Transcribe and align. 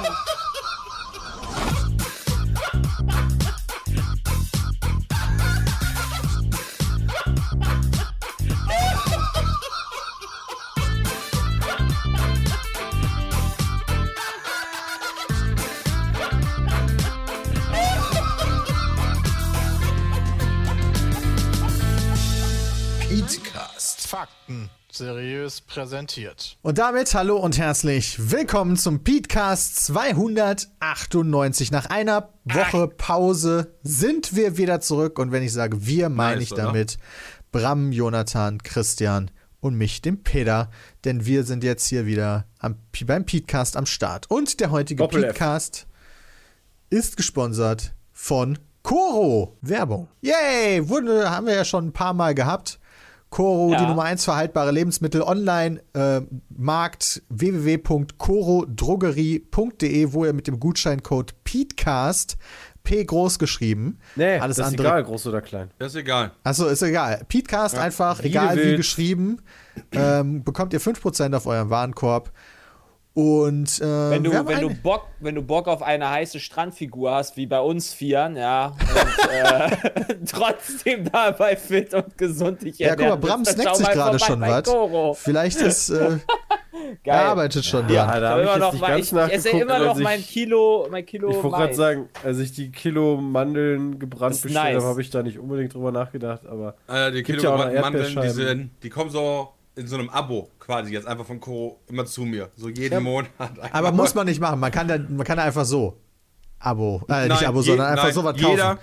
Okay. 0.00 0.29
Seriös 25.00 25.62
präsentiert. 25.62 26.58
Und 26.60 26.76
damit 26.76 27.14
hallo 27.14 27.38
und 27.38 27.56
herzlich 27.56 28.30
willkommen 28.30 28.76
zum 28.76 29.02
Petecast 29.02 29.86
298. 29.86 31.70
Nach 31.70 31.86
einer 31.86 32.34
Woche 32.44 32.86
Pause 32.86 33.74
sind 33.82 34.36
wir 34.36 34.58
wieder 34.58 34.82
zurück. 34.82 35.18
Und 35.18 35.32
wenn 35.32 35.42
ich 35.42 35.54
sage 35.54 35.86
wir, 35.86 36.10
meine 36.10 36.36
Nice, 36.36 36.44
ich 36.44 36.52
oder? 36.52 36.64
damit 36.64 36.98
Bram, 37.50 37.92
Jonathan, 37.92 38.62
Christian 38.62 39.30
und 39.60 39.74
mich, 39.74 40.02
den 40.02 40.22
Peter. 40.22 40.70
Denn 41.06 41.24
wir 41.24 41.44
sind 41.44 41.64
jetzt 41.64 41.86
hier 41.86 42.04
wieder 42.04 42.44
am, 42.58 42.76
beim 43.06 43.24
Petecast 43.24 43.78
am 43.78 43.86
Start. 43.86 44.30
Und 44.30 44.60
der 44.60 44.70
heutige 44.70 45.02
Doppel 45.02 45.24
F. 45.24 45.28
Petecast 45.32 45.86
ist 46.90 47.16
gesponsert 47.16 47.94
von 48.12 48.58
Coro. 48.82 49.56
Werbung. 49.62 50.08
Yay! 50.20 50.86
Wurde, 50.90 51.30
haben 51.30 51.46
wir 51.46 51.54
ja 51.54 51.64
schon 51.64 51.86
ein 51.86 51.92
paar 51.94 52.12
Mal 52.12 52.34
gehabt. 52.34 52.79
Coro, 53.30 53.72
Ja. 53.72 53.80
die 53.80 53.86
Nummer 53.86 54.04
1 54.04 54.24
für 54.24 54.34
haltbare 54.36 54.70
Lebensmittel 54.72 55.22
online, 55.22 55.80
äh, 55.94 56.20
Markt 56.56 57.22
www.corodrogerie.de, 57.28 60.12
wo 60.12 60.24
ihr 60.24 60.32
mit 60.32 60.46
dem 60.46 60.58
Gutscheincode 60.60 61.34
PETECAST, 61.44 62.36
P 62.82 63.04
groß 63.04 63.38
geschrieben, 63.38 63.98
Nee, 64.16 64.38
alles 64.38 64.56
das 64.56 64.66
ist 64.66 64.72
andere. 64.72 64.88
egal, 64.88 65.04
groß 65.04 65.26
oder 65.26 65.42
klein. 65.42 65.70
Das 65.78 65.92
ist 65.92 65.96
egal. 66.00 66.32
Achso, 66.44 66.66
ist 66.66 66.80
egal. 66.82 67.22
PETECAST 67.28 67.76
einfach, 67.78 68.22
wie 68.22 68.28
egal 68.28 68.56
wie 68.56 68.76
geschrieben, 68.76 69.42
ähm, 69.92 70.42
bekommt 70.42 70.72
ihr 70.72 70.80
5% 70.80 71.34
auf 71.34 71.46
euren 71.46 71.68
Warenkorb. 71.70 72.32
Und 73.12 73.80
äh, 73.80 74.10
Wenn 74.10 74.22
du, 74.22 74.30
wenn, 74.46 74.60
du 74.60 74.70
Bock, 74.72 75.06
wenn 75.18 75.34
du 75.34 75.42
Bock 75.42 75.66
auf 75.66 75.82
eine 75.82 76.08
heiße 76.10 76.38
Strandfigur 76.38 77.10
hast, 77.10 77.36
wie 77.36 77.46
bei 77.46 77.58
uns 77.60 77.92
Vieren, 77.92 78.36
ja, 78.36 78.68
und 78.68 79.28
äh, 79.34 80.16
trotzdem 80.30 81.10
dabei 81.10 81.56
fit 81.56 81.92
und 81.92 82.16
gesund 82.16 82.62
dich 82.62 82.78
ja, 82.78 82.90
guck 82.90 82.98
mal, 82.98 83.04
ernähren 83.10 83.20
Bram 83.20 83.44
snackt 83.44 83.76
sich 83.76 83.90
gerade 83.90 84.18
schon 84.20 84.40
was. 84.40 85.18
Vielleicht 85.18 85.56
ist, 85.60 85.90
äh, 85.90 86.18
Geil. 87.02 87.16
er 87.16 87.24
arbeitet 87.26 87.64
schon 87.64 87.82
dran. 87.88 87.94
Ja, 87.94 88.20
da 88.20 88.42
Ich, 88.42 88.48
habe 88.48 88.62
ich 88.70 88.72
immer 88.82 88.96
jetzt 88.96 89.12
noch 89.12 89.26
nicht 89.26 89.34
ganz 89.34 89.44
ich, 89.44 89.50
ich 89.50 89.54
esse 89.54 89.62
immer 89.62 89.78
noch 89.80 89.96
mein 89.96 90.20
ich- 90.20 90.28
Kilo, 90.28 90.88
mein 90.88 91.04
Kilo 91.06 91.30
Ich 91.30 91.36
wollte 91.42 91.56
gerade 91.56 91.74
sagen, 91.74 92.08
als 92.24 92.38
ich 92.38 92.52
die 92.52 92.70
Kilo 92.70 93.16
Mandeln 93.16 93.98
gebrannt 93.98 94.40
bestellt 94.40 94.54
nice. 94.54 94.76
habe, 94.76 94.84
habe 94.86 95.00
ich 95.00 95.10
da 95.10 95.22
nicht 95.24 95.38
unbedingt 95.40 95.74
drüber 95.74 95.90
nachgedacht, 95.90 96.46
aber 96.46 96.76
Äh, 96.86 97.10
die 97.10 97.24
Gibt 97.24 97.42
ja 97.42 97.56
Mandeln, 97.56 98.20
die, 98.22 98.28
sind, 98.28 98.70
die 98.84 98.88
kommen 98.88 99.10
so 99.10 99.48
in 99.80 99.86
so 99.86 99.96
einem 99.96 100.08
Abo 100.10 100.50
quasi 100.58 100.92
jetzt 100.92 101.06
einfach 101.06 101.24
von 101.24 101.40
Koro 101.40 101.80
immer 101.88 102.04
zu 102.04 102.22
mir. 102.22 102.50
So 102.56 102.68
jeden 102.68 103.02
Monat. 103.02 103.30
Aber 103.72 103.92
muss 103.92 104.14
man 104.14 104.26
nicht 104.26 104.40
machen. 104.40 104.60
Man 104.60 104.70
kann 104.70 104.86
da, 104.86 104.98
man 104.98 105.24
kann 105.24 105.36
da 105.38 105.44
einfach 105.44 105.64
so 105.64 105.96
Abo, 106.58 107.02
äh, 107.08 107.26
nicht 107.28 107.40
Nein, 107.40 107.44
Abo, 107.46 107.60
je- 107.60 107.66
sondern 107.68 107.86
einfach 107.88 108.04
nein, 108.04 108.12
sowas 108.14 108.36
kaufen. 108.36 108.50
Jeder 108.50 108.78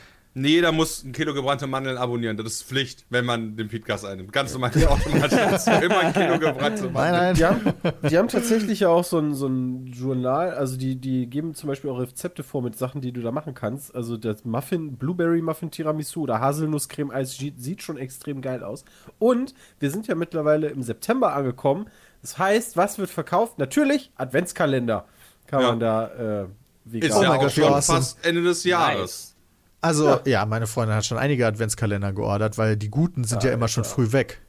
muss 0.72 1.04
ein 1.04 1.12
Kilo 1.14 1.34
gebrannte 1.34 1.68
Mandeln 1.68 1.98
abonnieren. 1.98 2.38
Das 2.38 2.46
ist 2.48 2.64
Pflicht, 2.64 3.06
wenn 3.10 3.26
man 3.26 3.56
den 3.58 3.68
Podcast 3.70 4.06
einnimmt. 4.06 4.32
Ganz 4.32 4.54
normal 4.54 4.72
automatisch. 4.88 5.40
hast 5.40 5.68
du 5.68 5.72
immer 5.72 6.00
ein 6.00 6.14
Kilo 6.14 6.38
gebrannte 6.40 6.84
Nein, 6.84 6.94
Mandeln. 6.94 7.22
nein. 7.24 7.36
die 7.36 7.46
haben, 7.46 7.74
die 8.10 8.18
haben 8.18 8.28
tatsächlich 8.28 8.82
ja 8.82 8.90
auch 8.90 9.04
so 9.04 9.18
ein, 9.20 9.34
so 9.34 9.48
ein 9.48 9.88
Journal, 9.88 10.52
also 10.52 10.78
die, 10.78 10.96
die 10.96 11.28
geben 11.28 11.56
zum 11.56 11.68
Beispiel 11.70 11.90
auch 11.90 12.00
Rezepte 12.00 12.44
vor 12.44 12.62
mit 12.62 12.78
Sachen, 12.78 13.02
die 13.02 13.12
du 13.12 13.22
da 13.22 13.32
machen 13.32 13.54
kannst. 13.56 13.96
Also 13.96 14.16
das 14.18 14.46
Muffin, 14.46 14.98
Blueberry 14.98 15.42
Muffin 15.42 15.72
Tiramisu 15.72 16.22
oder 16.22 16.40
Haselnusscreme 16.40 17.12
Eis 17.12 17.36
sieht 17.38 17.82
schon 17.82 17.98
extrem 17.98 18.42
geil 18.42 18.64
aus. 18.64 18.86
Und 19.20 19.54
wir 19.80 19.90
sind 19.92 20.08
ja 20.08 20.16
mittlerweile 20.16 20.68
im 20.68 20.84
September 20.84 21.34
angekommen. 21.34 21.88
Das 22.22 22.38
heißt, 22.38 22.78
was 22.78 22.98
wird 23.00 23.10
verkauft? 23.10 23.58
Natürlich 23.60 24.12
Adventskalender 24.16 25.06
kann 25.48 25.62
Ja. 25.62 25.70
man 25.70 25.80
da 25.80 26.08
äh, 26.44 26.46
vegan. 26.86 27.10
Ist 27.10 27.16
Oh 27.18 27.24
ja 27.24 27.30
mein 27.30 27.40
auch 27.40 27.50
schon 27.50 27.64
awesome. 27.64 28.00
fast 28.00 28.26
Ende 28.26 28.44
des 28.44 28.64
Jahres. 28.64 29.34
Also, 29.82 30.20
ja. 30.26 30.46
meine 30.46 30.68
Freundin 30.68 30.96
hat 30.96 31.06
schon 31.06 31.18
einige 31.18 31.46
Adventskalender 31.46 32.14
geordert, 32.14 32.58
weil 32.58 32.78
die 32.78 32.90
guten 32.90 33.24
sind 33.24 33.44
ja 33.44 33.52
immer 33.52 33.68
schon 33.68 33.84
früh 33.84 34.12
weg. 34.12 34.42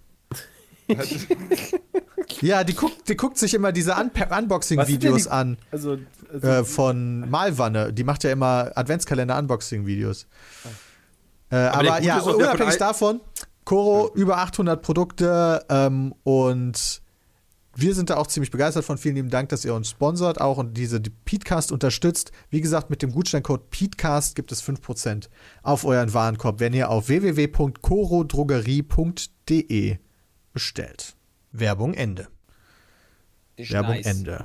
ja, 2.40 2.64
die 2.64 2.74
guckt, 2.74 3.08
die 3.08 3.16
guckt 3.16 3.36
sich 3.36 3.52
immer 3.52 3.72
diese 3.72 3.94
Un 3.96 4.10
Unboxing-Videos 4.10 5.26
an 5.26 5.58
Also, 5.70 5.98
also 6.32 6.46
äh, 6.46 6.64
von 6.64 7.28
Malwanne. 7.28 7.92
Die 7.92 8.04
macht 8.04 8.24
ja 8.24 8.32
immer 8.32 8.72
Adventskalender-Unboxing-Videos. 8.74 10.26
Äh, 11.50 11.56
aber 11.56 11.96
gute 11.96 12.04
ja, 12.06 12.20
unabhängig 12.20 12.78
davon, 12.78 13.20
Coro 13.64 14.10
über 14.14 14.38
800 14.38 14.80
Produkte 14.80 15.64
ähm, 15.68 16.14
und 16.24 17.02
wir 17.80 17.94
sind 17.94 18.10
da 18.10 18.16
auch 18.16 18.26
ziemlich 18.26 18.50
begeistert 18.50 18.84
von. 18.84 18.98
Vielen 18.98 19.14
lieben 19.14 19.30
Dank, 19.30 19.50
dass 19.50 19.64
ihr 19.64 19.72
uns 19.72 19.90
sponsort 19.90 20.40
auch 20.40 20.58
und 20.58 20.76
diese 20.76 21.00
die 21.00 21.10
Petecast 21.10 21.70
unterstützt. 21.70 22.32
Wie 22.50 22.60
gesagt, 22.60 22.90
mit 22.90 23.02
dem 23.02 23.12
Gutscheincode 23.12 23.70
Petecast 23.70 24.34
gibt 24.34 24.50
es 24.50 24.64
5% 24.64 25.28
auf 25.62 25.84
euren 25.84 26.12
Warenkorb, 26.12 26.58
wenn 26.58 26.72
ihr 26.72 26.90
auf 26.90 27.06
www.corodrogerie.de 27.06 29.98
bestellt. 30.52 31.14
Werbung 31.52 31.94
Ende. 31.94 32.26
Ist 33.54 33.70
Werbung 33.70 33.94
nice. 33.94 34.06
Ende. 34.06 34.44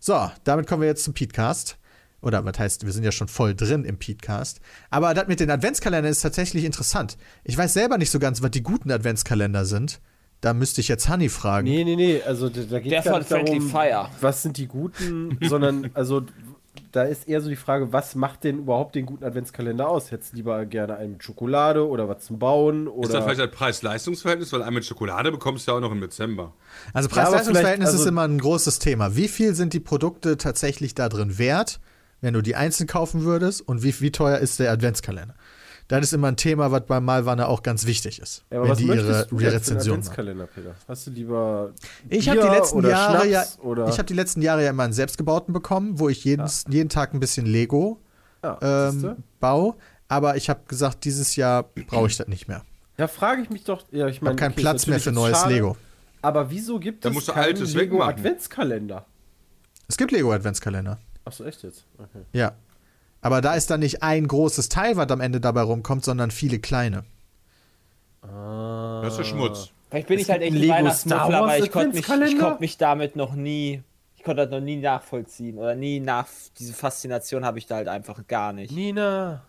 So, 0.00 0.28
damit 0.42 0.66
kommen 0.66 0.82
wir 0.82 0.88
jetzt 0.88 1.04
zum 1.04 1.14
Petecast. 1.14 1.78
Oder 2.20 2.44
was 2.44 2.58
heißt, 2.58 2.84
wir 2.84 2.92
sind 2.92 3.04
ja 3.04 3.12
schon 3.12 3.28
voll 3.28 3.54
drin 3.54 3.84
im 3.84 3.98
Petecast. 3.98 4.60
Aber 4.90 5.14
das 5.14 5.28
mit 5.28 5.38
den 5.38 5.52
Adventskalendern 5.52 6.10
ist 6.10 6.22
tatsächlich 6.22 6.64
interessant. 6.64 7.16
Ich 7.44 7.56
weiß 7.56 7.74
selber 7.74 7.96
nicht 7.96 8.10
so 8.10 8.18
ganz, 8.18 8.42
was 8.42 8.50
die 8.50 8.64
guten 8.64 8.90
Adventskalender 8.90 9.66
sind. 9.66 10.00
Da 10.44 10.52
müsste 10.52 10.82
ich 10.82 10.88
jetzt 10.88 11.08
Honey 11.08 11.30
fragen. 11.30 11.66
Nee, 11.66 11.84
nee, 11.84 11.96
nee, 11.96 12.20
also 12.22 12.50
da, 12.50 12.60
da 12.68 12.78
geht 12.78 12.92
Der 12.92 13.02
von 13.02 13.18
nicht 13.20 13.30
darum, 13.30 13.46
Friendly 13.46 13.68
Fire. 13.70 14.08
was 14.20 14.42
sind 14.42 14.58
die 14.58 14.66
guten, 14.66 15.38
sondern 15.48 15.90
also 15.94 16.22
da 16.92 17.04
ist 17.04 17.26
eher 17.26 17.40
so 17.40 17.48
die 17.48 17.56
Frage, 17.56 17.94
was 17.94 18.14
macht 18.14 18.44
denn 18.44 18.58
überhaupt 18.58 18.94
den 18.94 19.06
guten 19.06 19.24
Adventskalender 19.24 19.88
aus? 19.88 20.10
Hättest 20.10 20.32
du 20.32 20.36
lieber 20.36 20.66
gerne 20.66 20.96
einen 20.96 21.12
mit 21.12 21.24
Schokolade 21.24 21.88
oder 21.88 22.10
was 22.10 22.24
zum 22.26 22.38
Bauen 22.38 22.86
Ist 23.00 23.14
das 23.14 23.24
vielleicht 23.24 23.40
oder 23.40 23.44
ein 23.48 23.50
Preis-Leistungs-Verhältnis? 23.52 24.52
Weil 24.52 24.62
einen 24.62 24.74
mit 24.74 24.84
Schokolade 24.84 25.32
bekommst 25.32 25.66
du 25.66 25.72
ja 25.72 25.78
auch 25.78 25.80
noch 25.80 25.92
im 25.92 26.00
Dezember. 26.02 26.52
Also 26.92 27.08
Ja, 27.08 27.14
Preis-Leistungs-Verhältnis 27.14 27.88
ist 27.88 27.94
also- 28.00 28.08
immer 28.10 28.22
ein 28.22 28.38
großes 28.38 28.80
Thema. 28.80 29.16
Wie 29.16 29.28
viel 29.28 29.54
sind 29.54 29.72
die 29.72 29.80
Produkte 29.80 30.36
tatsächlich 30.36 30.94
da 30.94 31.08
drin 31.08 31.38
wert, 31.38 31.80
wenn 32.20 32.34
du 32.34 32.42
die 32.42 32.54
einzeln 32.54 32.86
kaufen 32.86 33.24
würdest? 33.24 33.66
Und 33.66 33.82
wie, 33.82 33.98
wie 34.00 34.12
teuer 34.12 34.38
ist 34.38 34.58
der 34.58 34.70
Adventskalender? 34.72 35.34
Das 35.88 36.02
ist 36.02 36.12
immer 36.14 36.28
ein 36.28 36.36
Thema, 36.36 36.70
was 36.72 36.86
beim 36.86 37.04
Malwanne 37.04 37.46
auch 37.46 37.62
ganz 37.62 37.84
wichtig 37.86 38.18
ist. 38.18 38.44
ja, 38.50 38.56
aber 38.56 38.64
wenn 38.64 38.70
was 38.70 38.78
die 38.78 38.86
ihre, 38.86 39.26
du 39.26 39.38
jetzt 39.38 39.52
Rezension 39.54 39.98
machen. 39.98 40.08
Adventskalender, 40.08 40.46
Peter? 40.46 40.74
Hast 40.88 41.06
du 41.06 41.10
lieber 41.10 41.72
Ich 42.08 42.28
habe 42.28 42.40
die 42.40 42.46
letzten 42.48 42.78
oder 42.78 42.90
Jahre 42.90 43.28
ja, 43.28 43.42
ich 43.42 43.98
habe 43.98 44.04
die 44.04 44.14
letzten 44.14 44.40
Jahre 44.40 44.64
ja 44.64 44.70
immer 44.70 44.84
einen 44.84 44.94
selbstgebauten 44.94 45.52
bekommen, 45.52 45.98
wo 45.98 46.08
ich 46.08 46.24
jeden, 46.24 46.48
jeden 46.68 46.88
Tag 46.88 47.12
ein 47.12 47.20
bisschen 47.20 47.44
Lego 47.44 48.00
ja, 48.42 48.88
ähm, 48.88 49.16
baue. 49.40 49.74
Aber 50.08 50.36
ich 50.36 50.48
habe 50.48 50.60
gesagt, 50.68 51.04
dieses 51.04 51.36
Jahr 51.36 51.64
brauche 51.86 52.06
ich 52.06 52.16
das 52.16 52.28
nicht 52.28 52.48
mehr. 52.48 52.62
ja, 52.96 53.06
frage 53.06 53.42
ich 53.42 53.50
mich 53.50 53.64
doch, 53.64 53.84
ja, 53.90 54.06
ich 54.06 54.16
Ich 54.16 54.22
meine, 54.22 54.32
habe 54.32 54.40
keinen 54.40 54.52
okay, 54.52 54.60
Platz 54.62 54.86
mehr 54.86 55.00
für 55.00 55.10
jetzt 55.10 55.16
neues 55.16 55.38
schade, 55.38 55.54
Lego. 55.54 55.76
Aber 56.22 56.50
wieso 56.50 56.78
gibt 56.78 57.04
Da 57.04 57.10
es 57.10 57.14
musst 57.14 57.28
du 57.28 57.32
keinen 57.32 57.44
altes 57.44 57.74
Lego 57.74 57.96
wegmachen. 57.96 58.14
Adventskalender? 58.14 59.04
Es 59.88 59.96
gibt 59.98 60.12
Lego 60.12 60.32
Adventskalender. 60.32 60.98
Achso, 61.26 61.44
echt 61.44 61.62
jetzt? 61.62 61.84
Okay. 61.98 62.24
Ja. 62.32 62.52
Aber 63.24 63.40
da 63.40 63.54
ist 63.54 63.70
dann 63.70 63.80
nicht 63.80 64.02
ein 64.02 64.28
großes 64.28 64.68
Teil, 64.68 64.98
was 64.98 65.08
am 65.08 65.22
Ende 65.22 65.40
dabei 65.40 65.62
rumkommt, 65.62 66.04
sondern 66.04 66.30
viele 66.30 66.58
kleine. 66.58 67.04
Das 68.20 69.18
ist 69.18 69.28
Schmutz. 69.28 69.70
Vielleicht 69.88 70.08
bin 70.08 70.18
Es 70.18 70.26
ich 70.26 70.30
halt 70.30 70.42
echt 70.42 70.54
ein 70.54 70.68
Weihnachtsmuffel, 70.68 71.34
aber 71.34 71.58
ich 71.58 71.72
konnte 71.72 71.96
mich, 71.96 72.06
ich 72.06 72.38
konnt 72.38 72.60
mich 72.60 72.76
damit 72.76 73.16
noch 73.16 73.34
nie, 73.34 73.82
ich 74.18 74.24
konnte 74.24 74.42
das 74.42 74.50
noch 74.50 74.60
nie 74.60 74.76
nachvollziehen 74.76 75.56
oder 75.56 75.74
nie 75.74 76.00
nach, 76.00 76.28
diese 76.58 76.74
Faszination 76.74 77.46
habe 77.46 77.58
ich 77.58 77.66
da 77.66 77.76
halt 77.76 77.88
einfach 77.88 78.26
gar 78.26 78.52
nicht. 78.52 78.72
Nina. 78.72 79.42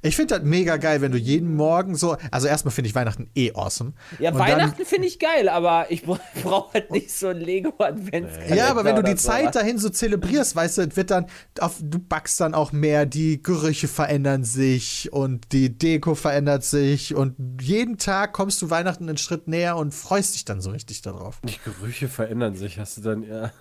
Ich 0.00 0.16
finde 0.16 0.36
das 0.36 0.44
mega 0.44 0.76
geil, 0.76 1.00
wenn 1.00 1.12
du 1.12 1.18
jeden 1.18 1.54
Morgen 1.54 1.94
so. 1.94 2.16
Also, 2.30 2.48
erstmal 2.48 2.72
finde 2.72 2.88
ich 2.88 2.94
Weihnachten 2.94 3.30
eh 3.34 3.52
awesome. 3.52 3.92
Ja, 4.18 4.30
Und 4.30 4.38
Weihnachten 4.38 4.84
finde 4.84 5.08
ich 5.08 5.18
geil, 5.18 5.48
aber 5.48 5.86
ich 5.90 6.04
brauche 6.42 6.74
halt 6.74 6.90
nicht 6.90 7.12
so 7.12 7.28
ein 7.28 7.38
Lego-Adventskalender. 7.38 8.56
Ja, 8.56 8.68
aber 8.68 8.84
wenn 8.84 8.96
du 8.96 9.02
die 9.02 9.12
oder 9.12 9.20
Zeit 9.20 9.54
dahin 9.54 9.78
so 9.78 9.90
zelebrierst, 9.90 10.56
weißt 10.56 10.78
du, 10.78 10.82
es 10.82 10.96
wird 10.96 11.10
dann, 11.10 11.26
auf, 11.60 11.76
du 11.80 11.98
backst 11.98 12.40
dann 12.40 12.54
auch 12.54 12.72
mehr, 12.72 13.06
die 13.06 13.42
Gerüche 13.42 13.88
verändern 13.88 14.44
sich 14.44 15.12
und 15.12 15.52
die 15.52 15.76
Deko 15.76 16.14
verändert 16.14 16.64
sich 16.64 17.14
und 17.14 17.36
jeden 17.60 17.98
Tag 17.98 18.32
kommst 18.32 18.62
du 18.62 18.70
Weihnachten 18.70 19.08
einen 19.08 19.18
Schritt 19.18 19.48
näher 19.48 19.76
und 19.76 19.92
freust 19.92 20.34
dich 20.34 20.44
dann 20.44 20.60
so 20.60 20.70
richtig 20.70 21.02
darauf. 21.02 21.40
Die 21.44 21.58
Gerüche 21.64 22.08
verändern 22.08 22.54
sich, 22.54 22.78
hast 22.78 22.98
du 22.98 23.02
dann 23.02 23.22
eher. 23.22 23.52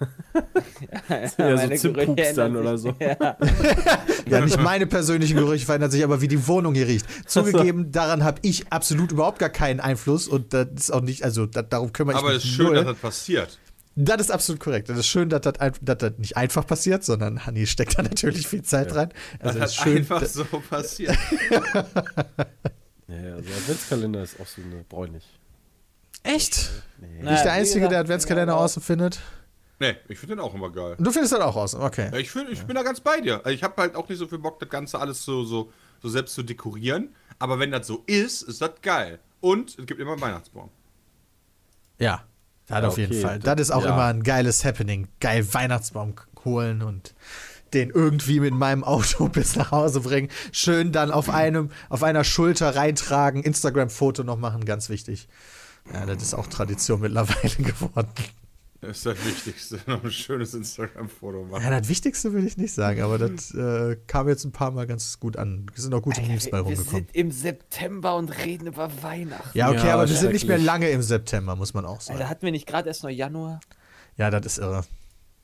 Ja, 1.09 1.21
ja 1.37 1.67
so 1.67 1.75
Zimtpups 1.75 2.33
dann 2.35 2.55
ändern 2.55 2.55
oder 2.57 2.77
sich. 2.77 2.91
so. 2.91 3.05
Ja. 3.05 3.37
Ja, 4.27 4.41
nicht 4.41 4.59
meine 4.59 4.87
persönlichen 4.87 5.37
Gerüche 5.37 5.65
verändern 5.65 5.91
sich, 5.91 6.03
aber 6.03 6.20
wie 6.21 6.27
die 6.27 6.47
Wohnung 6.47 6.73
hier 6.73 6.87
riecht. 6.87 7.05
Zugegeben, 7.29 7.91
daran 7.91 8.23
habe 8.23 8.39
ich 8.43 8.71
absolut 8.71 9.11
überhaupt 9.11 9.39
gar 9.39 9.49
keinen 9.49 9.79
Einfluss 9.79 10.27
und 10.27 10.53
das 10.53 10.67
ist 10.75 10.91
auch 10.91 11.01
nicht, 11.01 11.23
also 11.23 11.45
da, 11.45 11.61
darum 11.61 11.91
kümmere 11.93 12.15
ich 12.15 12.19
Aber 12.23 12.33
es 12.33 12.43
mich 12.43 12.51
ist 12.51 12.55
schön, 12.55 12.65
null. 12.67 12.75
dass 12.75 12.85
das 12.85 12.97
passiert. 12.97 13.59
Das 13.95 14.21
ist 14.21 14.31
absolut 14.31 14.61
korrekt. 14.61 14.87
Das 14.87 14.97
ist 14.97 15.07
schön, 15.07 15.27
dass 15.27 15.41
das, 15.41 15.59
ein, 15.59 15.73
dass 15.81 15.97
das 15.97 16.13
nicht 16.17 16.37
einfach 16.37 16.65
passiert, 16.65 17.03
sondern 17.03 17.45
Hanni 17.45 17.67
steckt 17.67 17.97
da 17.97 18.03
natürlich 18.03 18.47
viel 18.47 18.63
Zeit 18.63 18.95
rein. 18.95 19.09
Also 19.39 19.59
das 19.59 19.71
es 19.71 19.77
ist 19.77 19.83
schön, 19.83 19.97
einfach 19.97 20.25
so 20.25 20.43
passiert. 20.69 21.17
Ja, 23.07 23.15
ja, 23.15 23.35
also 23.35 23.49
Adventskalender 23.49 24.23
ist 24.23 24.39
auch 24.39 24.47
so 24.47 24.61
eine 24.61 24.83
bräunlich. 24.83 25.27
Echt? 26.23 26.69
Naja, 26.99 27.31
Nicht 27.31 27.43
der 27.43 27.51
Einzige, 27.53 27.89
der 27.89 27.99
Adventskalender 27.99 28.53
genau. 28.53 28.63
außen 28.63 28.81
findet. 28.81 29.19
nee, 29.79 29.95
ich 30.07 30.19
finde 30.19 30.35
den 30.35 30.39
auch 30.39 30.53
immer 30.53 30.71
geil. 30.71 30.95
Und 30.97 31.05
du 31.05 31.11
findest 31.11 31.33
das 31.33 31.41
auch 31.41 31.55
außen, 31.55 31.81
okay. 31.81 32.09
Ja, 32.13 32.19
Ich, 32.19 32.31
find, 32.31 32.49
ich 32.49 32.63
bin 32.63 32.75
da 32.75 32.83
ganz 32.83 33.01
bei 33.01 33.19
dir. 33.19 33.37
Also 33.37 33.49
Ich 33.49 33.63
habe 33.63 33.81
halt 33.81 33.95
auch 33.95 34.07
nicht 34.07 34.19
so 34.19 34.27
viel 34.27 34.37
Bock, 34.39 34.59
das 34.59 34.69
Ganze 34.69 34.99
alles 34.99 35.25
so, 35.25 35.43
so, 35.43 35.73
so 36.01 36.09
selbst 36.09 36.33
zu 36.35 36.43
dekorieren. 36.43 37.15
Aber 37.39 37.59
wenn 37.59 37.71
das 37.71 37.87
so 37.87 38.03
ist, 38.07 38.41
ist 38.43 38.61
das 38.61 38.71
geil. 38.81 39.19
Und 39.39 39.77
es 39.79 39.85
gibt 39.85 39.99
immer 39.99 40.13
einen 40.13 40.21
Weihnachtsbaum. 40.21 40.69
Ja, 41.99 42.23
das 42.67 42.81
Ja, 42.81 42.87
auf 42.87 42.97
jeden 42.97 43.11
okay. 43.13 43.21
Fall. 43.21 43.39
Das 43.39 43.59
ist 43.59 43.71
auch 43.71 43.83
Ja. 43.83 43.93
immer 43.93 44.05
ein 44.05 44.23
geiles 44.23 44.63
Happening. 44.65 45.07
Geil 45.19 45.51
Weihnachtsbaum 45.53 46.13
holen 46.45 46.81
und 46.81 47.13
den 47.73 47.89
irgendwie 47.89 48.39
mit 48.39 48.53
meinem 48.53 48.83
Auto 48.83 49.27
bis 49.29 49.55
nach 49.55 49.71
Hause 49.71 50.01
bringen. 50.01 50.29
Schön 50.51 50.91
dann 50.91 51.11
auf 51.11 51.29
einem, 51.29 51.71
auf 51.89 52.03
einer 52.03 52.23
Schulter 52.23 52.75
reintragen, 52.75 53.43
Instagram-Foto 53.43 54.23
noch 54.23 54.37
machen, 54.37 54.65
ganz 54.65 54.89
wichtig. 54.89 55.27
Ja, 55.91 56.05
das 56.05 56.21
ist 56.21 56.33
auch 56.33 56.47
Tradition 56.47 56.99
mittlerweile 57.01 57.55
geworden. 57.57 58.09
Das 58.81 58.97
ist 58.97 59.05
das 59.05 59.25
Wichtigste. 59.25 59.79
Noch 59.85 60.03
ein 60.03 60.11
schönes 60.11 60.55
Instagram-Foto 60.55 61.43
machen. 61.43 61.63
Ja, 61.63 61.79
das 61.79 61.87
Wichtigste 61.87 62.33
würde 62.33 62.47
ich 62.47 62.57
nicht 62.57 62.73
sagen, 62.73 63.01
aber 63.01 63.19
das 63.19 63.53
äh, 63.53 63.95
kam 64.07 64.27
jetzt 64.27 64.43
ein 64.43 64.51
paar 64.51 64.71
Mal 64.71 64.87
ganz 64.87 65.19
gut 65.19 65.37
an. 65.37 65.67
Es 65.75 65.83
sind 65.83 65.93
auch 65.93 66.01
gute 66.01 66.19
Memes 66.21 66.49
bei 66.49 66.57
Wir 66.57 66.63
rumgekommen. 66.63 67.05
sind 67.05 67.15
im 67.15 67.31
September 67.31 68.15
und 68.15 68.29
reden 68.43 68.65
über 68.67 68.89
Weihnachten. 69.03 69.55
Ja, 69.55 69.69
okay, 69.69 69.87
Ja, 69.87 69.93
aber 69.93 70.09
wir 70.09 70.15
sind 70.15 70.33
nicht 70.33 70.47
mehr 70.47 70.57
lange 70.57 70.89
im 70.89 71.03
September, 71.03 71.55
muss 71.55 71.75
man 71.75 71.85
auch 71.85 72.01
sagen. 72.01 72.17
Alter, 72.17 72.29
hatten 72.29 72.41
wir 72.43 72.51
nicht 72.51 72.65
gerade 72.65 72.87
erst 72.87 73.03
noch 73.03 73.11
Januar? 73.11 73.59
Ja, 74.17 74.31
das 74.31 74.45
ist 74.47 74.57
irre. 74.57 74.83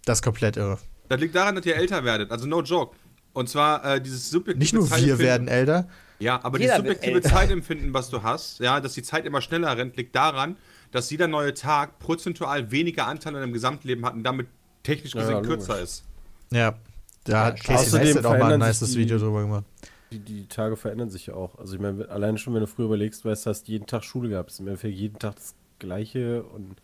Das 0.05 0.17
ist 0.17 0.23
komplett 0.23 0.57
irre. 0.57 0.79
Das 1.07 1.19
liegt 1.19 1.35
daran, 1.35 1.55
dass 1.55 1.65
ihr 1.65 1.75
älter 1.75 2.03
werdet. 2.03 2.31
Also 2.31 2.47
no 2.47 2.61
joke. 2.63 2.95
Und 3.33 3.49
zwar 3.49 3.85
äh, 3.85 4.01
dieses 4.01 4.31
subjektive 4.31 4.57
Nicht 4.57 4.73
nur 4.73 4.89
wir 4.89 5.19
werden 5.19 5.47
älter. 5.47 5.87
Ja, 6.19 6.43
aber 6.43 6.57
Jeder 6.59 6.81
dieses 6.81 6.95
subjektive. 6.97 7.21
Zeitempfinden, 7.21 7.93
was 7.93 8.09
du 8.09 8.23
hast, 8.23 8.59
ja, 8.59 8.79
dass 8.81 8.93
die 8.93 9.03
Zeit 9.03 9.25
immer 9.25 9.41
schneller 9.41 9.77
rennt, 9.77 9.95
liegt 9.95 10.15
daran, 10.15 10.57
dass 10.91 11.09
jeder 11.09 11.27
neue 11.27 11.53
Tag 11.53 11.99
prozentual 11.99 12.71
weniger 12.71 13.07
Anteil 13.07 13.35
an 13.35 13.41
deinem 13.41 13.53
Gesamtleben 13.53 14.05
hat 14.05 14.13
und 14.13 14.23
damit 14.23 14.47
technisch 14.83 15.13
Ja, 15.13 15.21
gesehen 15.21 15.35
ja, 15.35 15.41
kürzer 15.41 15.79
ist. 15.81 16.03
Ja. 16.51 16.75
Da 17.23 17.45
hat 17.45 17.59
Casey 17.59 17.75
außerdem 17.75 18.05
Neistat 18.05 18.25
auch 18.25 18.37
mal 18.37 18.53
ein 18.53 18.59
nices 18.59 18.95
Video 18.95 19.17
drüber 19.17 19.41
gemacht. 19.41 19.65
Die, 20.11 20.19
die 20.19 20.47
Tage 20.47 20.77
verändern 20.77 21.09
sich 21.09 21.27
ja 21.27 21.33
auch. 21.33 21.59
Also 21.59 21.75
ich 21.75 21.81
meine, 21.81 22.07
alleine 22.07 22.37
schon, 22.37 22.53
wenn 22.53 22.61
du 22.61 22.67
früher 22.67 22.85
überlegst, 22.85 23.25
weißt 23.25 23.45
du, 23.45 23.49
hast 23.49 23.67
jeden 23.67 23.85
Tag 23.85 24.05
Schule 24.05 24.29
gehabt. 24.29 24.51
Ist 24.51 24.59
im 24.59 24.67
Endeffekt 24.67 24.95
jeden 24.95 25.19
Tag 25.19 25.35
das 25.35 25.53
Gleiche 25.79 26.43
und 26.43 26.77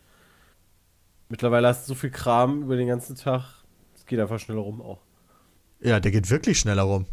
mittlerweile 1.30 1.68
hast 1.68 1.88
du 1.88 1.94
so 1.94 1.98
viel 1.98 2.10
Kram 2.10 2.62
über 2.62 2.76
den 2.76 2.88
ganzen 2.88 3.16
Tag. 3.16 3.64
Es 3.94 4.04
geht 4.04 4.20
einfach 4.20 4.38
schneller 4.38 4.60
rum 4.60 4.82
auch. 4.82 5.00
Ja, 5.80 5.98
der 6.00 6.12
geht 6.12 6.28
wirklich 6.30 6.58
schneller 6.58 6.82
rum. 6.82 7.06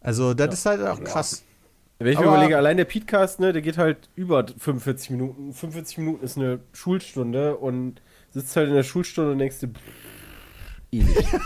Also, 0.00 0.34
das 0.34 0.54
ist 0.54 0.66
halt 0.66 0.82
auch 0.82 1.02
krass. 1.02 1.42
Wenn 1.98 2.08
ich 2.12 2.18
mir 2.18 2.26
Aber- 2.26 2.36
überlege, 2.36 2.56
allein 2.56 2.76
der 2.76 2.84
Podcast, 2.84 3.40
ne, 3.40 3.52
der 3.52 3.62
geht 3.62 3.78
halt 3.78 4.08
über 4.16 4.46
45 4.58 5.10
Minuten. 5.10 5.52
45 5.54 5.98
Minuten 5.98 6.24
ist 6.24 6.36
eine 6.36 6.60
Schulstunde 6.72 7.56
und 7.56 8.02
sitzt 8.30 8.54
halt 8.56 8.68
in 8.68 8.74
der 8.74 8.82
Schulstunde 8.82 9.32
und 9.32 9.38
denkst 9.38 9.60
dir, 9.60 9.70
ewig. 10.92 11.26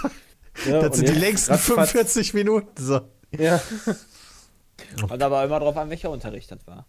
Ja, 0.67 0.81
Das 0.83 0.97
sind 0.99 1.09
die 1.09 1.15
längsten 1.15 1.53
ratzfatz- 1.55 1.93
45 1.93 2.35
Minuten. 2.35 2.69
So. 2.77 3.01
Ja, 3.39 3.63
Und 5.11 5.23
aber 5.23 5.45
immer 5.45 5.61
drauf 5.61 5.77
an, 5.77 5.89
welcher 5.91 6.11
Unterricht 6.11 6.51
das 6.51 6.67
war. 6.67 6.87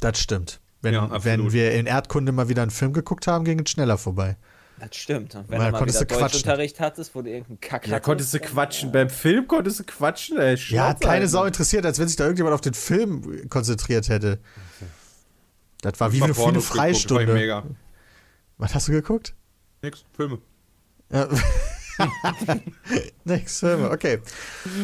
Das 0.00 0.18
stimmt. 0.18 0.60
Wenn, 0.82 0.94
Ja, 0.94 1.24
wenn 1.24 1.52
wir 1.52 1.72
in 1.72 1.86
Erdkunde 1.86 2.32
mal 2.32 2.48
wieder 2.48 2.62
einen 2.62 2.70
Film 2.72 2.92
geguckt 2.92 3.26
haben, 3.26 3.44
ging 3.44 3.60
es 3.60 3.70
schneller 3.70 3.96
vorbei. 3.96 4.36
Das 4.88 4.96
stimmt. 4.96 5.34
Und 5.36 5.48
wenn 5.48 5.58
Weil 5.60 5.66
du 5.66 5.72
mal 5.72 5.78
konntest 5.78 6.00
wieder. 6.00 6.18
Deutschunterricht 6.18 6.80
hattest, 6.80 7.14
wo 7.14 7.22
du 7.22 7.30
irgendeinen 7.30 7.60
Kack 7.60 7.86
ja 7.86 8.00
konntest 8.00 8.34
du 8.34 8.40
quatschen. 8.40 8.88
äh, 8.88 8.92
Beim 8.92 9.10
Film 9.10 9.46
konntest 9.46 9.78
du 9.78 9.84
quatschen. 9.84 10.38
Ey, 10.38 10.50
Ja, 10.50 10.56
Schnauze 10.56 10.88
hat 10.88 11.00
keine. 11.00 11.28
Sau 11.28 11.44
interessiert, 11.44 11.86
als 11.86 12.00
wenn 12.00 12.08
sich 12.08 12.16
da 12.16 12.24
irgendjemand 12.24 12.54
auf 12.54 12.60
den 12.62 12.74
Film 12.74 13.48
konzentriert 13.48 14.08
hätte. 14.08 14.40
Das 15.82 16.00
war 16.00 16.10
wie 16.12 16.16
Ich 16.16 16.22
hab 16.22 16.30
eine, 16.30 16.36
wie 16.36 16.40
eine 16.40 16.44
Pornos 16.44 16.64
geguckt, 16.64 16.68
das 16.68 16.76
war 16.76 16.84
Freistunde. 16.84 17.32
Mega. 17.34 17.64
Was 18.58 18.74
hast 18.74 18.88
du 18.88 18.92
geguckt? 18.92 19.34
Nix, 19.82 20.04
Filme. 20.16 20.38
Ja. 21.12 21.28
Nix, 23.24 23.60
Filme, 23.60 23.90
okay. 23.90 24.18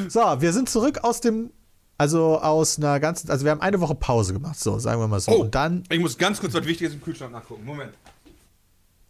So, 0.08 0.20
wir 0.20 0.52
sind 0.52 0.68
zurück 0.68 0.98
aus 1.02 1.20
dem, 1.20 1.50
also 1.96 2.38
aus 2.40 2.78
einer 2.78 3.00
ganzen, 3.00 3.30
also 3.30 3.44
wir 3.44 3.50
haben 3.50 3.60
eine 3.60 3.80
Woche 3.80 3.94
Pause 3.94 4.32
gemacht, 4.32 4.58
so, 4.60 4.78
sagen 4.78 5.00
wir 5.00 5.08
mal 5.08 5.20
so. 5.20 5.32
Oh. 5.32 5.40
Und 5.42 5.54
dann, 5.54 5.82
Ich 5.90 5.98
muss 5.98 6.16
ganz 6.18 6.40
kurz 6.40 6.54
was 6.54 6.64
Wichtiges 6.66 6.94
im 6.94 7.00
Kühlschrank 7.02 7.32
nachgucken. 7.32 7.64
Moment. 7.64 7.92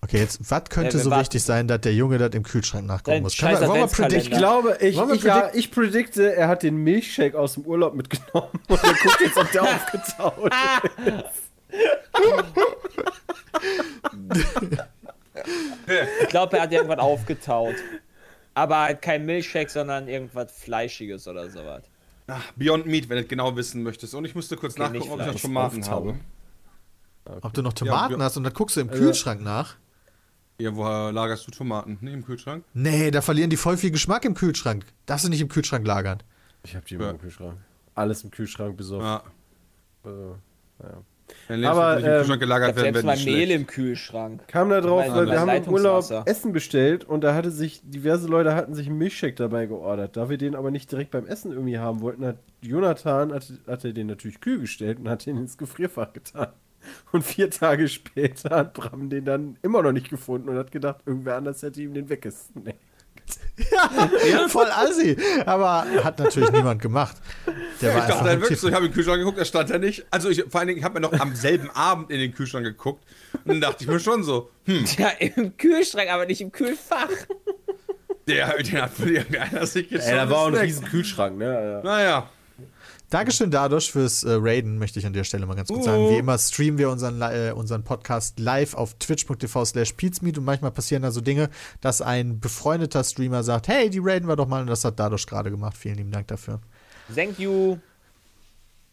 Okay, 0.08 0.18
jetzt, 0.18 0.50
was 0.50 0.64
könnte 0.70 0.88
Ja, 0.88 0.94
wir 0.94 1.00
so 1.04 1.10
warten. 1.10 1.20
wichtig 1.22 1.42
sein, 1.42 1.68
dass 1.68 1.80
der 1.82 1.94
Junge 1.94 2.18
das 2.18 2.30
im 2.34 2.42
Kühlschrank 2.42 2.86
nachgucken 2.86 3.10
Dein 3.16 3.22
muss? 3.22 3.34
scheiß 3.34 3.60
wollen 3.66 3.80
wir 3.80 3.86
predict- 3.88 4.16
Ich 4.22 4.30
glaube, 4.30 4.76
ich, 4.80 4.96
wir 4.96 5.12
ich, 5.14 5.22
ja, 5.22 5.38
predict- 5.40 5.54
ich 5.54 5.70
predikte, 5.70 6.34
er 6.34 6.48
hat 6.48 6.62
den 6.62 6.76
Milchshake 6.76 7.38
aus 7.38 7.54
dem 7.54 7.64
Urlaub 7.64 7.94
mitgenommen 7.94 8.48
und 8.68 8.82
er 8.82 8.94
guckt 8.94 9.20
jetzt, 9.20 9.36
ob 9.36 9.50
der 9.52 9.62
aufgetaut 9.62 10.52
ist. 11.06 12.48
Ich 16.22 16.28
glaube, 16.28 16.56
er 16.56 16.62
hat 16.64 16.72
irgendwas 16.72 16.98
aufgetaut. 16.98 17.74
Aber 18.54 18.78
halt 18.80 19.02
kein 19.02 19.24
Milchshake, 19.24 19.70
sondern 19.70 20.08
irgendwas 20.08 20.50
Fleischiges 20.52 21.28
oder 21.28 21.48
sowas. 21.48 21.82
Ach, 22.26 22.42
Beyond 22.56 22.86
Meat, 22.86 23.08
wenn 23.08 23.18
du 23.18 23.24
genau 23.24 23.54
wissen 23.56 23.82
möchtest. 23.82 24.14
Und 24.14 24.24
ich 24.24 24.34
musste 24.34 24.56
kurz 24.56 24.74
Okay, 24.74 24.82
nachgucken, 24.98 25.12
ob 25.12 25.20
ich 25.20 25.26
noch. 25.26 25.40
Tomaten 25.40 25.78
Auftauen. 25.82 26.20
habe. 27.24 27.40
Ob 27.42 27.52
du 27.54 27.62
noch 27.62 27.72
Tomaten 27.72 28.18
Ja, 28.18 28.24
hast 28.24 28.36
und 28.36 28.44
dann 28.44 28.52
guckst 28.52 28.76
du 28.76 28.80
im 28.80 28.88
Also- 28.90 29.00
Kühlschrank 29.02 29.40
nach. 29.42 29.76
Ja, 30.60 30.74
woher 30.74 31.12
lagerst 31.12 31.46
du 31.46 31.52
Tomaten? 31.52 31.98
Nicht 32.00 32.14
im 32.14 32.24
Kühlschrank? 32.24 32.64
Nee, 32.74 33.12
da 33.12 33.20
verlieren 33.20 33.48
die 33.48 33.56
voll 33.56 33.76
viel 33.76 33.92
Geschmack 33.92 34.24
im 34.24 34.34
Kühlschrank. 34.34 34.84
Darfst 35.06 35.24
du 35.24 35.28
nicht 35.28 35.40
im 35.40 35.48
Kühlschrank 35.48 35.86
lagern. 35.86 36.18
Ich 36.64 36.74
habe 36.74 36.84
die 36.84 36.94
immer 36.96 37.04
Ja. 37.04 37.10
im 37.12 37.20
Kühlschrank. 37.20 37.58
Alles 37.94 38.24
im 38.24 38.32
Kühlschrank 38.32 38.76
besorgt. 38.76 39.04
Ja. 39.04 39.22
Also, 40.02 40.36
naja. 40.80 41.02
Wenn 41.46 41.64
Aber, 41.64 41.96
nicht 41.96 42.04
im 42.06 42.10
ähm, 42.10 42.16
Kühlschrank 42.18 42.40
gelagert 42.40 42.68
hab 42.70 42.76
werden, 42.76 42.84
selbst 42.94 42.96
werden 42.96 43.06
mal 43.06 43.16
die 43.24 43.30
Mehl 43.30 43.50
im 43.52 43.66
Kühlschrank. 43.66 44.48
Kam 44.48 44.70
da 44.70 44.80
drauf, 44.80 45.04
Weil 45.08 45.26
wir 45.30 45.38
haben 45.38 45.48
im 45.50 45.68
Urlaub. 45.68 46.04
Essen 46.26 46.52
bestellt 46.52 47.04
und 47.04 47.22
da 47.22 47.34
hatte 47.34 47.50
sich, 47.52 47.80
diverse 47.84 48.26
Leute 48.26 48.54
hatten 48.54 48.74
sich 48.74 48.88
einen 48.88 48.98
Milchshake 48.98 49.34
dabei 49.36 49.66
geordert. 49.66 50.16
Da 50.16 50.28
wir 50.30 50.38
den 50.38 50.56
aber 50.56 50.70
nicht 50.72 50.90
direkt 50.90 51.10
beim 51.12 51.26
Essen 51.26 51.52
irgendwie 51.52 51.78
haben 51.78 52.00
wollten, 52.00 52.24
hat 52.24 52.38
Jonathan, 52.62 53.32
hat, 53.32 53.52
hat 53.66 53.84
er 53.84 53.92
den 53.92 54.06
natürlich 54.08 54.40
kühl 54.40 54.58
gestellt 54.60 54.98
und 54.98 55.08
hat 55.08 55.26
den 55.26 55.36
ins 55.36 55.56
Gefrierfach 55.58 56.12
getan. 56.14 56.48
Und 57.12 57.24
vier 57.24 57.50
Tage 57.50 57.88
später 57.88 58.50
hat 58.50 58.74
Bram 58.74 59.08
den 59.10 59.24
dann 59.24 59.56
immer 59.62 59.82
noch 59.82 59.92
nicht 59.92 60.10
gefunden 60.10 60.48
und 60.48 60.56
hat 60.56 60.70
gedacht, 60.70 61.00
irgendwer 61.06 61.36
anders 61.36 61.62
hätte 61.62 61.80
ihm 61.82 61.94
den 61.94 62.08
weggesnackt. 62.08 62.78
Ja, 64.30 64.48
voll 64.48 64.70
assi. 64.70 65.16
Aber 65.44 65.84
hat 66.04 66.18
natürlich 66.18 66.50
niemand 66.50 66.80
gemacht. 66.80 67.16
Der 67.80 67.94
war 67.94 68.02
Ich 68.02 68.06
dachte 68.08 68.12
einfach 68.12 68.24
dann 68.24 68.34
im 68.34 68.40
wirklich 68.42 68.60
so, 68.60 68.68
ich 68.68 68.74
habe 68.74 68.86
in 68.86 68.90
den 68.90 68.94
Kühlschrank 68.94 69.18
geguckt, 69.18 69.38
da 69.38 69.44
stand 69.44 69.70
er 69.70 69.78
nicht. 69.78 70.06
Also 70.10 70.28
ich, 70.28 70.44
vor 70.48 70.60
allen 70.60 70.68
Dingen, 70.68 70.78
ich 70.78 70.84
habe 70.84 71.00
mir 71.00 71.00
noch 71.00 71.18
am 71.18 71.34
selben 71.34 71.70
Abend 71.70 72.10
in 72.10 72.20
den 72.20 72.34
Kühlschrank 72.34 72.64
geguckt 72.64 73.04
und 73.44 73.48
dann 73.48 73.60
dachte 73.60 73.84
ich 73.84 73.90
mir 73.90 74.00
schon 74.00 74.22
so, 74.22 74.50
hm, 74.64 74.84
Ja, 74.98 75.08
im 75.18 75.56
Kühlschrank, 75.56 76.10
aber 76.10 76.26
nicht 76.26 76.40
im 76.40 76.52
Kühlfach. 76.52 77.08
der, 78.26 78.56
den 78.62 78.82
hat 78.82 78.98
wohl 79.00 79.10
irgendeiner 79.10 79.66
sich 79.66 79.90
jetzt 79.90 80.06
Ey, 80.06 80.14
da 80.14 80.30
war 80.30 80.38
auch 80.38 80.48
ein 80.48 80.54
riesen 80.54 80.84
Kühlschrank, 80.86 81.36
ne? 81.38 81.82
Ja. 81.82 81.82
Naja, 81.82 82.30
Dankeschön 83.10 83.50
dadurch 83.50 83.90
fürs 83.90 84.22
äh, 84.24 84.32
Raiden, 84.32 84.78
möchte 84.78 84.98
ich 84.98 85.06
an 85.06 85.14
der 85.14 85.24
Stelle 85.24 85.46
mal 85.46 85.54
ganz 85.54 85.68
kurz 85.68 85.86
sagen. 85.86 86.10
Wie 86.10 86.18
immer 86.18 86.36
streamen 86.36 86.76
wir 86.76 86.90
unseren, 86.90 87.22
äh, 87.22 87.52
unseren 87.54 87.82
Podcast 87.82 88.38
live 88.38 88.74
auf 88.74 88.94
twitch.tv 88.98 89.64
slash 89.64 89.92
peatsmeet 89.94 90.36
und 90.36 90.44
manchmal 90.44 90.72
passieren 90.72 91.02
da 91.02 91.10
so 91.10 91.22
Dinge, 91.22 91.48
dass 91.80 92.02
ein 92.02 92.38
befreundeter 92.38 93.02
Streamer 93.04 93.42
sagt, 93.42 93.68
hey, 93.68 93.88
die 93.88 94.00
raiden 94.00 94.28
wir 94.28 94.36
doch 94.36 94.46
mal 94.46 94.60
und 94.60 94.66
das 94.66 94.84
hat 94.84 95.00
dadurch 95.00 95.26
gerade 95.26 95.50
gemacht. 95.50 95.76
Vielen 95.76 95.96
lieben 95.96 96.10
Dank 96.10 96.28
dafür. 96.28 96.60
Thank 97.14 97.38
you. 97.38 97.78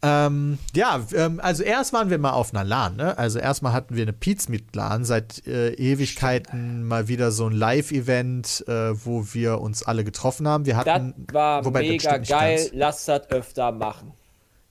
Ähm, 0.08 0.58
ja, 0.74 1.04
ähm, 1.14 1.40
also 1.42 1.64
erst 1.64 1.92
waren 1.92 2.10
wir 2.10 2.18
mal 2.18 2.30
auf 2.30 2.54
einer 2.54 2.62
LAN, 2.62 2.94
ne? 2.96 3.18
Also 3.18 3.40
erstmal 3.40 3.72
hatten 3.72 3.96
wir 3.96 4.02
eine 4.02 4.12
Pizmeet-LAN, 4.12 5.04
seit 5.04 5.44
äh, 5.48 5.72
Ewigkeiten 5.72 6.84
mal 6.84 7.08
wieder 7.08 7.32
so 7.32 7.46
ein 7.46 7.52
Live-Event, 7.52 8.64
äh, 8.68 8.92
wo 9.04 9.26
wir 9.32 9.60
uns 9.60 9.82
alle 9.82 10.04
getroffen 10.04 10.46
haben. 10.46 10.64
Wir 10.64 10.74
Das 10.74 10.86
hatten, 10.86 11.26
war 11.32 11.64
wobei, 11.64 11.80
das 11.82 11.88
mega 11.90 12.18
nicht 12.18 12.30
geil. 12.30 12.56
ganz. 12.58 12.70
Lass 12.72 13.04
das 13.06 13.30
öfter 13.30 13.72
machen. 13.72 14.12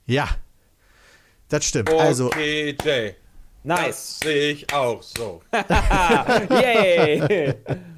Ja, 0.06 0.30
das 1.50 1.66
stimmt. 1.66 1.92
Also, 1.92 2.28
okay, 2.28 2.78
Jay. 2.84 3.16
Nice. 3.64 3.88
Das 3.88 4.20
sehe 4.20 4.52
ich 4.52 4.74
auch 4.74 5.02
so. 5.02 5.42
Yay. 6.50 7.56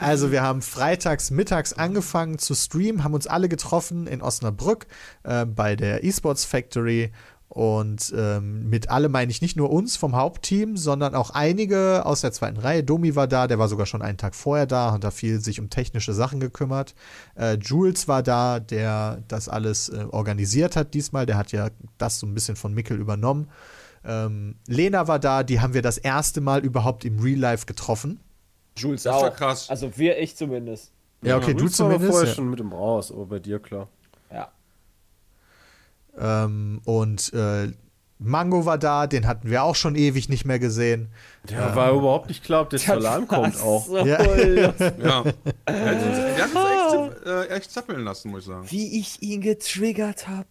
Also 0.00 0.30
wir 0.30 0.42
haben 0.42 0.62
freitags 0.62 1.32
mittags 1.32 1.72
angefangen 1.72 2.38
zu 2.38 2.54
streamen, 2.54 3.02
haben 3.02 3.14
uns 3.14 3.26
alle 3.26 3.48
getroffen 3.48 4.06
in 4.06 4.22
Osnabrück 4.22 4.86
äh, 5.24 5.44
bei 5.44 5.74
der 5.74 6.04
Esports 6.04 6.44
Factory 6.44 7.10
und 7.48 8.14
ähm, 8.16 8.68
mit 8.68 8.90
alle 8.90 9.08
meine 9.08 9.32
ich 9.32 9.42
nicht 9.42 9.56
nur 9.56 9.70
uns 9.70 9.96
vom 9.96 10.14
Hauptteam, 10.14 10.76
sondern 10.76 11.16
auch 11.16 11.30
einige 11.30 12.06
aus 12.06 12.20
der 12.20 12.30
zweiten 12.30 12.58
Reihe. 12.58 12.84
Domi 12.84 13.16
war 13.16 13.26
da, 13.26 13.48
der 13.48 13.58
war 13.58 13.66
sogar 13.66 13.86
schon 13.86 14.00
einen 14.00 14.18
Tag 14.18 14.36
vorher 14.36 14.66
da, 14.66 14.92
hat 14.92 15.02
da 15.02 15.10
viel 15.10 15.40
sich 15.40 15.58
um 15.58 15.68
technische 15.68 16.14
Sachen 16.14 16.38
gekümmert. 16.38 16.94
Äh, 17.34 17.54
Jules 17.54 18.06
war 18.06 18.22
da, 18.22 18.60
der 18.60 19.24
das 19.26 19.48
alles 19.48 19.88
äh, 19.88 20.04
organisiert 20.10 20.76
hat 20.76 20.94
diesmal, 20.94 21.26
der 21.26 21.38
hat 21.38 21.50
ja 21.50 21.70
das 21.96 22.20
so 22.20 22.26
ein 22.28 22.34
bisschen 22.34 22.54
von 22.54 22.72
Mickel 22.72 23.00
übernommen. 23.00 23.48
Ähm, 24.04 24.54
Lena 24.68 25.08
war 25.08 25.18
da, 25.18 25.42
die 25.42 25.60
haben 25.60 25.74
wir 25.74 25.82
das 25.82 25.98
erste 25.98 26.40
Mal 26.40 26.64
überhaupt 26.64 27.04
im 27.04 27.18
Real 27.18 27.40
Life 27.40 27.66
getroffen. 27.66 28.20
Jules 28.78 29.02
Das 29.02 29.14
war 29.14 29.30
auch. 29.32 29.36
krass. 29.36 29.68
Also 29.70 29.96
wir, 29.96 30.18
ich 30.18 30.36
zumindest. 30.36 30.92
Ja, 31.22 31.36
okay, 31.36 31.52
du 31.54 31.60
Jules 31.60 31.78
war 31.80 31.86
zumindest. 31.86 32.10
vorher 32.12 32.28
Ja. 32.28 32.34
schon 32.34 32.50
mit 32.50 32.58
dem 32.60 32.72
raus, 32.72 33.10
aber 33.12 33.26
bei 33.26 33.38
dir 33.38 33.58
klar. 33.58 33.88
Ja. 34.32 34.48
Ähm, 36.18 36.80
und 36.84 37.32
äh, 37.32 37.72
Mango 38.20 38.64
war 38.66 38.78
da, 38.78 39.06
den 39.06 39.26
hatten 39.28 39.48
wir 39.48 39.62
auch 39.62 39.76
schon 39.76 39.94
ewig 39.94 40.28
nicht 40.28 40.44
mehr 40.44 40.58
gesehen. 40.58 41.08
Der 41.48 41.76
war 41.76 41.92
überhaupt 41.92 42.28
nicht 42.28 42.42
klar, 42.42 42.62
ob 42.62 42.70
der 42.70 42.80
Solan 42.80 43.28
kommt 43.28 43.60
auch. 43.60 43.86
So 43.86 43.98
Ja. 43.98 44.20
lustig. 44.22 44.92
Ja. 44.98 45.24
Der 45.68 46.44
hat 46.44 46.54
uns 46.54 47.16
echt, 47.16 47.26
äh, 47.26 47.46
echt 47.48 47.70
zappeln 47.70 48.00
lassen, 48.04 48.30
muss 48.30 48.40
ich 48.40 48.46
sagen. 48.46 48.66
Wie 48.70 48.98
ich 48.98 49.22
ihn 49.22 49.40
getriggert 49.40 50.26
habe, 50.26 50.48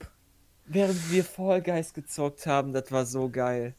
während 0.66 1.12
wir 1.12 1.26
Fall 1.26 1.62
Guys 1.62 1.94
gezockt 1.94 2.46
haben, 2.48 2.72
das 2.72 2.90
war 2.92 3.06
so 3.06 3.30
geil. 3.30 3.74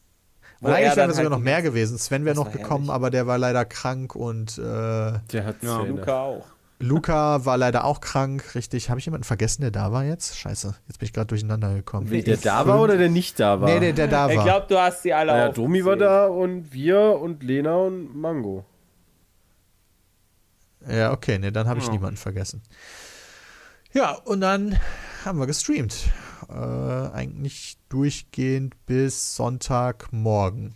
Wo 0.61 0.67
wären 0.69 0.83
dann 0.95 1.09
wir 1.09 1.13
sogar 1.15 1.15
halt 1.17 1.29
noch 1.29 1.39
mehr 1.39 1.61
gewesen. 1.61 1.97
Sven 1.97 2.25
wäre 2.25 2.35
Das 2.35 2.43
noch 2.45 2.51
gekommen, 2.51 2.85
herrlich. 2.85 2.95
aber 2.95 3.09
der 3.11 3.27
war 3.27 3.37
leider 3.37 3.63
krank 3.65 4.15
und 4.15 4.57
äh, 4.57 4.61
Der 4.61 5.45
hat 5.45 5.55
Ja. 5.61 5.81
Luca 5.83 6.21
auch. 6.21 6.45
Luca 6.81 7.43
war 7.45 7.57
leider 7.57 7.83
auch 7.83 7.99
krank, 7.99 8.55
richtig. 8.55 8.89
Habe 8.89 8.99
ich 8.99 9.05
jemanden 9.05 9.25
vergessen, 9.25 9.61
der 9.63 9.71
da 9.71 9.91
war 9.91 10.05
jetzt? 10.05 10.37
Scheiße, 10.37 10.75
jetzt 10.87 10.97
bin 10.99 11.05
ich 11.07 11.11
gerade 11.13 11.27
durcheinander 11.27 11.73
gekommen. 11.73 12.09
Wie, 12.09 12.23
der 12.23 12.37
da 12.37 12.65
war 12.67 12.79
oder 12.81 12.95
der 12.97 13.09
nicht 13.09 13.37
da 13.39 13.59
war? 13.59 13.69
Nee, 13.69 13.79
der, 13.81 13.91
der 13.93 14.07
da 14.07 14.29
Ich 14.29 14.37
war. 14.37 14.43
glaube, 14.45 14.65
du 14.69 14.79
hast 14.79 15.03
sie 15.03 15.13
alle 15.13 15.31
naja, 15.33 15.43
aufgezählt. 15.49 15.65
Domi 15.65 15.83
war 15.85 15.97
da 15.97 16.27
und 16.27 16.71
wir 16.71 16.99
und 17.21 17.43
Lena 17.43 17.75
und 17.75 18.15
Mango. 18.15 18.63
Ja, 20.89 21.11
okay, 21.11 21.37
nee, 21.37 21.51
dann 21.51 21.67
habe 21.67 21.79
ich 21.79 21.85
Ja. 21.87 21.91
niemanden 21.91 22.17
vergessen. 22.17 22.61
Ja, 23.91 24.13
und 24.13 24.39
dann 24.41 24.79
haben 25.25 25.39
wir 25.39 25.47
gestreamt. 25.47 25.95
Äh, 26.49 27.13
eigentlich 27.13 27.77
durchgehend 27.89 28.75
bis 28.85 29.35
Sonntagmorgen. 29.35 30.73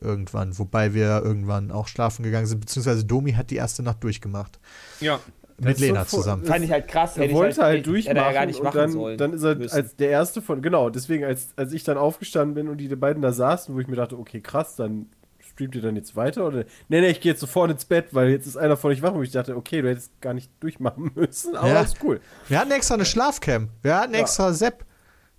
Irgendwann, 0.00 0.58
wobei 0.58 0.94
wir 0.94 1.22
irgendwann 1.22 1.70
auch 1.70 1.86
schlafen 1.88 2.22
gegangen 2.22 2.46
sind, 2.46 2.60
beziehungsweise 2.60 3.04
Domi 3.04 3.32
hat 3.32 3.50
die 3.50 3.56
erste 3.56 3.82
Nacht 3.82 4.02
durchgemacht. 4.02 4.58
Ja. 5.00 5.20
Mit 5.58 5.78
Lena 5.78 6.06
so 6.06 6.16
zusammen. 6.18 6.44
Fand 6.46 6.64
ich 6.64 6.70
halt 6.70 6.88
krass. 6.88 7.18
Er 7.18 7.30
wollte 7.32 7.52
ich 7.52 7.58
halt, 7.58 7.78
hätte 7.80 7.90
durchmachen 7.90 8.16
er 8.16 8.32
gar 8.32 8.46
nicht 8.46 8.60
und 8.60 8.64
machen 8.64 8.76
dann, 8.78 8.92
sollen. 8.92 9.18
dann 9.18 9.32
ist 9.34 9.42
er 9.42 9.56
müssen. 9.56 9.74
als 9.76 9.94
der 9.96 10.08
erste 10.08 10.40
von, 10.40 10.62
genau, 10.62 10.88
deswegen 10.88 11.24
als, 11.24 11.48
als 11.56 11.74
ich 11.74 11.84
dann 11.84 11.98
aufgestanden 11.98 12.54
bin 12.54 12.68
und 12.68 12.78
die 12.78 12.88
beiden 12.96 13.20
da 13.20 13.30
saßen, 13.32 13.74
wo 13.74 13.80
ich 13.80 13.86
mir 13.88 13.96
dachte, 13.96 14.18
okay, 14.18 14.40
krass, 14.40 14.76
dann 14.76 15.10
streamt 15.38 15.74
ihr 15.74 15.82
dann 15.82 15.96
jetzt 15.96 16.16
weiter 16.16 16.46
oder 16.46 16.64
nee, 16.88 17.00
nee, 17.02 17.08
ich 17.10 17.20
gehe 17.20 17.32
jetzt 17.32 17.40
sofort 17.40 17.70
ins 17.70 17.84
Bett, 17.84 18.06
weil 18.14 18.30
jetzt 18.30 18.46
ist 18.46 18.56
einer 18.56 18.78
von 18.78 18.90
euch 18.92 19.02
wach 19.02 19.12
und 19.12 19.22
ich 19.22 19.32
dachte, 19.32 19.54
okay, 19.54 19.82
du 19.82 19.90
hättest 19.90 20.18
gar 20.22 20.32
nicht 20.32 20.50
durchmachen 20.60 21.10
müssen, 21.16 21.54
aber 21.56 21.68
Ja. 21.68 21.82
ist 21.82 21.98
cool. 22.02 22.20
Wir 22.48 22.58
hatten 22.58 22.70
extra 22.70 22.94
eine 22.94 23.04
Schlafcam. 23.04 23.68
Wir 23.82 23.96
hatten 23.98 24.14
Ja. 24.14 24.20
extra 24.20 24.54
Sepp. 24.54 24.86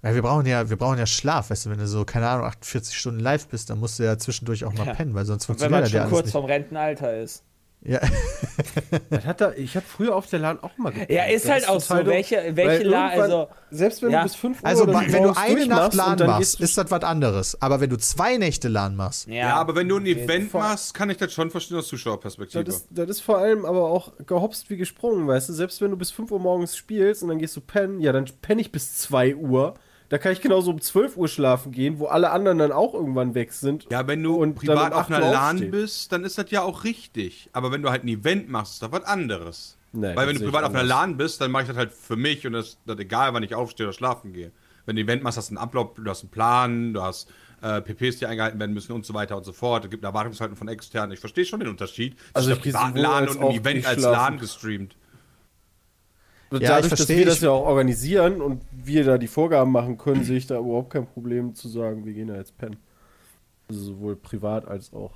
Ja, 0.04 0.16
wir 0.16 0.22
brauchen 0.24 0.46
ja, 0.48 0.70
wir 0.70 0.78
brauchen 0.78 0.98
ja 0.98 1.06
Schlaf, 1.06 1.50
weißt 1.52 1.66
du, 1.68 1.70
wenn 1.70 1.78
du 1.78 1.88
so, 1.88 2.06
keine 2.06 2.28
Ahnung, 2.28 2.46
48 2.48 2.98
Stunden 2.98 3.20
live 3.20 3.48
bist, 3.48 3.70
dann 3.70 3.80
musst 3.80 4.00
du 4.00 4.04
ja 4.04 4.18
zwischendurch 4.18 4.66
auch 4.66 4.74
mal 4.74 4.88
Ja. 4.88 4.94
pennen, 4.96 5.14
weil 5.14 5.26
sonst 5.26 5.44
wenn 5.48 5.58
funktioniert 5.58 5.72
man 5.72 5.82
das 5.84 5.92
ja 5.92 6.00
schon 6.00 6.02
alles 6.08 6.12
kurz 6.14 6.26
nicht. 6.26 6.32
vom 6.34 6.46
Rentenalter 6.46 7.18
ist. 7.22 7.44
Ja. 7.84 8.00
Das 9.10 9.26
hat 9.26 9.42
er, 9.42 9.58
ich 9.58 9.76
habe 9.76 9.86
früher 9.88 10.16
auf 10.16 10.28
der 10.28 10.40
LAN 10.40 10.60
auch 10.62 10.78
mal 10.78 10.92
gepennt. 10.92 11.10
Ja, 11.10 11.26
ist 11.26 11.50
halt 11.50 11.68
auch 11.68 11.80
so. 11.82 11.96
Welche, 12.06 12.52
welche 12.56 12.84
La 12.84 13.14
irgendwann- 13.14 13.22
also 13.22 13.48
selbst 13.72 14.02
wenn 14.02 14.12
ja. 14.12 14.20
du 14.20 14.24
bis 14.28 14.36
5 14.36 14.62
Uhr 14.62 14.66
Also, 14.68 14.84
oder 14.84 14.94
wenn 15.02 15.12
du 15.12 15.18
morgens 15.20 15.38
eine 15.38 15.66
Nacht 15.68 15.94
LAN 15.94 16.20
machst, 16.20 16.60
ist 16.60 16.78
das 16.78 16.92
was 16.92 17.04
anderes. 17.04 17.62
Aber 17.62 17.80
wenn 17.82 17.90
du 17.90 17.98
zwei 17.98 18.38
Nächte 18.38 18.68
LAN 18.68 18.96
machst, 18.96 19.28
ja, 19.28 19.34
Ja, 19.36 19.56
aber 19.56 19.76
wenn 19.76 19.88
du 19.90 19.98
ein 19.98 20.06
jeden 20.06 20.24
Event 20.26 20.54
machst, 20.54 20.94
kann 20.94 21.10
ich 21.10 21.18
das 21.18 21.34
schon 21.34 21.50
verstehen 21.52 21.78
aus 21.78 21.88
Zuschauerperspektive. 21.88 22.64
Das 22.64 22.76
ist, 22.78 22.88
das 22.92 23.10
ist 23.10 23.22
vor 23.22 23.38
allem 23.40 23.66
aber 23.66 23.84
auch 23.90 24.12
gehopst 24.26 24.70
wie 24.70 24.78
gesprungen, 24.78 25.28
weißt 25.28 25.50
du? 25.50 25.54
Selbst 25.54 25.82
wenn 25.82 25.92
du 25.92 25.98
bis 25.98 26.12
5 26.12 26.32
Uhr 26.32 26.40
morgens 26.40 26.76
spielst 26.78 27.24
und 27.24 27.30
dann 27.30 27.40
gehst 27.40 27.56
du 27.56 27.62
pennen, 27.62 28.00
ja, 28.00 28.12
dann 28.12 28.26
penne 28.42 28.62
ich 28.62 28.72
bis 28.72 28.98
2 29.00 29.36
Uhr. 29.36 29.76
Da 30.12 30.18
kann 30.18 30.34
ich 30.34 30.42
genauso 30.42 30.72
um 30.72 30.82
12 30.82 31.16
Uhr 31.16 31.30
schlafen 31.30 31.72
gehen, 31.72 31.98
wo 31.98 32.08
alle 32.08 32.32
anderen 32.32 32.58
dann 32.58 32.74
auch 32.74 32.94
irgendwann 32.94 33.34
weg 33.34 33.54
sind. 33.54 33.88
ja, 33.90 34.06
wenn 34.08 34.22
du 34.22 34.36
Und 34.36 34.56
privat 34.56 34.92
um 34.92 35.00
auf 35.00 35.06
8 35.06 35.14
einer 35.14 35.32
LAN 35.32 35.72
bist, 35.72 36.12
dann 36.12 36.26
ist 36.26 36.38
das 36.38 36.52
ja 36.52 36.64
auch 36.64 36.84
richtig. 36.84 37.50
Aber 37.54 37.72
wenn 37.72 37.82
du 37.82 37.90
halt 37.90 38.04
ein 38.04 38.10
Event 38.10 38.50
machst, 38.50 38.74
ist 38.74 38.84
das 38.84 38.92
was 38.92 39.06
anderes. 39.06 39.78
Nee, 39.94 40.14
Weil 40.14 40.28
wenn 40.28 40.38
du 40.38 40.44
privat 40.44 40.66
auf 40.66 40.76
einer. 40.76 40.84
LAN 40.84 41.16
bist, 41.16 41.40
dann 41.40 41.50
mache 41.50 41.64
ich 41.64 41.70
das 41.70 41.78
halt 41.78 41.94
für 41.94 42.18
mich 42.18 42.46
und 42.46 42.52
das 42.52 42.68
ist 42.68 42.80
das 42.86 43.00
egal, 43.00 43.34
wann 43.34 43.42
ich 43.44 43.56
aufstehe 43.56 43.86
oder 43.86 43.94
schlafen 43.94 44.34
gehe. 44.34 44.52
Wenn 44.86 44.98
du 44.98 45.02
ein 45.02 45.06
Event 45.06 45.24
machst, 45.24 45.38
hast 45.38 45.50
du 45.50 45.56
einen 45.56 45.64
Ablauf, 45.64 45.94
du 45.96 46.10
hast 46.10 46.24
einen 46.24 46.32
Plan, 46.32 46.94
du 46.94 47.02
hast 47.02 47.32
äh, 47.62 47.80
PPs, 47.80 48.18
die 48.18 48.26
eingehalten 48.26 48.60
werden 48.60 48.74
müssen 48.74 48.92
und 48.92 49.06
so 49.06 49.14
weiter 49.14 49.38
und 49.38 49.46
so 49.46 49.54
fort. 49.54 49.86
Es 49.86 49.92
gibt 49.92 50.04
eine 50.04 50.10
Erwartungshaltung 50.10 50.58
von 50.58 50.68
externen. 50.68 51.14
Ich 51.14 51.22
verstehe 51.22 51.46
schon 51.46 51.62
den 51.62 51.70
Unterschied. 51.70 52.18
Also 52.34 52.50
zwischen 52.50 52.58
ich 52.68 52.74
privaten 52.74 52.98
sowohl 52.98 53.02
LAN 53.02 53.30
und 53.30 53.42
auch 53.42 53.54
Event 53.54 53.86
als. 53.86 54.02
LAN 54.02 54.40
gestreamt. 54.40 54.98
Und 56.52 56.62
Ja, 56.62 56.70
Dadurch, 56.70 56.86
ich 56.86 56.90
dass 56.92 57.00
verstehe, 57.00 57.20
wir 57.20 57.26
das 57.26 57.40
ja 57.40 57.50
auch 57.52 57.66
organisieren 57.66 58.42
und 58.42 58.62
wir 58.72 59.04
da 59.06 59.18
die 59.18 59.28
Vorgaben 59.28 59.72
machen 59.72 59.98
können, 59.98 60.24
sehe 60.26 60.38
ich 60.38 60.48
da 60.48 60.60
überhaupt 60.60 60.92
kein 60.92 61.08
Problem 61.08 61.56
zu 61.56 61.70
sagen, 61.70 62.06
wir 62.06 62.14
gehen 62.14 62.28
da 62.28 62.36
jetzt 62.36 62.58
pennen. 62.58 62.78
Also 63.70 63.82
sowohl 63.82 64.18
privat 64.18 64.68
als 64.68 64.92
auch 64.94 65.14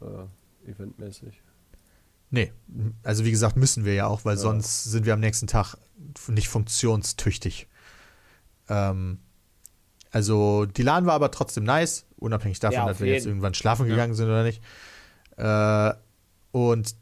äh, 0.00 0.68
eventmäßig. 0.70 1.40
nee. 2.30 2.52
Also 3.04 3.24
wie 3.24 3.30
gesagt, 3.30 3.56
müssen 3.56 3.84
wir 3.84 3.94
ja 3.94 4.06
auch, 4.08 4.24
weil 4.24 4.36
sonst 4.36 4.84
sind 4.84 5.06
wir 5.06 5.14
am 5.14 5.20
nächsten 5.20 5.46
Tag 5.46 5.76
nicht 6.26 6.48
funktionstüchtig. 6.48 7.68
Ähm, 8.68 9.18
also 10.10 10.66
die 10.66 10.82
LAN 10.82 11.06
war 11.06 11.14
aber 11.14 11.30
trotzdem 11.30 11.62
nice, 11.62 12.06
unabhängig 12.16 12.58
davon, 12.58 12.74
Ja, 12.74 12.86
dass 12.86 13.00
wir 13.00 13.12
jetzt 13.12 13.26
irgendwann 13.26 13.54
schlafen 13.54 13.86
gegangen 13.86 14.14
sind 14.14 14.26
oder 14.26 14.42
nicht. 14.42 14.62
Äh, 15.36 15.94
und 16.50 16.96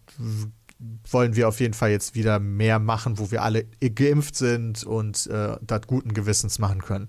wollen 1.11 1.37
wir 1.37 1.49
auf 1.49 1.61
jeden 1.61 1.75
Fall 1.75 1.91
jetzt 1.91 2.15
wieder 2.15 2.39
mehr 2.39 2.79
machen, 2.79 3.19
wo 3.19 3.31
wir 3.31 3.43
alle 3.43 3.65
geimpft 3.81 4.37
sind 4.37 4.85
und 4.85 5.27
äh, 5.27 5.57
das 5.63 5.83
guten 5.87 6.15
Gewissens 6.15 6.59
machen 6.59 6.83
können. 6.83 7.09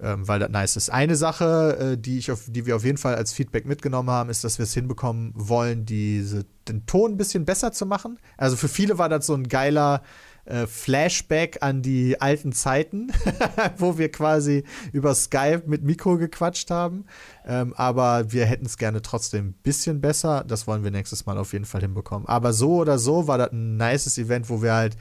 Ähm, 0.00 0.28
weil 0.28 0.38
das 0.38 0.50
nice 0.50 0.76
ist. 0.76 0.90
Eine 0.90 1.16
Sache, 1.16 1.94
äh, 1.94 1.98
die, 1.98 2.18
ich 2.18 2.30
auf, 2.30 2.44
die 2.46 2.66
wir 2.66 2.76
auf 2.76 2.84
jeden 2.84 2.98
Fall 2.98 3.16
als 3.16 3.32
Feedback 3.32 3.66
mitgenommen 3.66 4.10
haben, 4.10 4.30
ist, 4.30 4.44
dass 4.44 4.58
wir 4.58 4.62
es 4.62 4.72
hinbekommen 4.72 5.32
wollen, 5.34 5.86
diese, 5.86 6.44
den 6.68 6.86
Ton 6.86 7.12
ein 7.12 7.16
bisschen 7.16 7.44
besser 7.44 7.72
zu 7.72 7.84
machen. 7.84 8.16
Also 8.36 8.54
für 8.54 8.68
viele 8.68 8.98
war 8.98 9.08
das 9.08 9.26
so 9.26 9.34
ein 9.34 9.48
geiler 9.48 10.02
äh, 10.48 10.66
Flashback 10.66 11.58
an 11.62 11.82
die 11.82 12.20
alten 12.20 12.52
Zeiten, 12.52 13.12
wo 13.76 13.98
wir 13.98 14.10
quasi 14.10 14.64
über 14.92 15.14
Skype 15.14 15.64
mit 15.66 15.82
Mikro 15.82 16.16
gequatscht 16.16 16.70
haben. 16.70 17.04
Ähm, 17.46 17.74
aber 17.76 18.32
wir 18.32 18.46
hätten 18.46 18.66
es 18.66 18.78
gerne 18.78 19.02
trotzdem 19.02 19.48
ein 19.48 19.52
bisschen 19.52 20.00
besser. 20.00 20.44
Das 20.46 20.66
wollen 20.66 20.84
wir 20.84 20.90
nächstes 20.90 21.26
Mal 21.26 21.36
auf 21.38 21.52
jeden 21.52 21.66
Fall 21.66 21.82
hinbekommen. 21.82 22.26
Aber 22.28 22.52
so 22.52 22.76
oder 22.76 22.98
so 22.98 23.26
war 23.26 23.38
das 23.38 23.52
ein 23.52 23.76
nices 23.76 24.16
Event, 24.16 24.48
wo 24.48 24.62
wir 24.62 24.72
halt 24.72 24.96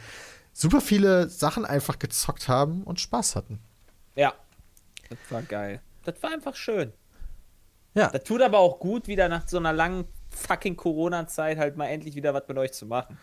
super 0.54 0.82
viele 0.82 1.30
Sachen 1.30 1.66
einfach 1.66 1.98
gezockt 1.98 2.48
haben 2.48 2.84
und 2.84 3.00
Spaß 3.00 3.36
hatten. 3.36 3.60
Ja. 4.16 4.34
Das 5.10 5.20
war 5.30 5.42
geil. 5.42 5.82
Das 6.04 6.22
war 6.22 6.32
einfach 6.32 6.56
schön. 6.56 6.92
Ja. 7.94 8.10
Das 8.10 8.24
tut 8.24 8.42
aber 8.42 8.60
auch 8.60 8.80
gut, 8.80 9.08
wieder 9.08 9.30
nach 9.30 9.48
so 9.48 9.58
einer 9.58 9.74
langen 9.74 10.06
fucking 10.38 10.76
Corona-Zeit 10.76 11.58
halt 11.58 11.78
mal 11.78 11.88
endlich 11.88 12.16
wieder 12.16 12.34
was 12.34 12.44
mit 12.48 12.58
euch 12.58 12.72
zu 12.74 12.86
machen. 12.86 13.18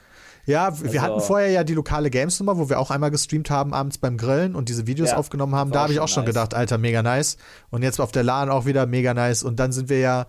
Ja, 0.47 0.78
w- 0.78 0.92
wir 0.92 1.02
Also- 1.02 1.14
hatten 1.14 1.21
vorher 1.26 1.50
ja 1.50 1.64
die 1.64 1.75
lokale 1.75 2.11
Games-Nummer, 2.11 2.59
wo 2.59 2.68
wir 2.68 2.78
auch 2.78 2.90
einmal 2.90 3.11
gestreamt 3.11 3.50
haben, 3.50 3.73
abends 3.73 3.99
beim 3.99 4.16
Grillen 4.16 4.54
und 4.54 4.68
diese 4.68 4.87
Videos 4.87 5.11
Ja, 5.11 5.16
aufgenommen 5.16 5.54
haben. 5.54 5.71
Da 5.71 5.83
habe 5.83 5.92
ich 5.92 6.00
auch 6.00 6.09
schon 6.09 6.25
nice. 6.25 6.35
gedacht, 6.35 6.54
Alter, 6.54 6.78
mega 6.78 7.02
nice. 7.02 7.37
Und 7.71 7.83
jetzt 7.83 8.00
auf 8.00 8.12
der 8.12 8.23
LAN 8.25 8.50
auch 8.50 8.66
wieder 8.66 8.87
mega 8.87 9.14
nice. 9.14 9.42
Und 9.42 9.59
dann 9.61 9.73
sind 9.73 9.88
wir 9.88 10.00
ja, 10.00 10.26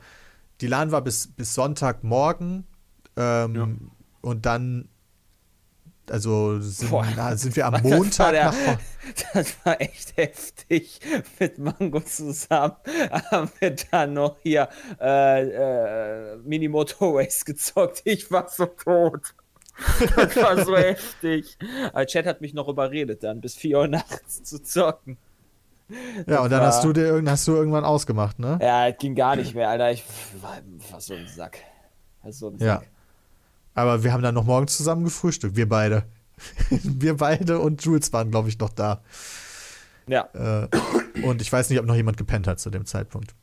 die 0.62 0.68
LAN 0.68 0.92
war 0.92 1.02
bis, 1.02 1.28
bis 1.28 1.54
Sonntagmorgen. 1.54 2.66
Ähm, 3.18 3.92
Und 4.22 4.46
dann, 4.46 4.90
also 6.12 6.60
sind, 6.60 6.90
Boah. 6.90 7.06
na, 7.16 7.36
sind 7.36 7.56
wir 7.56 7.66
am 7.68 7.74
Das 7.74 7.84
war 7.84 7.98
Montag 7.98 8.32
der-. 8.32 8.54
Das 9.34 9.56
war 9.66 9.80
echt 9.82 10.18
heftig. 10.18 11.00
Mit 11.40 11.58
Mango 11.60 12.00
zusammen 12.02 12.76
haben 13.32 13.50
wir 13.60 13.76
dann 13.92 14.14
noch 14.14 14.38
hier 14.42 14.68
äh, 15.00 15.42
äh, 16.34 16.38
Mini 16.38 16.68
Motorways 16.68 17.46
gezockt. 17.46 18.02
Ich 18.06 18.32
war 18.32 18.48
so 18.50 18.66
tot. 18.66 19.34
Das 20.16 20.36
war 20.38 20.64
so 20.66 20.76
heftig. 20.78 21.58
Aber 21.92 22.06
Chat 22.06 22.26
hat 22.26 22.42
mich 22.42 22.54
noch 22.54 22.68
überredet, 22.70 23.24
dann 23.24 23.42
bis 23.42 23.56
4 23.56 23.78
Uhr 23.80 23.88
nachts 23.88 24.42
zu 24.44 24.62
zocken. 24.64 25.18
Ja, 26.28 26.40
und 26.42 26.50
dann 26.50 26.62
war- 26.62 26.68
hast 26.68 26.84
du 26.84 26.94
dir 26.94 27.22
hast 27.28 27.48
du 27.48 27.54
irgendwann 27.56 27.84
ausgemacht, 27.84 28.40
ne? 28.40 28.58
Ja, 28.62 28.88
es 28.88 28.98
ging 28.98 29.14
gar 29.16 29.36
nicht 29.36 29.54
mehr, 29.54 29.70
Alter. 29.70 29.92
Ich 29.92 30.04
war, 30.42 30.58
war 30.92 31.02
so 31.02 31.14
ein 31.14 31.28
Sack. 31.28 31.60
War 32.24 32.32
so 32.32 32.50
ein 32.50 32.58
Ja. 32.58 32.82
Aber 33.76 34.04
wir 34.04 34.12
haben 34.14 34.24
dann 34.24 34.34
noch 34.34 34.46
morgens 34.46 34.76
zusammen 34.78 35.04
gefrühstückt, 35.04 35.56
wir 35.56 35.70
beide. 35.70 36.06
wir 36.70 37.18
beide 37.18 37.60
und 37.60 37.84
Jules 37.86 38.12
waren, 38.14 38.32
glaube 38.32 38.50
ich, 38.50 38.58
noch 38.58 38.70
da. 38.70 39.02
Ja. 40.08 40.30
Äh, 40.34 40.68
und 41.24 41.42
ich 41.42 41.52
weiß 41.52 41.70
nicht, 41.70 41.80
ob 41.80 41.86
noch 41.86 41.96
jemand 41.96 42.18
gepennt 42.18 42.48
hat 42.48 42.60
zu 42.60 42.70
dem 42.70 42.86
Zeitpunkt. 42.86 43.36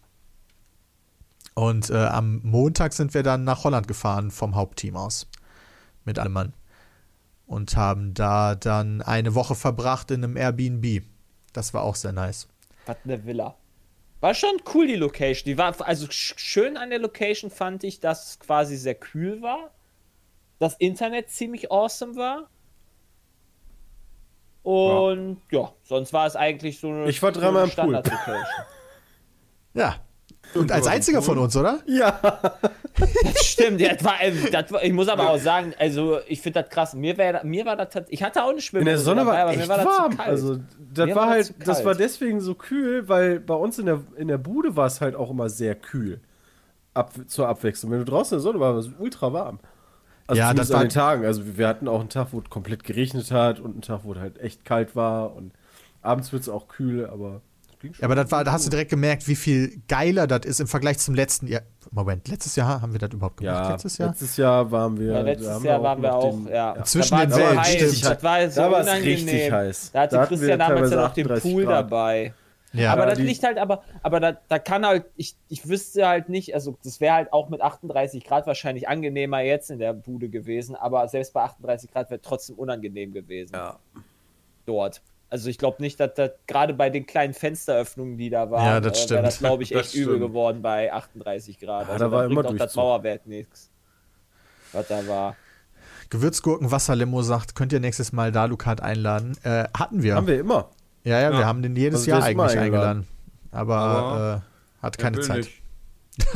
Und 1.55 1.91
äh, 1.91 1.97
am 1.97 2.41
Montag 2.43 2.93
sind 2.93 3.15
wir 3.15 3.23
dann 3.23 3.45
nach 3.45 3.65
Holland 3.65 3.87
gefahren 3.87 4.31
vom 4.31 4.55
Hauptteam 4.55 4.97
aus. 4.97 5.27
Mit 6.05 6.19
allem 6.19 6.33
Mann. 6.33 6.53
Und 7.47 7.77
haben 7.77 8.15
da 8.15 8.55
dann 8.55 9.03
eine 9.03 9.35
Woche 9.35 9.55
verbracht 9.55 10.11
in 10.11 10.25
einem 10.25 10.37
Airbnb. 10.37 11.05
Das 11.53 11.75
war 11.75 11.83
auch 11.83 11.97
sehr 11.97 12.13
nice. 12.13 12.49
Was 12.87 12.97
eine 13.05 13.25
Villa. 13.27 13.55
War 14.21 14.35
schon 14.35 14.63
cool, 14.73 14.87
die 14.87 14.97
Location. 14.97 15.45
Die 15.45 15.59
war, 15.59 15.75
also 15.87 16.07
sch- 16.07 16.39
schön 16.39 16.77
an 16.77 16.91
der 16.91 17.01
Location 17.01 17.51
fand 17.51 17.85
ich, 17.85 18.01
dass 18.01 18.31
es 18.31 18.39
quasi 18.39 18.77
sehr 18.77 18.95
kühl 18.95 19.43
war. 19.43 19.71
Das 20.59 20.75
Internet 20.75 21.31
ziemlich 21.31 21.71
awesome 21.73 22.17
war. 22.17 22.49
Und 24.63 25.39
ja, 25.51 25.73
sonst 25.83 26.13
war 26.13 26.27
es 26.27 26.37
eigentlich 26.37 26.79
so 26.79 26.89
eine, 26.89 27.09
Ich 27.09 27.21
war 27.23 27.33
dreimal 27.33 27.65
im 27.65 27.71
Pool. 27.71 27.73
Standard-Location. 27.73 28.45
Ja, 29.75 29.97
Und 30.55 30.71
als 30.71 30.87
einziger 30.87 31.23
von 31.23 31.39
uns, 31.39 31.57
oder? 31.57 31.79
Ja. 31.87 32.21
Das 32.95 33.43
stimmt, 33.47 33.81
ja, 33.81 33.95
das 33.95 34.05
war, 34.05 34.23
äh, 34.23 34.51
das 34.51 34.71
war, 34.71 34.85
ich 34.85 34.93
muss 34.93 35.09
aber 35.09 35.31
auch 35.31 35.39
sagen, 35.39 35.73
also 35.79 36.19
ich 36.29 36.43
finde 36.43 36.63
das 36.63 36.71
krass. 36.71 36.93
Mir, 36.93 37.17
wär, 37.17 37.43
mir 37.43 37.65
war 37.65 37.75
das 37.77 37.89
tatsächlich, 37.89 38.21
ich 38.21 38.23
hatte 38.23 38.43
auch 38.45 38.49
eine 38.49 38.57
In 38.57 38.61
Schwimmhose 38.61 38.91
der 38.91 38.99
Sonne 38.99 39.25
dabei, 39.25 39.33
war 39.33 39.41
aber 39.41 39.51
echt 39.53 39.61
mir 39.61 39.69
war 39.69 39.77
das 39.79 39.87
warm. 39.87 40.21
Also 40.21 40.59
das 40.93 41.07
Mir 41.07 41.17
war 41.17 41.27
das 41.27 41.35
halt, 41.49 41.55
das 41.67 41.77
kalt. 41.77 41.87
war 41.87 41.95
deswegen 41.95 42.41
so 42.43 42.55
kühl, 42.55 43.09
weil 43.09 43.41
bei 43.41 43.55
uns 43.55 43.79
in 43.79 43.87
der, 43.87 44.03
in 44.17 44.29
der 44.29 44.37
Bude 44.37 44.77
war 44.77 44.87
es 44.87 45.01
halt 45.01 45.17
auch 45.17 45.31
immer 45.31 45.49
sehr 45.49 45.75
kühl. 45.75 46.21
Ab, 46.93 47.15
zur 47.29 47.49
Abwechslung. 47.49 47.91
Wenn 47.91 48.01
du 48.01 48.05
draußen 48.05 48.37
in 48.37 48.39
der 48.39 48.43
Sonne 48.43 48.61
warst, 48.61 48.91
war 48.91 48.95
es 48.95 49.01
ultra 49.01 49.33
warm. 49.33 49.59
Also 50.27 50.39
Ja, 50.41 50.55
das 50.55 50.71
an 50.71 50.77
war- 50.77 50.85
den 50.85 50.91
Tagen. 50.91 51.25
Also 51.27 51.43
wir 51.59 51.67
hatten 51.69 51.89
auch 51.89 52.01
einen 52.01 52.09
Tag, 52.09 52.29
wo 52.33 52.39
es 52.41 52.49
komplett 52.51 52.85
geregnet 52.85 53.31
hat 53.31 53.61
und 53.61 53.73
einen 53.73 53.83
Tag, 53.83 54.01
wo 54.05 54.13
es 54.15 54.19
halt 54.21 54.39
echt 54.41 54.65
kalt 54.65 54.95
war 54.97 55.35
und 55.35 55.53
abends 56.01 56.33
wird 56.33 56.43
es 56.43 56.49
auch 56.49 56.69
kühl, 56.69 57.07
aber 57.07 57.41
es 57.73 57.79
ging 57.81 57.93
schon. 57.93 58.03
Ja, 58.03 58.07
aber 58.07 58.15
das 58.15 58.31
war, 58.31 58.45
da 58.45 58.53
hast 58.53 58.65
du 58.67 58.71
direkt 58.71 58.91
gemerkt, 58.91 59.27
wie 59.29 59.35
viel 59.37 59.81
geiler 59.89 60.27
das 60.27 60.47
ist 60.47 60.61
im 60.61 60.67
Vergleich 60.69 60.99
zum 60.99 61.15
letzten 61.15 61.47
Jahr. 61.49 61.63
Moment, 61.91 62.27
letztes 62.29 62.57
Jahr 62.57 62.81
haben 62.81 62.93
wir 62.93 62.99
das 63.01 63.11
überhaupt 63.13 63.37
gemacht? 63.39 63.55
ja, 63.65 63.71
letztes 63.73 63.99
Jahr? 63.99 64.09
letztes 64.11 64.37
Jahr 64.37 64.71
waren 64.71 64.99
wir. 64.99 65.13
ja, 65.13 65.21
letztes 65.21 65.49
haben 65.51 65.65
Jahr 65.65 65.83
waren 65.83 66.01
wir 66.03 66.15
auch, 66.15 66.31
den- 66.31 66.49
ja. 66.49 66.83
Zwischen 66.85 67.19
den 67.19 67.33
heiß, 67.35 67.69
stimmt. 67.69 68.05
Das 68.05 68.23
war 68.23 68.51
so 68.51 68.61
Da 68.63 68.71
war 68.71 68.81
es 68.81 68.93
richtig 69.05 69.53
heiß. 69.53 69.91
Da 69.93 70.01
hatte 70.03 70.17
Da 70.17 70.27
Christian 70.27 70.59
damals 70.59 70.91
ja 70.91 70.97
noch 70.97 71.13
den 71.13 71.27
38 71.27 71.53
Pool 71.53 71.65
Grad. 71.65 71.75
dabei. 71.85 72.35
Ja, 72.73 72.93
aber 72.93 73.07
das 73.07 73.19
liegt 73.19 73.43
halt, 73.43 73.59
aber, 73.59 73.83
aber 74.03 74.21
da, 74.21 74.33
da 74.49 74.59
kann 74.59 74.87
halt, 74.87 75.07
ich, 75.17 75.37
ich 75.49 75.69
wüsste 75.69 76.07
halt 76.07 76.29
nicht, 76.29 76.55
also 76.55 76.77
das 76.85 77.01
wäre 77.01 77.15
halt 77.15 77.33
auch 77.33 77.49
mit 77.49 77.61
38 77.61 78.25
Grad 78.25 78.47
wahrscheinlich 78.47 78.89
angenehmer 78.89 79.41
jetzt 79.41 79.71
in 79.71 79.79
der 79.79 79.93
Bude 79.93 80.29
gewesen, 80.29 80.75
aber 80.77 81.07
selbst 81.09 81.33
bei 81.35 81.43
38 81.43 81.91
Grad 81.93 82.11
wäre 82.11 82.21
trotzdem 82.21 82.57
unangenehm 82.57 83.13
gewesen. 83.13 83.55
Ja. 83.55 83.79
Dort. 84.67 85.03
Also 85.29 85.49
ich 85.49 85.57
glaube 85.57 85.81
nicht, 85.83 85.99
dass 85.99 86.13
das 86.15 86.33
gerade 86.47 86.75
bei 86.75 86.91
den 86.91 87.07
kleinen 87.07 87.33
Fensteröffnungen, 87.33 88.19
die 88.19 88.29
da 88.29 88.51
waren, 88.51 88.67
Ja, 88.67 88.81
das 88.81 89.07
äh, 89.07 89.11
wäre 89.11 89.23
das 89.23 89.39
glaube 89.39 89.63
ich 89.63 89.71
Das 89.71 89.87
echt 89.87 89.95
übel 89.95 90.17
stimmt. 90.17 90.29
geworden 90.29 90.63
bei 90.63 90.93
38 90.93 91.59
Grad. 91.59 91.87
Ja, 91.87 91.93
also 91.95 92.05
da 92.05 92.11
war 92.13 92.25
immer 92.27 92.45
auch 92.45 92.55
das. 92.55 92.75
Mauerwerk 92.75 93.27
nichts. 93.27 93.71
Was 94.73 94.89
da 94.89 95.07
war. 95.09 95.37
Gewürzgurken 96.11 96.71
Wasserlimo 96.71 97.23
sagt, 97.23 97.55
könnt 97.55 97.73
ihr 97.73 97.81
nächstes 97.81 98.13
Mal 98.13 98.33
Dalukat 98.33 98.83
einladen? 98.83 99.35
Äh, 99.45 99.65
hatten 99.75 100.03
wir. 100.03 100.17
Haben 100.17 100.27
wir 100.27 100.39
immer. 100.39 100.69
Ja, 101.05 101.21
ja, 101.21 101.31
wir 101.33 101.41
Ja. 101.41 101.47
haben 101.47 101.63
den 101.63 101.75
jedes 101.77 102.01
Also 102.01 102.11
Jahr 102.11 102.23
eigentlich 102.23 102.59
eingeladen. 102.59 102.65
eingeladen. 103.01 103.07
Aber, 103.51 103.77
Aber 103.77 104.43
äh, 104.81 104.83
hat 104.83 104.99
keine 104.99 105.21
Zeit. 105.21 105.49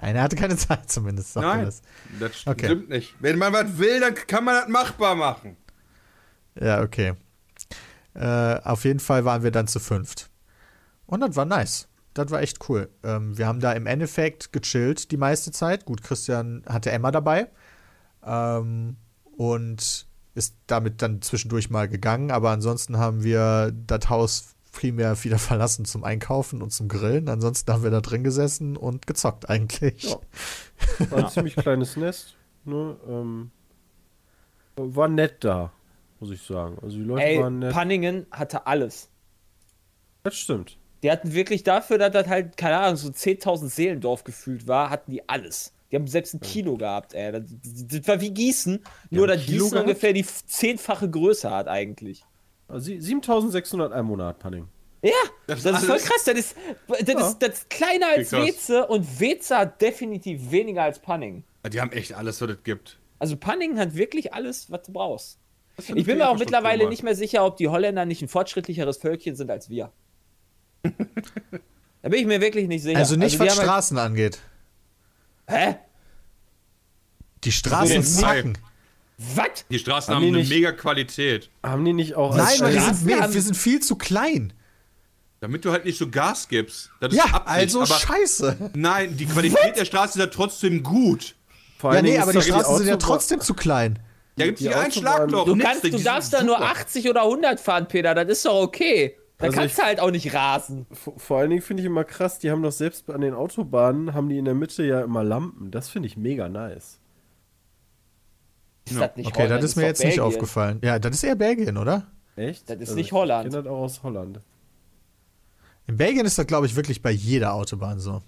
Nein, 0.00 0.14
er 0.14 0.22
hatte 0.22 0.36
keine 0.36 0.56
Zeit 0.56 0.90
zumindest, 0.90 1.32
sagt 1.32 1.44
er 1.44 1.56
Nein, 1.56 1.64
das. 1.64 1.82
das 2.20 2.46
Okay. 2.46 2.66
stimmt 2.66 2.88
nicht. 2.88 3.14
Wenn 3.20 3.36
man 3.38 3.52
was 3.52 3.78
will, 3.78 3.98
dann 4.00 4.14
kann 4.14 4.44
man 4.44 4.54
das 4.54 4.68
machbar 4.68 5.16
machen. 5.16 5.56
Ja, 6.60 6.82
okay. 6.82 7.14
Äh, 8.14 8.60
auf 8.62 8.84
jeden 8.84 9.00
Fall 9.00 9.24
waren 9.24 9.42
wir 9.42 9.50
dann 9.50 9.66
zu 9.66 9.80
fünft. 9.80 10.30
Und 11.06 11.20
das 11.20 11.34
war 11.36 11.44
nice. 11.44 11.88
Das 12.14 12.30
war 12.30 12.40
echt 12.42 12.68
cool. 12.68 12.88
Ähm, 13.02 13.36
wir 13.38 13.46
haben 13.46 13.60
da 13.60 13.72
im 13.72 13.86
Endeffekt 13.86 14.52
gechillt 14.52 15.10
die 15.10 15.16
meiste 15.16 15.50
Zeit. 15.52 15.84
Gut, 15.84 16.02
Christian 16.02 16.62
hatte 16.68 16.90
Emma 16.90 17.10
dabei. 17.10 17.48
Ähm, 18.24 18.96
und 19.36 20.06
ist 20.34 20.56
damit 20.66 21.02
dann 21.02 21.22
zwischendurch 21.22 21.70
mal 21.70 21.88
gegangen. 21.88 22.30
Aber 22.30 22.50
ansonsten 22.50 22.98
haben 22.98 23.24
wir 23.24 23.72
das 23.86 24.08
Haus 24.08 24.54
primär 24.72 25.22
wieder 25.24 25.38
verlassen 25.38 25.84
zum 25.84 26.04
Einkaufen 26.04 26.62
und 26.62 26.70
zum 26.70 26.88
Grillen. 26.88 27.28
Ansonsten 27.28 27.72
haben 27.72 27.82
wir 27.82 27.90
da 27.90 28.00
drin 28.00 28.24
gesessen 28.24 28.76
und 28.76 29.06
gezockt 29.06 29.48
eigentlich. 29.48 30.04
Ja. 30.04 30.18
War 31.10 31.24
ein 31.24 31.30
ziemlich 31.30 31.56
kleines 31.56 31.96
Nest. 31.96 32.36
Ne? 32.64 32.96
Ähm, 33.08 33.50
war 34.76 35.08
nett 35.08 35.42
da, 35.42 35.72
muss 36.20 36.30
ich 36.30 36.42
sagen. 36.42 36.78
Also 36.82 36.98
die 36.98 37.02
Leute 37.02 37.24
Ey, 37.24 37.40
waren 37.40 37.58
nett. 37.58 37.72
Panningen 37.72 38.26
hatte 38.30 38.66
alles. 38.66 39.10
Das 40.22 40.36
stimmt. 40.36 40.78
Die 41.02 41.10
hatten 41.10 41.32
wirklich 41.32 41.62
dafür, 41.62 41.98
dass 41.98 42.12
das 42.12 42.26
halt, 42.28 42.56
keine 42.56 42.78
Ahnung, 42.78 42.96
so 42.96 43.08
10.000 43.08 43.68
Seelendorf 43.68 44.24
gefühlt 44.24 44.66
war, 44.66 44.90
hatten 44.90 45.10
die 45.12 45.28
alles. 45.28 45.72
Die 45.90 45.96
haben 45.96 46.06
selbst 46.06 46.34
ein 46.34 46.40
Kilo 46.40 46.76
gehabt, 46.76 47.14
ey. 47.14 47.32
Das, 47.32 47.42
das 47.62 48.06
war 48.08 48.20
wie 48.20 48.30
Gießen, 48.30 48.82
nur 49.10 49.22
haben 49.22 49.28
dass 49.28 49.40
ein 49.40 49.46
Kilo 49.46 49.64
Gießen 49.64 49.70
gehabt? 49.70 49.88
ungefähr 49.88 50.12
die 50.12 50.24
zehnfache 50.24 51.08
Größe 51.08 51.50
hat 51.50 51.66
eigentlich. 51.68 52.24
Also 52.68 52.84
sie- 52.86 53.00
7600 53.00 53.92
Einwohner 53.92 54.26
hat 54.26 54.38
Panning. 54.38 54.68
Ja, 55.00 55.12
das, 55.46 55.62
Das 55.62 55.80
ist 55.80 55.86
voll 55.88 55.98
krass. 55.98 56.24
Das 56.24 56.34
ist, 56.38 56.56
das, 56.88 56.98
Ja. 57.14 57.26
ist, 57.28 57.38
das 57.38 57.48
ist 57.60 57.70
kleiner 57.70 58.08
als. 58.08 58.32
Weze 58.32 58.86
und 58.86 59.20
Weze 59.20 59.56
hat 59.56 59.80
definitiv 59.80 60.50
weniger 60.50 60.82
als 60.82 60.98
Panning. 60.98 61.44
Die 61.72 61.80
haben 61.80 61.92
echt 61.92 62.12
alles, 62.14 62.40
was 62.42 62.50
es 62.50 62.62
gibt. 62.64 62.98
Also 63.20 63.36
Panning 63.36 63.78
hat 63.78 63.94
wirklich 63.94 64.34
alles, 64.34 64.70
was 64.70 64.82
du 64.82 64.92
brauchst. 64.92 65.38
Ich 65.94 66.04
bin 66.04 66.18
mir 66.18 66.28
auch 66.28 66.38
mittlerweile 66.38 66.88
nicht 66.88 67.02
mehr 67.04 67.14
sicher, 67.14 67.44
ob 67.46 67.56
die 67.56 67.68
Holländer 67.68 68.04
nicht 68.04 68.20
ein 68.22 68.28
fortschrittlicheres 68.28 68.96
Völkchen 68.98 69.36
sind 69.36 69.50
als 69.50 69.70
wir. 69.70 69.92
da 70.82 72.08
bin 72.08 72.20
ich 72.20 72.26
mir 72.26 72.40
wirklich 72.40 72.68
nicht 72.68 72.82
sicher. 72.82 72.98
Also 72.98 73.16
nicht, 73.16 73.34
die 73.34 73.40
was 73.40 73.56
halt- 73.56 73.62
Straßen 73.66 73.98
angeht. 73.98 74.40
Hä? 75.48 75.76
Die 77.44 77.52
Straßen 77.52 78.02
zacken. 78.02 78.58
Was? 79.34 79.64
Die 79.70 79.78
Straßen 79.78 80.14
Haben 80.14 80.16
haben, 80.16 80.22
die 80.22 80.28
eine 80.28 80.38
nicht- 80.38 80.50
mega 80.50 80.72
Qualität. 80.72 81.50
Haben 81.62 81.84
die 81.84 81.92
nicht 81.92 82.14
auch 82.14 82.36
Nein, 82.36 82.46
weil 82.60 82.72
wir 82.74 82.80
Straßen 82.80 82.94
sind, 82.98 83.08
wir, 83.08 83.20
haben- 83.20 83.34
wir 83.34 83.42
sind 83.42 83.56
viel 83.56 83.80
zu 83.80 83.96
klein. 83.96 84.52
Damit 85.40 85.64
du 85.64 85.70
halt 85.72 85.84
nicht 85.84 85.98
so 85.98 86.08
Gas 86.08 86.48
gibst. 86.48 86.90
Ja, 87.10 87.24
Absicht, 87.24 87.46
also 87.46 87.82
aber 87.82 87.94
scheiße. 87.94 88.70
Nein, 88.74 89.16
die 89.16 89.26
Qualität 89.26 89.76
der 89.76 89.84
Straße 89.84 90.18
ist 90.18 90.24
ja 90.24 90.26
trotzdem 90.26 90.82
gut. 90.82 91.34
Vor 91.78 91.94
Ja, 91.94 92.02
nee, 92.02 92.18
aber 92.18 92.32
die 92.32 92.42
Straßen 92.42 92.76
sind 92.78 92.88
ja 92.88 92.96
trotzdem 92.96 93.40
zu 93.40 93.54
klein. 93.54 94.00
Da 94.36 94.44
gibt 94.46 94.58
es 94.58 94.62
Die 94.62 94.68
nicht 94.68 94.76
ein 94.76 94.84
Autobahn- 94.86 95.00
Schlagloch. 95.00 95.44
Du, 95.46 95.56
kannst, 95.58 95.84
die 95.84 95.90
du 95.90 95.98
darfst 96.00 96.32
da 96.32 96.42
nur 96.42 96.56
super. 96.58 96.70
80 96.70 97.08
oder 97.08 97.22
100 97.22 97.60
fahren, 97.60 97.86
Peter. 97.88 98.14
Das 98.14 98.26
ist 98.28 98.44
doch 98.44 98.60
okay. 98.62 99.16
Da 99.38 99.46
Also 99.46 99.56
kannst 99.58 99.72
ich- 99.74 99.80
du 99.80 99.86
halt 99.86 100.00
auch 100.00 100.10
nicht 100.10 100.34
rasen. 100.34 100.86
Vor, 100.90 101.38
allen 101.38 101.50
Dingen 101.50 101.62
finde 101.62 101.82
ich 101.82 101.86
immer 101.86 102.04
krass, 102.04 102.38
die 102.40 102.50
haben 102.50 102.62
doch 102.62 102.72
selbst 102.72 103.08
an 103.10 103.20
den 103.20 103.34
Autobahnen, 103.34 104.12
haben 104.14 104.28
die 104.28 104.36
in 104.38 104.44
der 104.44 104.54
Mitte 104.54 104.82
ja 104.84 105.00
immer 105.02 105.22
Lampen. 105.22 105.70
Das 105.70 105.88
finde 105.88 106.08
ich 106.08 106.16
mega 106.16 106.48
nice. 106.48 106.98
Ist 108.86 108.94
Ja. 108.96 109.06
das 109.06 109.16
nicht 109.16 109.28
Okay, 109.28 109.44
Holland? 109.44 109.62
das 109.62 109.70
ist 109.70 109.76
mir 109.76 109.84
jetzt 109.84 109.98
nicht 110.00 110.16
Belgien. 110.16 110.24
aufgefallen. 110.24 110.80
Ja, 110.82 110.98
das 110.98 111.14
ist 111.16 111.22
eher 111.22 111.36
Belgien, 111.36 111.76
oder? 111.76 112.06
Echt? 112.36 112.68
Also 112.70 112.80
Das 112.80 112.88
ist 112.90 112.94
nicht 112.96 113.12
Holland. 113.12 113.46
Ich 113.46 113.52
kenne 113.52 113.62
das 113.64 113.72
auch 113.72 113.78
aus 113.82 114.02
Holland. 114.02 114.40
In 115.86 115.96
Belgien 115.96 116.26
ist 116.26 116.36
das, 116.38 116.46
glaube 116.46 116.66
ich, 116.66 116.74
wirklich 116.76 117.00
bei 117.02 117.10
jeder 117.10 117.54
Autobahn 117.54 117.98
so. 118.00 118.22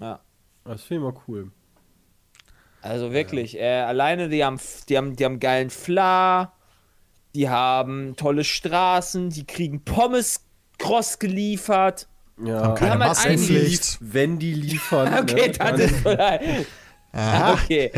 Ja. 0.00 0.20
Das 0.64 0.82
finde 0.82 1.06
ich 1.08 1.12
mal 1.14 1.20
cool. 1.28 1.50
Also 2.82 3.12
wirklich, 3.12 3.56
äh, 3.58 3.80
alleine 3.80 4.28
die 4.28 4.44
haben, 4.44 4.60
die 4.88 4.96
haben, 4.96 5.16
die 5.16 5.24
haben 5.24 5.40
geilen 5.40 5.70
Fla, 5.70 6.52
die 7.36 7.48
haben 7.48 8.16
tolle 8.16 8.42
Straßen, 8.44 9.30
die 9.30 9.44
kriegen 9.44 9.84
Pommes 9.84 10.40
cross 10.78 11.18
geliefert. 11.18 12.08
Ja, 12.42 12.62
Haben 12.62 12.74
keine 12.74 12.90
haben 12.92 13.04
halt 13.04 13.18
einen 13.26 13.38
Maskenpflicht. 13.38 13.98
wenn 14.00 14.38
die 14.38 14.52
liefern. 14.54 15.14
Okay, 15.22 15.34
ne, 15.34 15.48
das 15.48 15.58
dann- 15.58 15.80
ist 15.80 15.96
vielleicht. 15.96 16.66
Okay. 17.18 17.90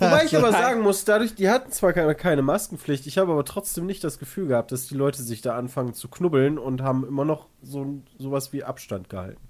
Wobei 0.00 0.24
ich 0.24 0.36
aber 0.36 0.50
sagen 0.50 0.80
muss, 0.80 1.04
dadurch, 1.04 1.36
die 1.36 1.48
hatten 1.48 1.70
zwar 1.70 1.92
keine, 1.92 2.16
keine 2.16 2.42
Maskenpflicht, 2.42 3.06
ich 3.06 3.16
habe 3.16 3.30
aber 3.30 3.44
trotzdem 3.44 3.86
nicht 3.86 4.02
das 4.02 4.18
Gefühl 4.18 4.48
gehabt, 4.48 4.72
dass 4.72 4.88
die 4.88 4.96
Leute 4.96 5.22
sich 5.22 5.40
da 5.40 5.56
anfangen 5.56 5.94
zu 5.94 6.08
knubbeln 6.08 6.58
und 6.58 6.82
haben 6.82 7.06
immer 7.06 7.24
noch 7.24 7.46
so 7.62 8.02
sowas 8.18 8.52
wie 8.52 8.64
Abstand 8.64 9.08
gehalten. 9.08 9.40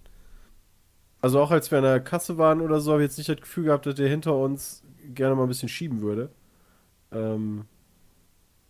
Also 1.22 1.40
auch 1.40 1.50
als 1.50 1.70
wir 1.70 1.78
an 1.78 1.84
der 1.84 2.00
Kasse 2.00 2.36
waren 2.36 2.60
oder 2.60 2.78
so, 2.80 2.92
habe 2.92 3.02
ich 3.02 3.08
jetzt 3.08 3.16
nicht 3.16 3.30
das 3.30 3.38
Gefühl 3.40 3.64
gehabt, 3.64 3.86
dass 3.86 3.94
der 3.94 4.08
hinter 4.08 4.34
uns 4.36 4.82
gerne 5.14 5.34
mal 5.34 5.44
ein 5.44 5.48
bisschen 5.48 5.70
schieben 5.70 6.02
würde. 6.02 6.30
Ähm, 7.10 7.64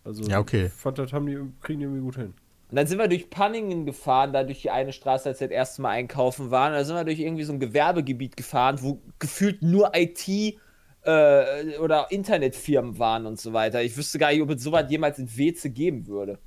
also 0.06 0.24
Ja, 0.24 0.38
okay. 0.38 0.66
ich 0.66 0.72
fand, 0.72 0.98
das 0.98 1.12
haben 1.12 1.26
die, 1.26 1.38
kriegen 1.60 1.80
die 1.80 1.84
irgendwie 1.84 2.02
gut 2.02 2.16
hin. 2.16 2.34
Und 2.68 2.76
dann 2.76 2.86
sind 2.86 2.98
wir 2.98 3.08
durch 3.08 3.30
Panningen 3.30 3.86
gefahren, 3.86 4.32
da 4.32 4.42
durch 4.42 4.62
die 4.62 4.70
eine 4.70 4.92
Straße, 4.92 5.28
als 5.28 5.40
wir 5.40 5.48
das 5.48 5.54
erste 5.54 5.82
Mal 5.82 5.90
einkaufen 5.90 6.50
waren. 6.50 6.72
Da 6.72 6.84
sind 6.84 6.96
wir 6.96 7.04
durch 7.04 7.20
irgendwie 7.20 7.44
so 7.44 7.52
ein 7.52 7.60
Gewerbegebiet 7.60 8.36
gefahren, 8.36 8.78
wo 8.82 9.00
gefühlt 9.18 9.62
nur 9.62 9.92
IT 9.94 10.28
äh, 10.28 11.78
oder 11.78 12.10
Internetfirmen 12.10 12.98
waren 12.98 13.26
und 13.26 13.38
so 13.38 13.52
weiter. 13.52 13.82
Ich 13.82 13.96
wüsste 13.96 14.18
gar 14.18 14.32
nicht, 14.32 14.42
ob 14.42 14.50
es 14.50 14.62
sowas 14.62 14.86
jemals 14.88 15.18
in 15.18 15.36
Weze 15.36 15.70
geben 15.70 16.08
würde. 16.08 16.38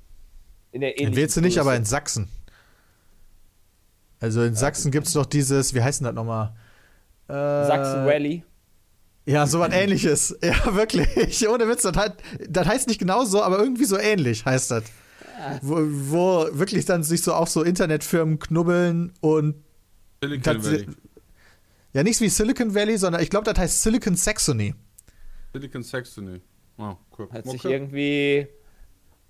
In 0.72 0.82
der 0.82 0.98
In 0.98 1.16
Weze 1.16 1.40
nicht, 1.40 1.58
aber 1.58 1.74
in 1.74 1.84
Sachsen. 1.84 2.28
Also 4.20 4.42
in 4.42 4.54
Sachsen 4.54 4.90
gibt 4.90 5.06
es 5.06 5.14
doch 5.14 5.24
dieses, 5.24 5.74
wie 5.74 5.82
heißt 5.82 6.00
denn 6.00 6.04
das 6.04 6.14
nochmal? 6.14 6.52
Äh, 7.28 7.32
Sachsen 7.32 8.06
Rally. 8.06 8.42
Ja, 9.26 9.46
so 9.46 9.60
was 9.60 9.72
ähnliches. 9.72 10.36
Ja, 10.42 10.74
wirklich. 10.74 11.48
Ohne 11.48 11.68
Witz, 11.68 11.82
das, 11.82 11.96
hat, 11.96 12.16
das 12.48 12.66
heißt 12.66 12.88
nicht 12.88 12.98
genau 12.98 13.24
so, 13.24 13.42
aber 13.42 13.58
irgendwie 13.58 13.84
so 13.84 13.98
ähnlich 13.98 14.44
heißt 14.44 14.70
das. 14.70 14.84
Wo, 15.62 15.76
wo 15.80 16.48
wirklich 16.52 16.84
dann 16.84 17.02
sich 17.02 17.22
so 17.22 17.32
auch 17.32 17.46
so 17.46 17.62
Internetfirmen 17.62 18.38
knubbeln 18.38 19.12
und 19.20 19.54
Silicon 20.22 20.62
Valley. 20.62 20.86
ja 21.94 22.02
nichts 22.02 22.20
wie 22.20 22.28
Silicon 22.28 22.74
Valley, 22.74 22.98
sondern 22.98 23.22
ich 23.22 23.30
glaube, 23.30 23.44
das 23.50 23.58
heißt 23.58 23.82
Silicon 23.82 24.16
Saxony. 24.16 24.74
Silicon 25.54 25.82
Saxony. 25.82 26.40
Oh, 26.76 26.94
cool. 27.18 27.28
Sich 27.44 27.64
Okay. 27.64 27.72
irgendwie 27.72 28.46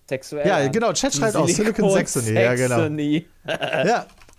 sexuell 0.09 0.46
Ja, 0.48 0.66
genau, 0.68 0.92
Chat 0.92 1.14
schreibt 1.14 1.37
auch 1.37 1.48
Silicon 1.48 1.90
Saxony, 1.90 2.33
ja, 2.33 2.55
genau. 2.55 2.76
Saxony. 2.76 3.26
Ja. 3.46 4.07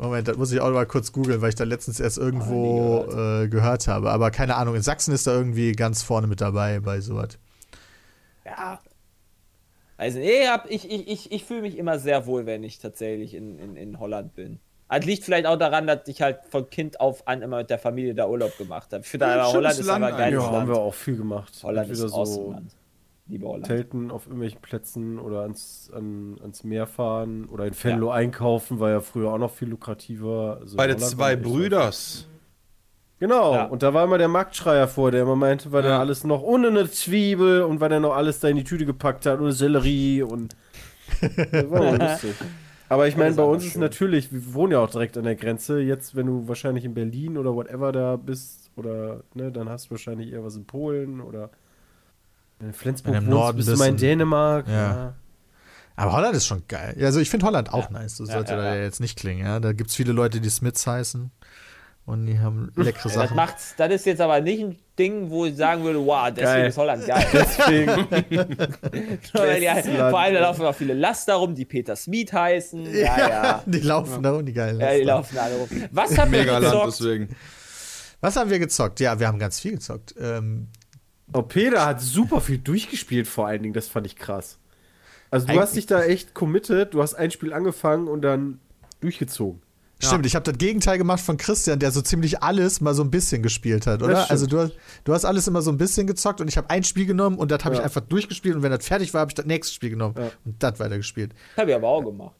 Moment, 0.00 0.28
das 0.28 0.36
muss 0.36 0.52
ich 0.52 0.60
auch 0.60 0.70
mal 0.70 0.86
kurz 0.86 1.12
googeln, 1.12 1.40
weil 1.40 1.48
ich 1.48 1.54
da 1.56 1.64
letztens 1.64 1.98
erst 1.98 2.18
irgendwo 2.18 3.04
nie 3.04 3.44
äh, 3.44 3.48
gehört 3.48 3.88
habe. 3.88 4.10
Aber 4.10 4.30
keine 4.30 4.54
Ahnung, 4.56 4.76
in 4.76 4.82
Sachsen 4.82 5.12
ist 5.12 5.26
da 5.26 5.32
irgendwie 5.34 5.72
ganz 5.72 6.02
vorne 6.02 6.26
mit 6.28 6.40
dabei 6.40 6.78
bei 6.80 7.00
sowas. 7.00 7.38
Ja. 8.44 8.80
Also, 9.96 10.20
ich, 10.20 10.48
hab- 10.48 10.70
ich, 10.70 10.88
ich, 10.90 11.08
ich, 11.08 11.32
ich 11.32 11.44
fühle 11.44 11.62
mich 11.62 11.76
immer 11.76 11.98
sehr 11.98 12.26
wohl, 12.26 12.46
wenn 12.46 12.62
ich 12.62 12.78
tatsächlich 12.78 13.34
in, 13.34 13.58
in, 13.58 13.76
in 13.76 13.98
Holland 13.98 14.34
bin. 14.36 14.60
Das 14.88 15.04
liegt 15.04 15.24
vielleicht 15.24 15.44
auch 15.46 15.58
daran, 15.58 15.86
dass 15.86 16.06
ich 16.06 16.22
halt 16.22 16.38
von 16.48 16.70
Kind 16.70 17.00
auf 17.00 17.26
an 17.26 17.42
immer 17.42 17.58
mit 17.58 17.68
der 17.68 17.78
Familie 17.78 18.14
da 18.14 18.26
Urlaub 18.28 18.56
gemacht 18.56 18.92
habe. 18.92 19.02
Ich 19.02 19.08
finde, 19.08 19.26
Ja, 19.26 19.46
Holland 19.46 19.78
ist 19.78 19.88
aber 19.88 20.12
geiles 20.12 20.42
Ja, 20.42 20.50
haben 20.50 20.68
wir 20.68 20.76
auch 20.78 20.94
viel 20.94 21.16
gemacht. 21.16 21.52
Holland 21.62 21.90
ist 21.90 22.02
awesome 22.12 22.54
Land. 22.54 22.72
Liebe 23.28 23.46
Holland. 23.46 23.66
Zelten 23.66 24.10
auf 24.10 24.26
irgendwelchen 24.26 24.60
Plätzen 24.62 25.18
oder 25.18 25.42
ans, 25.42 25.90
an, 25.94 26.38
ans 26.40 26.64
Meer 26.64 26.86
fahren 26.86 27.44
oder 27.46 27.66
in 27.66 27.74
Venlo 27.74 28.10
einkaufen, 28.10 28.80
war 28.80 28.90
ja 28.90 29.00
früher 29.00 29.30
auch 29.32 29.38
noch 29.38 29.50
viel 29.52 29.68
lukrativer. 29.68 30.58
Also 30.62 30.76
Bei 30.78 30.86
den 30.86 30.98
zwei 30.98 31.36
Brüders. 31.36 32.26
Genau, 33.20 33.52
Ja. 33.54 33.64
und 33.66 33.82
da 33.82 33.92
war 33.92 34.04
immer 34.04 34.16
der 34.18 34.28
Marktschreier 34.28 34.86
vor, 34.88 35.10
der 35.10 35.22
immer 35.22 35.36
meinte, 35.36 35.72
weil 35.72 35.84
Ja. 35.84 35.90
er 35.90 35.98
alles 35.98 36.24
noch 36.24 36.40
ohne 36.42 36.68
eine 36.68 36.88
Zwiebel 36.90 37.62
und 37.62 37.80
weil 37.80 37.90
er 37.92 38.00
noch 38.00 38.14
alles 38.14 38.40
da 38.40 38.48
in 38.48 38.56
die 38.56 38.64
Tüte 38.64 38.86
gepackt 38.86 39.26
hat, 39.26 39.40
ohne 39.40 39.52
Sellerie 39.52 40.22
und. 40.22 40.56
Das 41.52 41.70
war 41.70 41.80
auch 41.80 41.98
lustig. 41.98 42.34
Aber 42.90 43.08
ich 43.08 43.16
meine, 43.16 43.30
ist 43.30 43.36
bei 43.36 43.42
uns 43.42 43.64
ist 43.64 43.72
schön. 43.72 43.80
natürlich, 43.82 44.32
wir 44.32 44.54
wohnen 44.54 44.72
ja 44.72 44.78
auch 44.78 44.88
direkt 44.90 45.18
an 45.18 45.24
der 45.24 45.34
Grenze. 45.36 45.80
Jetzt, 45.80 46.14
wenn 46.16 46.26
du 46.26 46.48
wahrscheinlich 46.48 46.84
in 46.84 46.94
Berlin 46.94 47.36
oder 47.36 47.54
whatever 47.54 47.92
da 47.92 48.16
bist, 48.16 48.70
oder, 48.76 49.24
ne, 49.34 49.50
dann 49.52 49.68
hast 49.68 49.86
du 49.86 49.90
wahrscheinlich 49.92 50.32
eher 50.32 50.44
was 50.44 50.56
in 50.56 50.64
Polen 50.64 51.20
oder 51.20 51.50
in 52.60 52.72
Flensburg 52.72 53.14
im 53.14 53.20
wohnst, 53.22 53.30
Norden 53.30 53.56
bist 53.58 53.68
du 53.68 53.76
mal 53.76 53.88
in 53.88 53.96
Dänemark. 53.96 54.66
Ja. 54.68 55.14
Aber 55.96 56.12
Holland 56.12 56.36
ist 56.36 56.46
schon 56.46 56.62
geil. 56.68 56.94
Ja, 56.98 57.06
Also 57.06 57.18
ich 57.20 57.28
finde 57.30 57.46
Holland 57.46 57.72
auch 57.72 57.90
nice. 57.90 58.18
Das 58.18 58.28
Ja, 58.28 58.34
sollte 58.34 58.52
ja, 58.52 58.58
da 58.58 58.74
ja. 58.76 58.82
jetzt 58.82 59.00
nicht 59.00 59.18
klingen. 59.18 59.44
Ja? 59.44 59.58
Da 59.60 59.72
gibt 59.72 59.90
es 59.90 59.96
viele 59.96 60.12
Leute, 60.12 60.40
die 60.40 60.48
Smiths 60.50 60.86
heißen. 60.86 61.30
Und 62.06 62.24
die 62.26 62.38
haben 62.38 62.72
leckere 62.74 63.02
Das, 63.04 63.12
Sachen. 63.14 63.36
macht's, 63.36 63.74
das 63.76 63.92
ist 63.92 64.06
jetzt 64.06 64.20
aber 64.22 64.40
nicht 64.40 64.62
ein 64.62 64.78
Ding, 64.98 65.28
wo 65.28 65.44
ich 65.44 65.56
sagen 65.56 65.84
würde, 65.84 65.98
wow, 66.06 66.28
deswegen 66.30 66.44
Geil. 66.46 66.68
ist 66.68 66.78
Holland 66.78 67.06
geil. 67.06 67.26
Deswegen, 67.32 67.86
Land. 69.34 70.10
vor 70.10 70.18
allem 70.18 70.34
da 70.34 70.40
laufen 70.40 70.64
auch 70.64 70.74
viele 70.74 70.94
Laster 70.94 71.34
rum, 71.34 71.54
die 71.54 71.66
Peter 71.66 71.94
Smith 71.96 72.32
heißen. 72.32 72.86
Ja, 72.94 73.28
ja. 73.28 73.62
Die 73.66 73.80
laufen 73.80 74.22
da 74.22 74.32
und 74.32 74.46
die 74.46 74.54
geilen. 74.54 74.80
Ja, 74.80 74.92
die 74.94 75.02
Laster. 75.02 75.34
laufen 75.34 75.38
alle 75.38 75.56
rum. 75.56 75.68
Was 75.92 76.16
haben 76.18 76.32
wir 76.32 76.38
Mega 76.40 76.52
Land 76.58 76.64
gezockt? 76.72 77.00
deswegen. 77.00 77.36
Was 78.20 78.36
haben 78.36 78.50
wir 78.50 78.58
gezockt? 78.58 79.00
Ja, 79.00 79.20
wir 79.20 79.26
haben 79.28 79.38
ganz 79.38 79.60
viel 79.60 79.72
gezockt. 79.72 80.14
Ähm, 80.18 80.68
oh, 81.32 81.42
Peter 81.42 81.84
hat 81.86 82.00
super 82.00 82.40
viel 82.40 82.58
durchgespielt, 82.58 83.26
vor 83.28 83.46
allen 83.46 83.62
Dingen, 83.62 83.74
das 83.74 83.88
fand 83.88 84.06
ich 84.06 84.16
krass. 84.16 84.58
Also 85.30 85.46
du 85.46 85.52
Eigentlich- 85.52 85.62
hast 85.62 85.76
dich 85.76 85.86
da 85.86 86.02
echt 86.02 86.34
committed, 86.34 86.94
du 86.94 87.02
hast 87.02 87.14
ein 87.14 87.30
Spiel 87.30 87.52
angefangen 87.52 88.08
und 88.08 88.22
dann 88.22 88.60
durchgezogen. 89.00 89.60
Stimmt, 90.00 90.26
ich 90.26 90.36
habe 90.36 90.44
das 90.44 90.56
Gegenteil 90.58 90.96
gemacht 90.96 91.18
von 91.20 91.36
Christian, 91.38 91.80
der 91.80 91.90
so 91.90 92.00
ziemlich 92.00 92.40
alles 92.40 92.80
mal 92.80 92.94
so 92.94 93.02
ein 93.02 93.10
bisschen 93.10 93.42
gespielt 93.42 93.84
hat, 93.88 94.00
oder? 94.00 94.30
Also 94.30 94.46
du, 94.46 94.58
hast- 94.60 94.72
du 95.02 95.12
hast 95.12 95.24
alles 95.24 95.48
immer 95.48 95.60
so 95.60 95.72
ein 95.72 95.76
bisschen 95.76 96.06
gezockt 96.06 96.40
und 96.40 96.46
ich 96.46 96.56
habe 96.56 96.70
ein 96.70 96.84
Spiel 96.84 97.04
genommen 97.04 97.36
und 97.36 97.50
das 97.50 97.64
habe 97.64 97.74
Ja. 97.74 97.80
ich 97.80 97.84
einfach 97.84 98.02
durchgespielt 98.02 98.54
und 98.54 98.62
wenn 98.62 98.70
das 98.70 98.86
fertig 98.86 99.12
war, 99.12 99.22
habe 99.22 99.30
ich 99.32 99.34
das 99.34 99.46
nächste 99.46 99.74
Spiel 99.74 99.90
genommen 99.90 100.14
Ja. 100.16 100.30
und 100.44 100.62
das 100.62 100.78
weitergespielt. 100.78 101.32
Habe 101.56 101.70
ich 101.70 101.76
aber 101.76 101.88
auch 101.88 102.04
gemacht. 102.04 102.36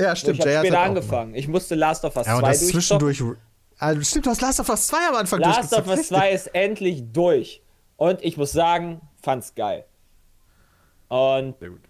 Ja, 0.00 0.08
Nur 0.08 0.16
stimmt. 0.16 0.38
ich 0.40 0.46
habe 0.46 0.66
später 0.66 0.80
angefangen. 0.80 1.34
Ich 1.36 1.46
musste 1.46 1.76
Last 1.76 2.04
of 2.04 2.16
Us. 2.16 2.26
Ja, 2.26 2.34
und 2.34 2.40
2 2.40 2.48
das 2.48 2.60
durchzocken. 2.68 2.80
zwischendurch. 3.14 3.38
Also, 3.78 4.02
stimmt, 4.02 4.26
du 4.26 4.30
hast 4.30 4.40
Last 4.40 4.58
of 4.60 4.68
Us 4.68 4.86
2 4.88 4.96
am 5.08 5.14
Anfang 5.14 5.38
Last 5.40 5.72
of. 5.72 5.86
Us 5.86 6.08
2 6.08 6.30
ist 6.32 6.46
endlich 6.48 7.04
durch. 7.12 7.62
Und 7.98 8.22
ich 8.24 8.36
muss 8.36 8.52
sagen, 8.52 9.00
fand's 9.20 9.54
geil. 9.56 9.84
Und 11.08 11.58
Sehr 11.58 11.70
gut. 11.70 11.80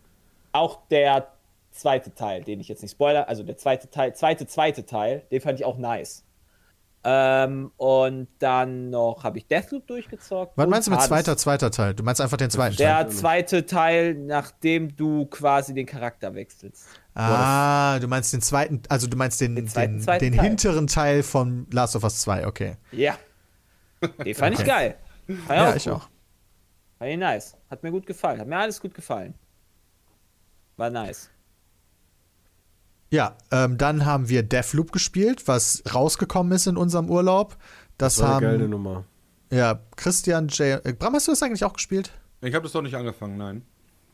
auch 0.52 0.80
der 0.90 1.28
zweite 1.70 2.14
Teil, 2.14 2.42
den 2.42 2.60
ich 2.60 2.68
jetzt 2.68 2.80
nicht 2.82 2.92
spoiler, 2.92 3.28
also 3.28 3.42
der 3.42 3.58
zweite 3.58 3.90
Teil, 3.90 4.14
zweite, 4.14 4.46
zweite 4.46 4.86
Teil, 4.86 5.22
den 5.30 5.40
fand 5.42 5.60
ich 5.60 5.66
auch 5.66 5.76
nice. 5.76 6.24
Ähm, 7.04 7.70
und 7.76 8.26
dann 8.38 8.90
noch 8.90 9.22
habe 9.22 9.38
ich 9.38 9.46
Deathloop 9.46 9.86
durchgezockt. 9.86 10.54
Was 10.56 10.66
meinst 10.66 10.88
du 10.88 10.92
mit 10.92 11.02
zweiter, 11.02 11.36
zweiter 11.36 11.70
Teil? 11.70 11.94
Du 11.94 12.02
meinst 12.02 12.20
einfach 12.20 12.38
den 12.38 12.50
zweiten 12.50 12.76
Teil? 12.76 12.86
Der 12.86 13.08
zweite 13.10 13.66
Teil, 13.66 14.14
nachdem 14.14 14.96
du 14.96 15.26
quasi 15.26 15.74
den 15.74 15.86
Charakter 15.86 16.34
wechselst. 16.34 16.88
Ah, 17.14 17.98
du 18.00 18.08
meinst 18.08 18.32
den 18.32 18.40
zweiten, 18.40 18.82
also 18.88 19.06
du 19.06 19.16
meinst 19.16 19.40
den, 19.40 19.54
den, 19.56 19.68
zweiten, 19.68 19.94
den, 19.94 20.02
zweiten 20.02 20.32
Teil. 20.32 20.40
hinteren 20.42 20.86
Teil 20.86 21.22
von 21.22 21.66
Last 21.70 21.94
of 21.96 22.02
Us 22.02 22.20
2, 22.22 22.46
okay. 22.46 22.76
Ja. 22.92 23.16
Den 24.24 24.34
fand 24.34 24.54
ich 24.54 24.60
Okay. 24.60 24.68
geil. 24.68 24.94
Ich 25.28 25.38
Ja, 25.48 25.70
auch 25.70 25.76
ich 25.76 25.84
gut. 25.84 25.92
auch. 25.94 26.08
Fand 26.98 27.10
ich 27.10 27.16
nice. 27.18 27.56
Hat 27.70 27.82
mir 27.82 27.90
gut 27.92 28.06
gefallen. 28.06 28.40
Hat 28.40 28.48
mir 28.48 28.58
alles 28.58 28.80
gut 28.80 28.94
gefallen. 28.94 29.34
War 30.76 30.90
nice. 30.90 31.30
Ja, 33.10 33.36
ähm, 33.50 33.78
dann 33.78 34.04
haben 34.04 34.28
wir 34.28 34.42
Deathloop 34.42 34.92
gespielt, 34.92 35.48
was 35.48 35.82
rausgekommen 35.94 36.52
ist 36.52 36.66
in 36.66 36.76
unserem 36.76 37.08
Urlaub. 37.10 37.56
Das, 37.96 38.16
Das 38.16 38.24
war 38.24 38.36
eine 38.38 38.46
geile 38.46 38.62
haben 38.64 38.70
Nummer. 38.70 39.04
ja 39.50 39.80
Christian 39.96 40.48
J. 40.48 40.84
Äh, 40.84 40.92
Bram, 40.92 41.14
hast 41.14 41.26
du 41.26 41.32
das 41.32 41.42
eigentlich 41.42 41.64
auch 41.64 41.72
gespielt? 41.72 42.12
Ich 42.42 42.54
habe 42.54 42.64
das 42.64 42.72
doch 42.72 42.82
nicht 42.82 42.94
angefangen, 42.94 43.36
nein. 43.38 43.62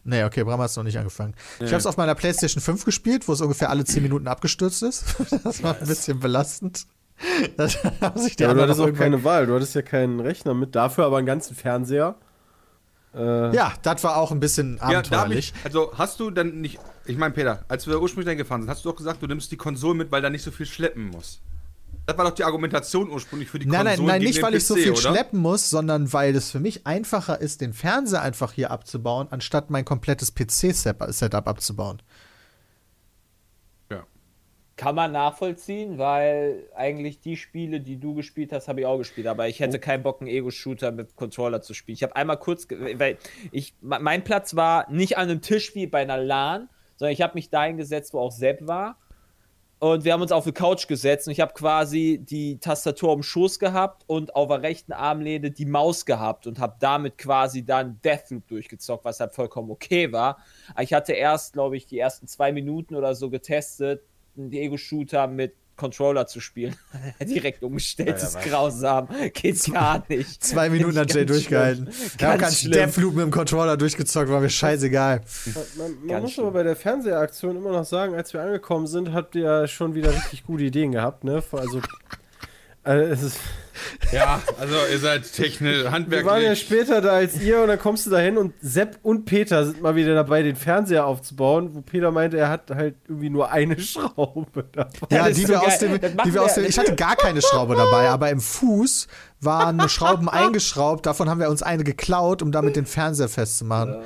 Nee, 0.05 0.23
okay, 0.25 0.45
Bram 0.45 0.61
hat 0.61 0.71
es 0.71 0.77
noch 0.77 0.85
nicht 0.85 0.99
angefangen. 0.99 1.35
Ich 1.61 1.67
habe 1.67 1.77
es 1.77 1.87
auf 1.87 1.97
meiner 1.97 2.15
PlayStation 2.15 2.61
5 2.63 2.85
gespielt, 2.85 3.27
wo 3.27 3.33
es 3.33 3.41
ungefähr 3.41 3.71
alle 3.71 3.85
10 3.85 4.03
Minuten 4.03 4.29
abgestürzt 4.29 4.83
ist. 4.83 5.05
Das 5.45 5.63
war 5.63 5.79
ein 5.79 5.87
bisschen 5.87 6.21
belastend. 6.21 6.87
Da 7.57 7.69
haben 8.01 8.21
sich 8.21 8.37
die 8.37 8.43
Ja, 8.43 8.51
aber 8.51 8.59
du 8.59 8.63
hattest 8.65 8.81
auch 8.81 8.93
keine 8.93 9.25
Wahl. 9.25 9.47
Du 9.47 9.55
hattest 9.55 9.75
ja 9.75 9.83
keinen 9.83 10.21
Rechner 10.21 10.55
mit, 10.55 10.75
dafür 10.75 11.07
aber 11.07 11.19
einen 11.19 11.27
ganzen 11.27 11.55
Fernseher. 11.55 12.17
Äh, 13.15 13.55
Ja, 13.55 13.73
das 13.83 14.03
war 14.05 14.17
auch 14.17 14.33
ein 14.33 14.41
bisschen 14.41 14.77
Ja, 14.77 14.83
abenteuerlich. 14.99 15.53
ich, 15.57 15.65
also 15.65 15.93
hast 15.97 16.19
du 16.21 16.31
dann 16.31 16.61
nicht, 16.61 16.79
ich 17.07 17.17
meine 17.17 17.33
Peter, 17.35 17.65
als 17.69 17.87
wir 17.87 18.01
ursprünglich 18.01 18.27
dann 18.27 18.37
gefahren 18.39 18.63
sind, 18.63 18.71
hast 18.71 18.85
du 18.85 18.89
doch 18.91 18.97
gesagt, 18.97 19.23
du 19.23 19.27
nimmst 19.27 19.53
die 19.53 19.57
Konsole 19.57 19.95
mit, 19.95 20.11
weil 20.13 20.23
da 20.23 20.31
nicht 20.31 20.43
so 20.43 20.51
viel 20.51 20.67
schleppen 20.67 21.09
muss. 21.11 21.41
Das 22.07 22.19
war 22.19 22.27
doch 22.27 22.35
die 22.35 22.45
Argumentation 22.45 23.09
ursprünglich 23.09 23.49
für 23.49 23.59
die 23.59 23.67
Nein, 23.67 23.87
Konsole. 23.87 23.97
nein, 23.97 24.07
nein, 24.07 24.21
gegen 24.21 24.29
nicht, 24.29 24.39
den 24.39 24.43
weil 24.45 24.55
ich 24.57 24.67
so 24.67 24.75
PC, 24.75 24.81
viel 24.81 24.91
oder? 24.93 25.01
schleppen 25.01 25.39
muss, 25.41 25.71
sondern 25.71 26.13
weil 26.13 26.35
es 26.37 26.51
für 26.51 26.61
mich 26.61 26.87
einfacher 26.87 27.41
ist, 27.41 27.61
den 27.63 27.73
Fernseher 27.73 28.21
einfach 28.21 28.53
hier 28.53 28.71
abzubauen, 28.73 29.29
anstatt 29.31 29.71
mein 29.71 29.85
komplettes 29.87 30.35
PC-Setup 30.35 31.49
abzubauen. 31.49 32.03
Kann 34.77 34.97
man 34.97 35.13
nachvollziehen, 35.13 35.99
weil 35.99 36.69
eigentlich 36.75 37.21
die 37.21 37.37
Spiele, 37.37 37.81
die 37.81 37.99
du 37.99 38.15
gespielt 38.15 38.53
hast, 38.53 38.67
habe 38.67 38.81
ich 38.81 38.87
auch 38.87 38.99
gespielt. 38.99 39.29
Aber 39.29 39.47
ich 39.47 39.61
hätte 39.61 39.79
keinen 39.79 40.03
Bock, 40.03 40.21
einen 40.21 40.29
Ego-Shooter 40.29 40.91
mit 40.91 41.15
Controller 41.15 41.63
zu 41.63 41.75
spielen. 41.75 41.95
Ich 41.95 42.03
habe 42.03 42.17
einmal 42.17 42.39
kurz, 42.39 42.67
weil 42.69 43.19
ich, 43.53 43.75
me- 43.81 44.01
mein 44.01 44.25
Platz 44.25 44.57
war 44.57 44.91
nicht 44.91 45.17
an 45.17 45.31
einem 45.31 45.43
Tisch 45.43 45.77
wie 45.77 45.87
bei 45.87 46.03
einer 46.03 46.17
LAN, 46.17 46.69
sondern 46.97 47.13
ich 47.13 47.23
habe 47.23 47.35
mich 47.35 47.51
dahin 47.51 47.77
gesetzt, 47.77 48.15
wo 48.15 48.19
auch 48.19 48.33
Sepp 48.33 48.67
war. 48.67 48.99
Und 49.79 50.05
wir 50.05 50.13
haben 50.13 50.23
uns 50.23 50.33
auf 50.33 50.45
eine 50.45 50.55
Couch 50.55 50.89
gesetzt 50.89 51.29
und 51.29 51.33
ich 51.33 51.41
habe 51.41 51.53
quasi 51.53 52.19
die 52.23 52.59
Tastatur 52.59 53.13
am 53.13 53.23
Schoß 53.23 53.59
gehabt 53.59 54.03
und 54.07 54.35
auf 54.35 54.49
der 54.49 54.63
rechten 54.63 54.93
Armlehne 54.93 55.51
die 55.51 55.67
Maus 55.67 56.07
gehabt 56.07 56.47
und 56.47 56.59
habe 56.59 56.77
damit 56.81 57.19
quasi 57.19 57.65
dann 57.65 58.01
Deathloop 58.03 58.49
durchgezockt, 58.49 59.05
was 59.05 59.21
halt 59.21 59.35
vollkommen 59.35 59.71
okay 59.71 60.11
war. 60.11 60.39
Ich 60.81 60.95
hatte 60.95 61.13
erst, 61.13 61.53
glaube 61.53 61.77
ich, 61.77 61.87
die 61.87 61.99
ersten 61.99 62.27
zwei 62.27 62.51
Minuten 62.51 62.97
oder 62.97 63.15
so 63.15 63.29
getestet, 63.29 64.03
einen 64.37 64.53
Ego-Shooter 64.53 65.27
mit 65.27 65.55
Controller 65.77 66.27
zu 66.27 66.41
spielen. 66.41 66.77
Direkt 67.21 67.63
umgestellt, 67.63 68.09
Ja, 68.09 68.15
ist 68.15 68.41
grausam. 68.43 69.09
Geht 69.33 69.65
gar 69.73 70.05
nicht. 70.09 70.43
Zwei 70.43 70.71
Minuten 70.71 70.97
hat 70.99 71.13
Jay 71.13 71.27
durchgehalten. 71.27 71.89
Ich 71.89 72.23
habe 72.25 72.39
Ganz. 72.39 72.63
Deathloop 72.63 73.15
mit 73.15 73.25
dem 73.25 73.31
Controller 73.31 73.77
durchgezockt, 73.77 74.31
war 74.31 74.41
mir 74.41 74.51
scheißegal. 74.51 75.23
Man, 75.77 76.07
man 76.07 76.23
muss 76.23 76.33
schlimm. 76.33 76.47
aber 76.47 76.55
bei 76.55 76.63
der 76.63 76.77
Fernsehaktion 76.77 77.57
immer 77.57 77.73
noch 77.73 77.85
sagen, 77.85 78.15
als 78.15 78.33
wir 78.33 78.43
angekommen 78.43 78.87
sind, 78.87 79.13
habt 79.13 79.35
ihr 79.35 79.43
ja 79.43 79.67
schon 79.67 79.95
wieder 79.95 80.15
richtig 80.15 80.45
gute 80.45 80.65
Ideen 80.65 80.93
gehabt, 80.93 81.25
ne? 81.25 81.43
Also, 81.53 81.81
also 82.85 83.05
es 83.13 83.23
ist, 83.23 83.41
Ja, 84.13 84.41
also 84.61 84.75
ihr 84.91 84.99
seid 84.99 85.33
technisch, 85.33 85.79
wir 85.79 85.85
waren 85.85 85.93
ja 85.93 85.93
handwerklich. 85.93 86.61
später 86.61 87.01
da 87.01 87.11
als 87.13 87.41
ihr 87.41 87.61
und 87.61 87.69
dann 87.69 87.79
kommst 87.79 88.07
du 88.07 88.11
da 88.11 88.19
hin 88.19 88.37
und 88.39 88.55
Sepp 88.61 88.99
und 89.03 89.25
Peter 89.25 89.65
sind 89.67 89.83
mal 89.83 89.97
wieder 89.97 90.15
dabei, 90.15 90.43
den 90.43 90.57
Fernseher 90.57 91.07
aufzubauen, 91.07 91.71
wo 91.75 91.81
Peter 91.81 92.11
meinte, 92.11 92.37
er 92.39 92.49
hat 92.51 92.71
halt 92.71 92.95
irgendwie 93.09 93.31
nur 93.31 93.51
eine 93.51 93.79
Schraube 93.81 94.65
dabei. 94.73 94.91
Ja, 95.11 95.29
das 95.29 95.37
die 95.37 95.49
wir 95.49 95.59
so 95.59 95.65
aus 95.65 95.79
dem, 95.79 96.01
die 96.01 96.35
wir 96.35 96.43
aus 96.43 96.55
dem, 96.55 96.65
ich 96.65 96.79
hatte 96.79 96.95
gar 96.95 97.17
keine 97.17 97.43
Schraube 97.43 97.75
dabei, 97.75 98.09
aber 98.09 98.31
im 98.31 98.41
Fuß 98.41 99.09
waren 99.41 99.89
Schrauben 99.89 100.29
eingeschraubt. 100.31 101.07
Davon 101.07 101.29
haben 101.29 101.41
wir 101.41 101.51
uns 101.51 101.63
eine 101.63 101.85
geklaut, 101.85 102.43
um 102.43 102.53
damit 102.53 102.77
den 102.77 102.87
Fernseher 102.87 103.29
festzumachen. 103.29 103.97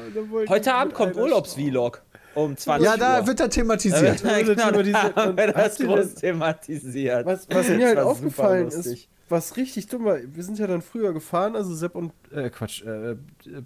Heute 0.48 0.74
Abend 0.74 0.94
kommt 0.94 1.16
Urlaubsvlog 1.16 2.02
um 2.34 2.56
20 2.56 2.84
Ja, 2.84 2.96
da 2.96 3.20
Uhr. 3.20 3.26
wird 3.26 3.40
er 3.40 3.50
thematisiert. 3.50 4.20
Ja, 4.22 4.36
wird 4.46 4.46
genau, 4.58 4.70
thematisiert. 4.70 5.12
da 5.16 5.22
haben 5.22 5.36
wir 5.36 5.46
Und 5.48 5.56
das 5.56 5.78
groß 5.78 6.14
thematisiert. 6.14 7.26
Was, 7.26 7.46
was 7.50 7.68
mir 7.68 7.86
halt 7.88 7.98
aufgefallen 7.98 8.68
ist. 8.68 9.08
Was 9.30 9.56
richtig 9.56 9.86
dumm 9.88 10.04
war, 10.04 10.18
wir 10.24 10.42
sind 10.42 10.58
ja 10.58 10.66
dann 10.66 10.82
früher 10.82 11.12
gefahren, 11.12 11.56
also 11.56 11.74
Sepp 11.74 11.94
und, 11.94 12.12
äh, 12.32 12.50
Quatsch, 12.50 12.82
äh, 12.82 13.16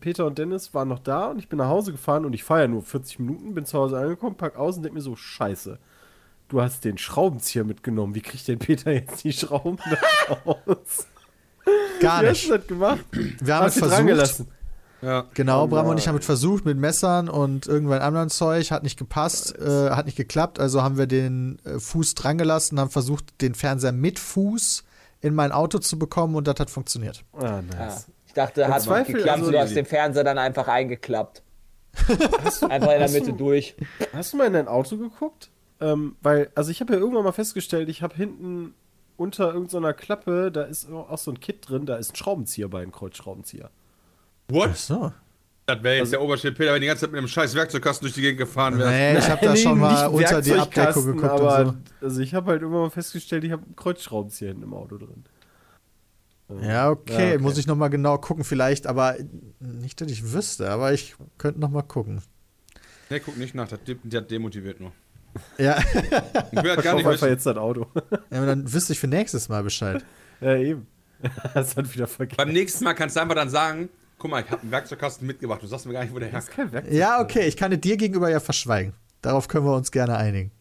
Peter 0.00 0.26
und 0.26 0.38
Dennis 0.38 0.74
waren 0.74 0.88
noch 0.88 0.98
da 0.98 1.26
und 1.26 1.38
ich 1.38 1.48
bin 1.48 1.58
nach 1.58 1.68
Hause 1.68 1.92
gefahren 1.92 2.24
und 2.24 2.32
ich 2.32 2.44
fahre 2.44 2.62
ja 2.62 2.68
nur 2.68 2.82
40 2.82 3.18
Minuten, 3.18 3.54
bin 3.54 3.64
zu 3.66 3.78
Hause 3.78 3.98
angekommen, 3.98 4.36
pack 4.36 4.56
aus 4.56 4.76
und 4.76 4.82
denk 4.82 4.94
mir 4.94 5.00
so, 5.00 5.16
scheiße, 5.16 5.78
du 6.48 6.60
hast 6.60 6.84
den 6.84 6.98
Schraubenzieher 6.98 7.64
mitgenommen, 7.64 8.14
wie 8.14 8.20
kriegt 8.20 8.46
denn 8.48 8.58
Peter 8.58 8.92
jetzt 8.92 9.24
die 9.24 9.32
Schrauben 9.32 9.78
da 10.28 10.34
raus? 10.34 11.06
Gar 12.00 12.22
Wie 12.22 12.26
hast 12.28 12.44
du 12.44 12.50
nicht. 12.52 12.60
das 12.62 12.66
gemacht? 12.66 13.04
Wir 13.12 13.54
haben 13.54 13.66
es 13.66 13.74
Hast 13.74 13.76
du 13.76 13.80
dran 13.80 13.90
versucht. 13.90 14.06
gelassen? 14.08 14.48
Ja. 15.00 15.24
Genau, 15.34 15.64
Oh 15.64 15.66
Bram 15.66 15.86
und 15.88 15.98
ich 15.98 16.06
haben 16.06 16.16
es 16.18 16.24
versucht 16.26 16.64
mit 16.64 16.78
Messern 16.78 17.28
und 17.28 17.66
irgendwann 17.66 18.02
anderen 18.02 18.30
Zeug, 18.30 18.70
hat 18.70 18.84
nicht 18.84 18.98
gepasst, 18.98 19.56
äh, 19.58 19.90
hat 19.90 20.06
nicht 20.06 20.16
geklappt, 20.16 20.60
also 20.60 20.82
haben 20.82 20.96
wir 20.96 21.06
den 21.08 21.58
äh, 21.64 21.80
Fuß 21.80 22.14
dran 22.14 22.38
gelassen, 22.38 22.78
haben 22.78 22.90
versucht, 22.90 23.40
den 23.40 23.54
Fernseher 23.54 23.90
mit 23.92 24.20
Fuß 24.20 24.84
in 25.22 25.34
mein 25.34 25.50
Auto 25.52 25.78
zu 25.78 25.98
bekommen 25.98 26.34
und 26.36 26.46
das 26.46 26.56
hat 26.60 26.68
funktioniert. 26.68 27.24
Ah, 27.32 27.58
Ah, 27.58 27.62
nice. 27.62 28.08
ich 28.26 28.34
dachte, 28.34 28.68
hat 28.68 28.82
Zweifel, 28.82 29.14
geklappt, 29.14 29.38
also- 29.38 29.50
du 29.52 29.58
hast 29.58 29.74
den 29.74 29.86
Fernseher 29.86 30.24
dann 30.24 30.36
einfach 30.38 30.68
eingeklappt. 30.68 31.42
einfach 32.08 32.72
in 32.74 32.80
der 32.82 33.00
hast 33.02 33.12
Mitte 33.14 33.30
du- 33.32 33.36
durch. 33.38 33.74
Hast 34.12 34.32
du 34.32 34.36
mal 34.36 34.46
in 34.46 34.52
dein 34.54 34.68
Auto 34.68 34.96
geguckt? 34.98 35.50
Ähm, 35.80 36.16
weil, 36.22 36.50
also 36.54 36.70
ich 36.70 36.80
habe 36.80 36.92
ja 36.92 36.98
irgendwann 36.98 37.24
mal 37.24 37.32
festgestellt, 37.32 37.88
ich 37.88 38.02
habe 38.02 38.14
hinten 38.14 38.74
unter 39.16 39.52
irgendeiner 39.52 39.92
Klappe, 39.92 40.50
da 40.52 40.62
ist 40.62 40.90
auch 40.90 41.18
so 41.18 41.30
ein 41.30 41.40
Kit 41.40 41.68
drin, 41.68 41.86
da 41.86 41.96
ist 41.96 42.12
ein 42.12 42.16
Schraubenzieher 42.16 42.68
bei, 42.68 42.82
ein 42.82 42.92
Kreuzschraubenzieher. 42.92 43.70
What? 44.48 44.76
So. 44.76 45.12
Das 45.74 45.82
wäre 45.82 45.96
jetzt 45.98 46.12
der 46.12 46.20
Oberschild 46.22 46.56
Peter, 46.56 46.72
wenn 46.74 46.80
die 46.80 46.86
ganze 46.86 47.02
Zeit 47.02 47.12
mit 47.12 47.18
einem 47.18 47.28
scheiß 47.28 47.54
Werkzeugkasten 47.54 48.04
durch 48.06 48.14
die 48.14 48.20
Gegend 48.22 48.38
gefahren 48.38 48.78
wäre. 48.78 48.90
Nee, 48.90 49.18
ich 49.18 49.28
habe 49.30 49.44
da 49.46 49.56
schon 49.56 49.78
mal 49.78 50.06
unter 50.06 50.40
die 50.42 50.52
Abdeckung 50.52 51.06
Werkzeugkasten, 51.06 51.16
geguckt 51.16 51.32
aber, 51.40 51.58
und 51.68 51.76
Also 52.00 52.20
ich 52.20 52.34
habe 52.34 52.50
halt 52.50 52.62
irgendwann 52.62 52.82
mal 52.84 52.90
festgestellt, 52.90 53.44
ich 53.44 53.52
habe 53.52 53.62
einen 53.64 53.76
Kreuzschraubenzieher 53.76 54.48
hinten 54.48 54.64
im 54.64 54.74
Auto 54.74 54.98
drin. 54.98 55.24
so. 56.48 56.58
Ja, 56.60 56.90
okay, 56.90 57.12
Ja, 57.12 57.18
okay. 57.34 57.38
muss 57.38 57.58
ich 57.58 57.66
noch 57.66 57.76
mal 57.76 57.88
genau 57.88 58.18
gucken 58.18 58.44
vielleicht, 58.44 58.86
aber 58.86 59.16
nicht, 59.60 60.00
dass 60.00 60.10
ich 60.10 60.32
wüsste, 60.32 60.70
aber 60.70 60.92
ich 60.92 61.14
könnte 61.38 61.60
noch 61.60 61.70
mal 61.70 61.82
gucken. 61.82 62.22
Nee, 63.10 63.20
guck 63.20 63.36
nicht 63.36 63.54
nach, 63.54 63.68
das, 63.68 63.82
de- 63.84 63.96
das 64.04 64.26
demotiviert 64.26 64.80
nur. 64.80 64.92
Ja, 65.58 65.78
Ich 66.52 66.62
will 66.62 66.76
das 66.76 66.84
gar 66.84 66.94
nicht 66.94 67.06
einfach 67.06 67.26
jetzt 67.26 67.46
das 67.46 67.56
Auto. 67.56 67.86
ja 68.30 68.38
aber 68.38 68.46
dann 68.46 68.70
wüsste 68.72 68.92
ich 68.92 68.98
für 69.00 69.06
nächstes 69.08 69.48
Mal 69.48 69.62
Bescheid. 69.62 70.04
ja, 70.40 70.56
eben. 70.56 70.86
Das 71.54 71.76
hat 71.76 71.94
wieder 71.94 72.06
vergessen. 72.08 72.36
Beim 72.36 72.52
nächsten 72.52 72.82
Mal 72.84 72.94
kannst 72.94 73.14
du 73.16 73.20
einfach 73.20 73.36
dann 73.36 73.48
sagen, 73.48 73.88
guck 74.22 74.30
mal, 74.30 74.42
ich 74.42 74.50
habe 74.50 74.62
einen 74.62 74.70
Werkzeugkasten 74.70 75.26
mitgebracht, 75.26 75.60
du 75.62 75.66
sagst 75.66 75.84
mir 75.84 75.92
gar 75.94 76.04
nicht, 76.04 76.14
wo 76.14 76.18
der 76.20 76.30
Das 76.30 76.44
ist 76.44 76.50
herkommt. 76.50 76.72
kein 76.72 76.82
Werkzeug. 76.84 76.94
Ja, 76.98 77.20
okay, 77.20 77.46
ich 77.48 77.56
kann 77.56 77.72
es 77.72 77.80
dir 77.80 77.96
gegenüber 77.96 78.30
ja 78.30 78.38
verschweigen. 78.38 78.94
Darauf 79.20 79.48
können 79.48 79.66
wir 79.66 79.74
uns 79.74 79.90
gerne 79.90 80.16
einigen. 80.16 80.52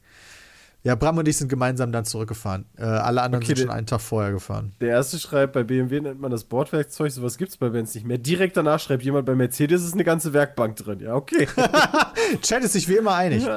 Ja, 0.84 0.95
Bram 0.95 1.15
und 1.19 1.28
ich 1.28 1.38
sind 1.38 1.47
gemeinsam 1.47 1.91
dann 1.91 2.06
zurückgefahren. 2.06 2.65
Äh, 2.76 2.82
alle 2.86 3.21
anderen 3.21 3.43
Okay, 3.43 3.50
sind 3.50 3.60
schon 3.60 3.67
der- 3.67 3.76
einen 3.76 3.86
Tag 3.86 4.02
vorher 4.02 4.32
gefahren. 4.32 4.74
Der 4.82 4.89
erste 4.89 5.19
schreibt, 5.19 5.54
bei 5.54 5.62
BMW 5.62 6.02
nennt 6.02 6.19
man 6.19 6.32
das 6.32 6.43
Bordwerkzeug, 6.43 7.12
sowas 7.12 7.38
gibt's 7.38 7.56
bei 7.56 7.69
Benz 7.69 7.93
nicht 7.93 8.08
mehr. 8.08 8.17
Direkt 8.17 8.58
danach 8.58 8.80
schreibt 8.80 9.04
jemand, 9.04 9.28
bei 9.28 9.36
Mercedes 9.36 9.84
ist 9.84 9.93
eine 9.93 10.04
ganze 10.04 10.34
Werkbank 10.34 10.76
drin. 10.78 11.00
Ja, 11.00 11.13
okay. 11.13 11.47
Chat 12.41 12.63
ist 12.63 12.74
sich 12.74 12.89
wie 12.89 12.95
immer 12.95 13.13
einig. 13.13 13.47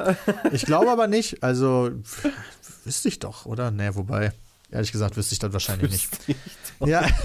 Ich 0.51 0.67
glaube 0.67 0.91
aber 0.91 1.07
nicht. 1.07 1.41
Also, 1.43 1.89
wüsste 2.83 3.07
ich 3.07 3.17
doch, 3.17 3.47
oder? 3.47 3.71
Nee, 3.71 3.89
wobei, 3.93 4.31
ehrlich 4.69 4.91
gesagt, 4.91 5.17
wüsste 5.17 5.33
ich 5.33 5.39
das 5.39 5.51
wahrscheinlich 5.51 5.91
nicht. 5.91 6.37
Ja. 6.85 7.03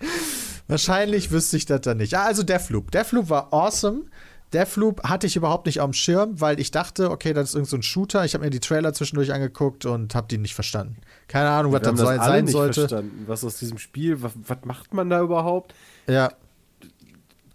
wahrscheinlich 0.70 1.30
wüsste 1.30 1.56
ich 1.56 1.66
das 1.66 1.82
dann 1.82 1.98
nicht. 1.98 2.12
Ja, 2.12 2.24
also 2.24 2.42
Deathloop. 2.42 2.90
Deathloop 2.90 3.28
war 3.28 3.52
awesome. 3.52 4.02
Deathloop 4.52 5.04
hatte 5.04 5.26
ich 5.28 5.36
überhaupt 5.36 5.66
nicht 5.66 5.80
auf 5.80 5.90
dem 5.90 5.92
Schirm, 5.92 6.40
weil 6.40 6.58
ich 6.58 6.70
dachte, 6.72 7.10
okay, 7.10 7.32
das 7.32 7.50
ist 7.50 7.54
irgendein 7.54 7.70
so 7.70 7.76
ein 7.76 7.82
Shooter. 7.82 8.24
Ich 8.24 8.34
habe 8.34 8.44
mir 8.44 8.50
die 8.50 8.58
Trailer 8.58 8.92
zwischendurch 8.92 9.32
angeguckt 9.32 9.86
und 9.86 10.14
habe 10.14 10.26
die 10.28 10.38
nicht 10.38 10.54
verstanden. 10.54 10.96
Keine 11.28 11.50
Ahnung, 11.50 11.72
was 11.72 11.82
das 11.82 11.94
das 11.94 12.00
sein, 12.00 12.18
sein 12.18 12.44
nicht 12.44 12.52
sollte. 12.52 12.80
verstanden. 12.88 13.24
Was 13.26 13.44
aus 13.44 13.58
diesem 13.58 13.78
Spiel, 13.78 14.22
was, 14.22 14.32
was 14.46 14.58
macht 14.64 14.92
man 14.92 15.08
da 15.08 15.20
überhaupt? 15.20 15.74
Ja, 16.08 16.32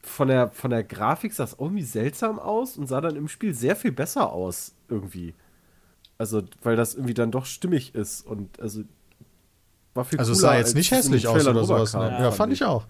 Von 0.01 0.29
der, 0.29 0.51
von 0.51 0.71
der 0.71 0.83
Grafik 0.85 1.33
sah 1.33 1.43
es 1.43 1.57
irgendwie 1.59 1.83
seltsam 1.83 2.39
aus 2.39 2.77
und 2.77 2.87
sah 2.87 3.01
dann 3.01 3.17
im 3.17 3.27
Spiel 3.27 3.53
sehr 3.53 3.75
viel 3.75 3.91
besser 3.91 4.31
aus, 4.31 4.73
irgendwie. 4.87 5.33
Also, 6.17 6.43
weil 6.63 6.77
das 6.77 6.93
irgendwie 6.93 7.13
dann 7.13 7.31
doch 7.31 7.45
stimmig 7.45 7.93
ist 7.93 8.25
und 8.25 8.57
also 8.61 8.83
war 9.95 10.05
viel 10.05 10.19
also 10.19 10.33
es 10.33 10.39
cooler, 10.39 10.51
sah 10.51 10.57
jetzt 10.59 10.75
nicht 10.75 10.91
hässlich 10.91 11.27
aus 11.27 11.47
oder 11.47 11.63
sowas. 11.65 11.93
Ne? 11.93 12.01
rüberkam, 12.01 12.21
Ja, 12.23 12.31
fand 12.31 12.53
ich 12.53 12.63
auch. 12.63 12.85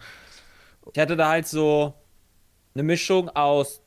Ich 0.93 0.99
hatte 0.99 1.15
da 1.15 1.29
halt 1.29 1.47
so 1.47 1.93
eine 2.73 2.83
Mischung 2.83 3.29
aus, 3.29 3.81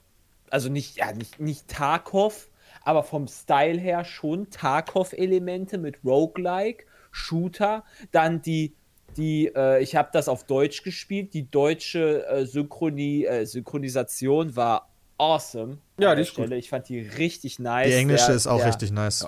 also 0.50 0.70
nicht, 0.70 0.96
ja, 0.96 1.12
nicht, 1.12 1.38
nicht 1.38 1.68
Tarkov, 1.68 2.48
aber 2.84 3.02
vom 3.02 3.28
Style 3.28 3.78
her 3.78 4.04
schon 4.04 4.48
Tarkov-Elemente 4.50 5.76
mit 5.78 5.98
Roguelike, 6.04 6.84
Shooter, 7.10 7.84
dann 8.12 8.40
die, 8.42 8.74
die, 9.16 9.52
äh, 9.54 9.82
ich 9.82 9.96
habe 9.96 10.08
das 10.12 10.28
auf 10.28 10.44
Deutsch 10.44 10.82
gespielt, 10.82 11.34
die 11.34 11.50
deutsche 11.50 12.26
äh, 12.26 12.46
Synchroni, 12.46 13.24
äh, 13.24 13.44
Synchronisation 13.44 14.54
war 14.56 14.88
awesome. 15.18 15.78
Ja, 15.98 16.10
an 16.10 16.16
die 16.16 16.22
der 16.22 16.28
ist 16.28 16.34
gut. 16.34 16.44
Stelle. 16.46 16.56
Ich 16.56 16.70
fand 16.70 16.88
die 16.88 17.00
richtig 17.00 17.58
nice. 17.58 17.88
Die 17.88 17.94
englische 17.94 18.26
Der- 18.26 18.34
ist 18.36 18.46
auch 18.46 18.58
der, 18.58 18.66
richtig 18.68 18.92
nice. 18.92 19.26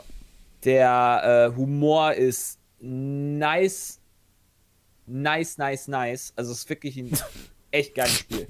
Der 0.64 1.50
äh, 1.52 1.56
Humor 1.56 2.12
ist 2.14 2.59
nice, 2.80 4.00
nice, 5.06 5.58
nice, 5.58 5.88
nice. 5.88 6.32
Also 6.36 6.52
es 6.52 6.58
ist 6.58 6.70
wirklich 6.70 6.96
ein 6.96 7.10
echt 7.70 7.94
geiles 7.94 8.18
Spiel. 8.18 8.48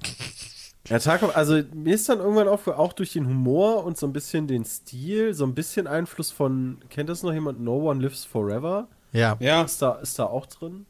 Ja, 0.89 0.99
Tarkov, 0.99 1.37
also 1.37 1.61
mir 1.75 1.95
ist 1.95 2.09
dann 2.09 2.19
irgendwann 2.19 2.49
auch, 2.49 2.67
auch 2.67 2.93
durch 2.93 3.13
den 3.13 3.27
Humor 3.27 3.85
und 3.85 3.97
so 3.97 4.07
ein 4.07 4.13
bisschen 4.13 4.47
den 4.49 4.65
Stil, 4.65 5.35
so 5.35 5.45
ein 5.45 5.55
bisschen 5.55 5.87
Einfluss 5.87 6.31
von, 6.31 6.79
kennt 6.89 7.09
das 7.09 7.23
noch 7.23 7.33
jemand? 7.33 7.61
No 7.61 7.91
One 7.91 8.03
Lives 8.03 8.25
Forever? 8.25 8.89
Ja. 9.13 9.37
Ja, 9.41 9.63
Ist 9.63 9.81
da, 9.83 9.93
ist 9.97 10.19
da 10.19 10.25
auch 10.25 10.47
drin? 10.47 10.87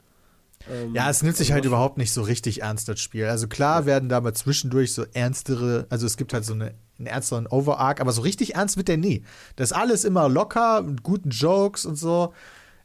Ähm, 0.71 0.95
Ja, 0.95 1.11
es 1.11 1.23
nimmt 1.23 1.37
sich 1.37 1.53
halt 1.53 1.65
überhaupt 1.65 1.99
nicht 1.99 2.13
so 2.13 2.23
richtig 2.23 2.63
ernst, 2.63 2.89
das 2.89 3.01
Spiel. 3.01 3.27
Also 3.27 3.47
klar 3.49 3.85
werden 3.85 4.09
da 4.09 4.21
mal 4.21 4.33
zwischendurch 4.33 4.95
so 4.95 5.05
ernstere, 5.13 5.87
also 5.91 6.07
es 6.07 6.17
gibt 6.17 6.33
halt 6.33 6.45
so 6.45 6.55
eine, 6.55 6.75
einen 6.99 7.07
ernsteren 7.07 7.47
Overarch, 7.47 8.01
aber 8.01 8.13
so 8.13 8.23
richtig 8.23 8.55
ernst 8.55 8.77
wird 8.79 8.89
der 8.89 8.97
nie. 8.97 9.25
Das 9.57 9.73
ist 9.73 9.77
alles 9.77 10.05
immer 10.05 10.29
locker, 10.31 10.83
mit 10.83 11.03
guten 11.03 11.31
Jokes 11.31 11.85
und 11.85 11.97
so. 11.97 12.33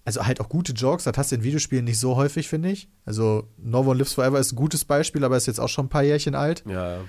Also 0.06 0.26
halt 0.26 0.40
auch 0.40 0.50
gute 0.50 0.72
Jokes, 0.74 1.04
das 1.04 1.18
hast 1.18 1.32
du 1.32 1.36
in 1.36 1.44
Videospielen 1.44 1.84
nicht 1.84 2.00
so 2.00 2.16
häufig, 2.16 2.48
finde 2.48 2.70
ich. 2.70 2.88
Also 3.06 3.50
No 3.58 3.80
One 3.80 3.98
Lives 3.98 4.14
Forever 4.14 4.40
ist 4.40 4.54
ein 4.54 4.56
gutes 4.56 4.86
Beispiel, 4.86 5.24
aber 5.24 5.36
ist 5.36 5.48
jetzt 5.48 5.60
auch 5.60 5.70
schon 5.70 5.88
ein 5.88 5.90
paar 5.90 6.04
Jährchen 6.04 6.36
alt. 6.36 6.64
Ja, 6.70 7.00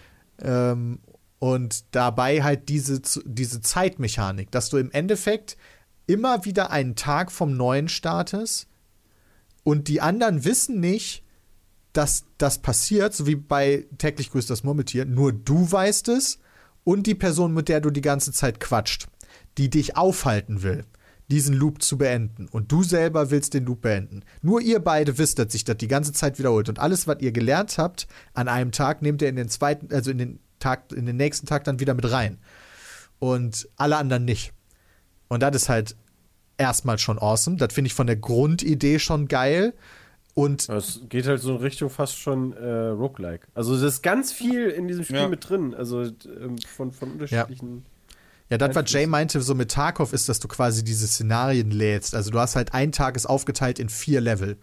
Ähm, 0.40 1.00
und 1.38 1.94
dabei 1.94 2.42
halt 2.42 2.70
diese, 2.70 3.02
diese 3.26 3.60
Zeitmechanik, 3.60 4.50
dass 4.50 4.70
du 4.70 4.78
im 4.78 4.90
Endeffekt 4.90 5.58
immer 6.06 6.44
wieder 6.46 6.70
einen 6.70 6.96
Tag 6.96 7.30
vom 7.30 7.54
Neuen 7.56 7.88
startest 7.88 8.66
und 9.62 9.88
die 9.88 10.00
anderen 10.00 10.44
wissen 10.44 10.80
nicht, 10.80 11.22
dass 11.92 12.24
das 12.38 12.58
passiert, 12.58 13.14
so 13.14 13.26
wie 13.26 13.36
bei 13.36 13.86
täglich 13.98 14.30
grüßt 14.30 14.48
das 14.48 14.64
Murmeltier. 14.64 15.04
Nur 15.04 15.32
du 15.32 15.70
weißt 15.70 16.08
es 16.08 16.38
und 16.84 17.06
die 17.06 17.14
Person, 17.14 17.52
mit 17.52 17.68
der 17.68 17.80
du 17.80 17.90
die 17.90 18.02
ganze 18.02 18.32
Zeit 18.32 18.60
quatscht, 18.60 19.08
die 19.58 19.70
dich 19.70 19.96
aufhalten 19.96 20.62
will, 20.62 20.84
diesen 21.30 21.54
Loop 21.54 21.82
zu 21.82 21.98
beenden. 21.98 22.48
Und 22.48 22.70
du 22.70 22.82
selber 22.82 23.30
willst 23.30 23.54
den 23.54 23.64
Loop 23.64 23.82
beenden. 23.82 24.22
Nur 24.42 24.60
ihr 24.60 24.78
beide 24.78 25.18
wisst, 25.18 25.38
dass 25.38 25.52
sich 25.52 25.64
das 25.64 25.76
die 25.76 25.88
ganze 25.88 26.12
Zeit 26.12 26.38
wiederholt. 26.38 26.68
Und 26.68 26.78
alles, 26.78 27.06
was 27.06 27.20
ihr 27.20 27.32
gelernt 27.32 27.78
habt 27.78 28.06
an 28.34 28.48
einem 28.48 28.72
Tag, 28.72 29.02
nehmt 29.02 29.22
ihr 29.22 29.28
in 29.28 29.36
den 29.36 29.48
zweiten, 29.48 29.92
also 29.92 30.10
in 30.10 30.18
den 30.18 30.38
Tag, 30.58 30.92
in 30.92 31.06
den 31.06 31.16
nächsten 31.16 31.46
Tag 31.46 31.64
dann 31.64 31.80
wieder 31.80 31.94
mit 31.94 32.10
rein. 32.10 32.38
Und 33.18 33.68
alle 33.76 33.96
anderen 33.96 34.24
nicht. 34.24 34.52
Und 35.28 35.42
das 35.42 35.56
ist 35.56 35.68
halt 35.68 35.96
erstmal 36.58 36.98
schon 36.98 37.18
awesome. 37.18 37.56
Das 37.56 37.72
finde 37.72 37.88
ich 37.88 37.94
von 37.94 38.06
der 38.06 38.16
Grundidee 38.16 38.98
schon 38.98 39.26
geil. 39.26 39.74
Und 40.34 40.68
es 40.68 41.00
geht 41.08 41.26
halt 41.26 41.40
so 41.40 41.56
in 41.56 41.62
Richtung 41.62 41.88
fast 41.88 42.18
schon 42.18 42.52
äh, 42.52 42.88
Roguelike. 42.88 43.46
Also 43.54 43.74
es 43.74 43.82
ist 43.82 44.02
ganz 44.02 44.32
viel 44.32 44.68
in 44.68 44.86
diesem 44.86 45.02
Spiel 45.04 45.16
Ja. 45.16 45.28
mit 45.28 45.48
drin, 45.48 45.74
also 45.74 46.02
ähm, 46.02 46.58
von, 46.68 46.92
von 46.92 47.12
unterschiedlichen... 47.12 47.76
Ja, 47.78 47.90
das, 48.48 48.74
was. 48.74 48.92
Jay 48.92 49.06
meinte, 49.06 49.40
so 49.40 49.54
mit 49.54 49.70
Tarkov, 49.72 50.12
ist, 50.12 50.28
dass 50.28 50.38
du 50.40 50.48
quasi 50.48 50.84
diese 50.84 51.06
Szenarien 51.06 51.70
lädst. 51.70 52.14
Also 52.14 52.30
du 52.30 52.38
hast 52.38 52.54
halt, 52.56 52.74
ein 52.74 52.92
Tag 52.92 53.16
ist 53.16 53.26
aufgeteilt 53.26 53.78
in 53.78 53.88
vier 53.88 54.20
Level. 54.20 54.56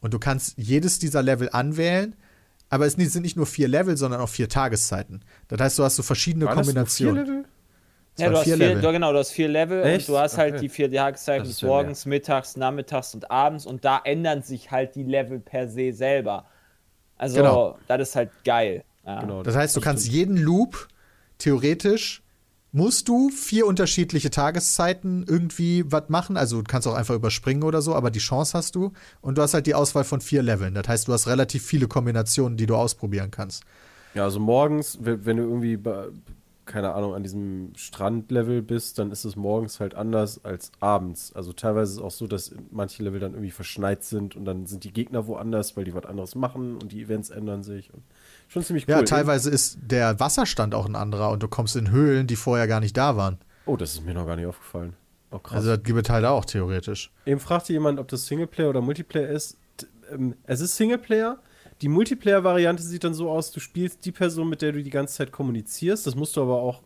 Und 0.00 0.14
du 0.14 0.18
kannst 0.18 0.54
jedes 0.56 0.98
dieser 0.98 1.22
Level 1.22 1.48
anwählen, 1.52 2.16
aber 2.68 2.86
es 2.86 2.94
sind 2.94 3.22
nicht 3.22 3.36
nur 3.36 3.46
vier 3.46 3.68
Level, 3.68 3.96
sondern 3.96 4.20
auch 4.20 4.28
vier 4.28 4.48
Tageszeiten. 4.48 5.22
Das 5.48 5.60
heißt, 5.60 5.78
du 5.78 5.84
hast 5.84 5.96
so 5.96 6.02
verschiedene 6.02 6.46
War 6.46 6.54
das 6.56 6.66
nur 6.72 6.86
vier 6.86 7.06
Kombinationen. 7.08 7.26
Level? 7.26 7.44
Ja, 8.18 8.30
du 8.30 8.36
hast 8.38 8.44
vier 8.44 8.56
Level. 8.56 8.80
du, 8.82 8.92
genau, 8.92 9.12
du 9.12 9.18
hast 9.18 9.30
vier 9.32 9.48
Level 9.48 9.84
Echt? 9.84 10.08
und 10.08 10.14
du 10.14 10.18
hast 10.18 10.38
halt 10.38 10.54
Okay. 10.54 10.62
die 10.62 10.68
vier 10.70 10.90
Tageszeiten 10.90 11.50
ja 11.50 11.66
morgens, 11.66 12.06
mittags, 12.06 12.56
nachmittags 12.56 13.14
und 13.14 13.30
abends 13.30 13.66
und 13.66 13.84
da 13.84 14.00
ändern 14.04 14.42
sich 14.42 14.70
halt 14.70 14.94
die 14.94 15.02
Level 15.02 15.38
per 15.38 15.68
se 15.68 15.92
selber. 15.92 16.46
Also, 17.18 17.36
Genau. 17.36 17.78
das 17.88 18.08
ist 18.08 18.16
halt 18.16 18.30
geil. 18.44 18.84
Ja. 19.04 19.20
Genau. 19.20 19.42
Das 19.42 19.54
heißt, 19.54 19.76
du 19.76 19.80
kannst 19.82 20.04
stimmt. 20.04 20.16
jeden 20.16 20.36
Loop, 20.38 20.88
theoretisch, 21.38 22.22
musst 22.72 23.08
du 23.08 23.30
vier 23.30 23.66
unterschiedliche 23.66 24.30
Tageszeiten 24.30 25.24
irgendwie 25.26 25.84
was 25.90 26.08
machen. 26.08 26.36
Also 26.36 26.58
du 26.58 26.64
kannst 26.64 26.86
auch 26.86 26.94
einfach 26.94 27.14
überspringen 27.14 27.62
oder 27.62 27.80
so, 27.80 27.94
aber 27.94 28.10
die 28.10 28.18
Chance 28.18 28.56
hast 28.56 28.74
du. 28.74 28.92
Und 29.20 29.38
du 29.38 29.42
hast 29.42 29.54
halt 29.54 29.66
die 29.66 29.74
Auswahl 29.74 30.04
von 30.04 30.20
vier 30.20 30.42
Leveln. 30.42 30.74
Das 30.74 30.88
heißt, 30.88 31.08
du 31.08 31.12
hast 31.12 31.26
relativ 31.26 31.64
viele 31.64 31.88
Kombinationen, 31.88 32.56
die 32.56 32.66
du 32.66 32.76
ausprobieren 32.76 33.30
kannst. 33.30 33.64
Ja, 34.14 34.24
also 34.24 34.40
morgens, 34.40 34.98
wenn, 35.00 35.36
du 35.36 35.42
irgendwie, 35.42 35.78
keine 36.64 36.94
Ahnung, 36.94 37.14
an 37.14 37.22
diesem 37.22 37.72
Strandlevel 37.76 38.62
bist, 38.62 38.98
dann 38.98 39.10
ist 39.10 39.24
es 39.24 39.36
morgens 39.36 39.78
halt 39.78 39.94
anders 39.94 40.44
als 40.44 40.72
abends. 40.80 41.32
Also 41.34 41.52
teilweise 41.52 41.92
ist 41.92 41.98
es 41.98 42.02
auch 42.02 42.10
so, 42.10 42.26
dass 42.26 42.54
manche 42.70 43.02
Level 43.02 43.20
dann 43.20 43.32
irgendwie 43.32 43.50
verschneit 43.50 44.04
sind 44.04 44.36
und 44.36 44.44
dann 44.44 44.66
sind 44.66 44.84
die 44.84 44.92
Gegner 44.92 45.26
woanders, 45.26 45.76
weil 45.76 45.84
die 45.84 45.94
was 45.94 46.06
anderes 46.06 46.34
machen 46.34 46.76
und 46.76 46.92
die 46.92 47.02
Events 47.02 47.30
ändern 47.30 47.62
sich. 47.62 47.92
Und 47.92 48.02
schon 48.48 48.62
ziemlich 48.62 48.86
cool. 48.88 48.94
Ja, 48.94 49.02
teilweise 49.02 49.50
ist 49.50 49.78
der 49.80 50.18
Wasserstand 50.20 50.74
auch 50.74 50.86
ein 50.86 50.96
anderer 50.96 51.30
und 51.30 51.42
du 51.42 51.48
kommst 51.48 51.76
in 51.76 51.90
Höhlen, 51.90 52.26
die 52.26 52.36
vorher 52.36 52.66
gar 52.66 52.80
nicht 52.80 52.96
da 52.96 53.16
waren. 53.16 53.38
Oh, 53.66 53.76
das 53.76 53.94
ist 53.94 54.04
mir 54.04 54.14
noch 54.14 54.26
gar 54.26 54.36
nicht 54.36 54.46
aufgefallen. 54.46 54.94
Oh, 55.30 55.38
krass. 55.38 55.56
Also 55.56 55.76
das 55.76 55.82
gibt 55.82 56.06
es 56.06 56.10
halt 56.10 56.24
auch 56.24 56.44
theoretisch. 56.44 57.12
Eben 57.26 57.40
fragte 57.40 57.72
jemand, 57.72 57.98
ob 57.98 58.08
das 58.08 58.26
Singleplayer 58.26 58.70
oder 58.70 58.80
Multiplayer 58.80 59.28
ist. 59.28 59.56
Ähm, 60.12 60.34
es 60.44 60.60
ist 60.60 60.76
Singleplayer. 60.76 61.38
Die 61.82 61.88
Multiplayer-Variante 61.88 62.82
sieht 62.82 63.04
dann 63.04 63.12
so 63.12 63.28
aus, 63.30 63.50
du 63.50 63.60
spielst 63.60 64.04
die 64.06 64.12
Person, 64.12 64.48
mit 64.48 64.62
der 64.62 64.72
du 64.72 64.82
die 64.82 64.90
ganze 64.90 65.16
Zeit 65.16 65.32
kommunizierst. 65.32 66.06
Das 66.06 66.14
musst 66.14 66.36
du 66.36 66.42
aber 66.42 66.56
auch 66.56 66.82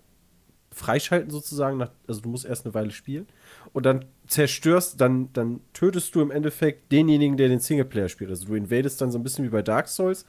freischalten 0.72 1.30
sozusagen. 1.30 1.76
Nach, 1.76 1.90
also 2.08 2.22
du 2.22 2.28
musst 2.28 2.44
erst 2.44 2.64
eine 2.64 2.74
Weile 2.74 2.90
spielen. 2.90 3.28
Und 3.72 3.86
dann 3.86 4.06
zerstörst, 4.26 5.00
dann, 5.00 5.32
dann 5.32 5.60
tötest 5.74 6.14
du 6.14 6.22
im 6.22 6.30
Endeffekt 6.30 6.90
denjenigen, 6.90 7.36
der 7.36 7.48
den 7.48 7.60
Singleplayer 7.60 8.08
spielt. 8.08 8.30
Also 8.30 8.46
du 8.46 8.54
invadest 8.54 9.00
dann 9.00 9.12
so 9.12 9.18
ein 9.18 9.22
bisschen 9.22 9.44
wie 9.44 9.50
bei 9.50 9.62
Dark 9.62 9.86
Souls. 9.86 10.24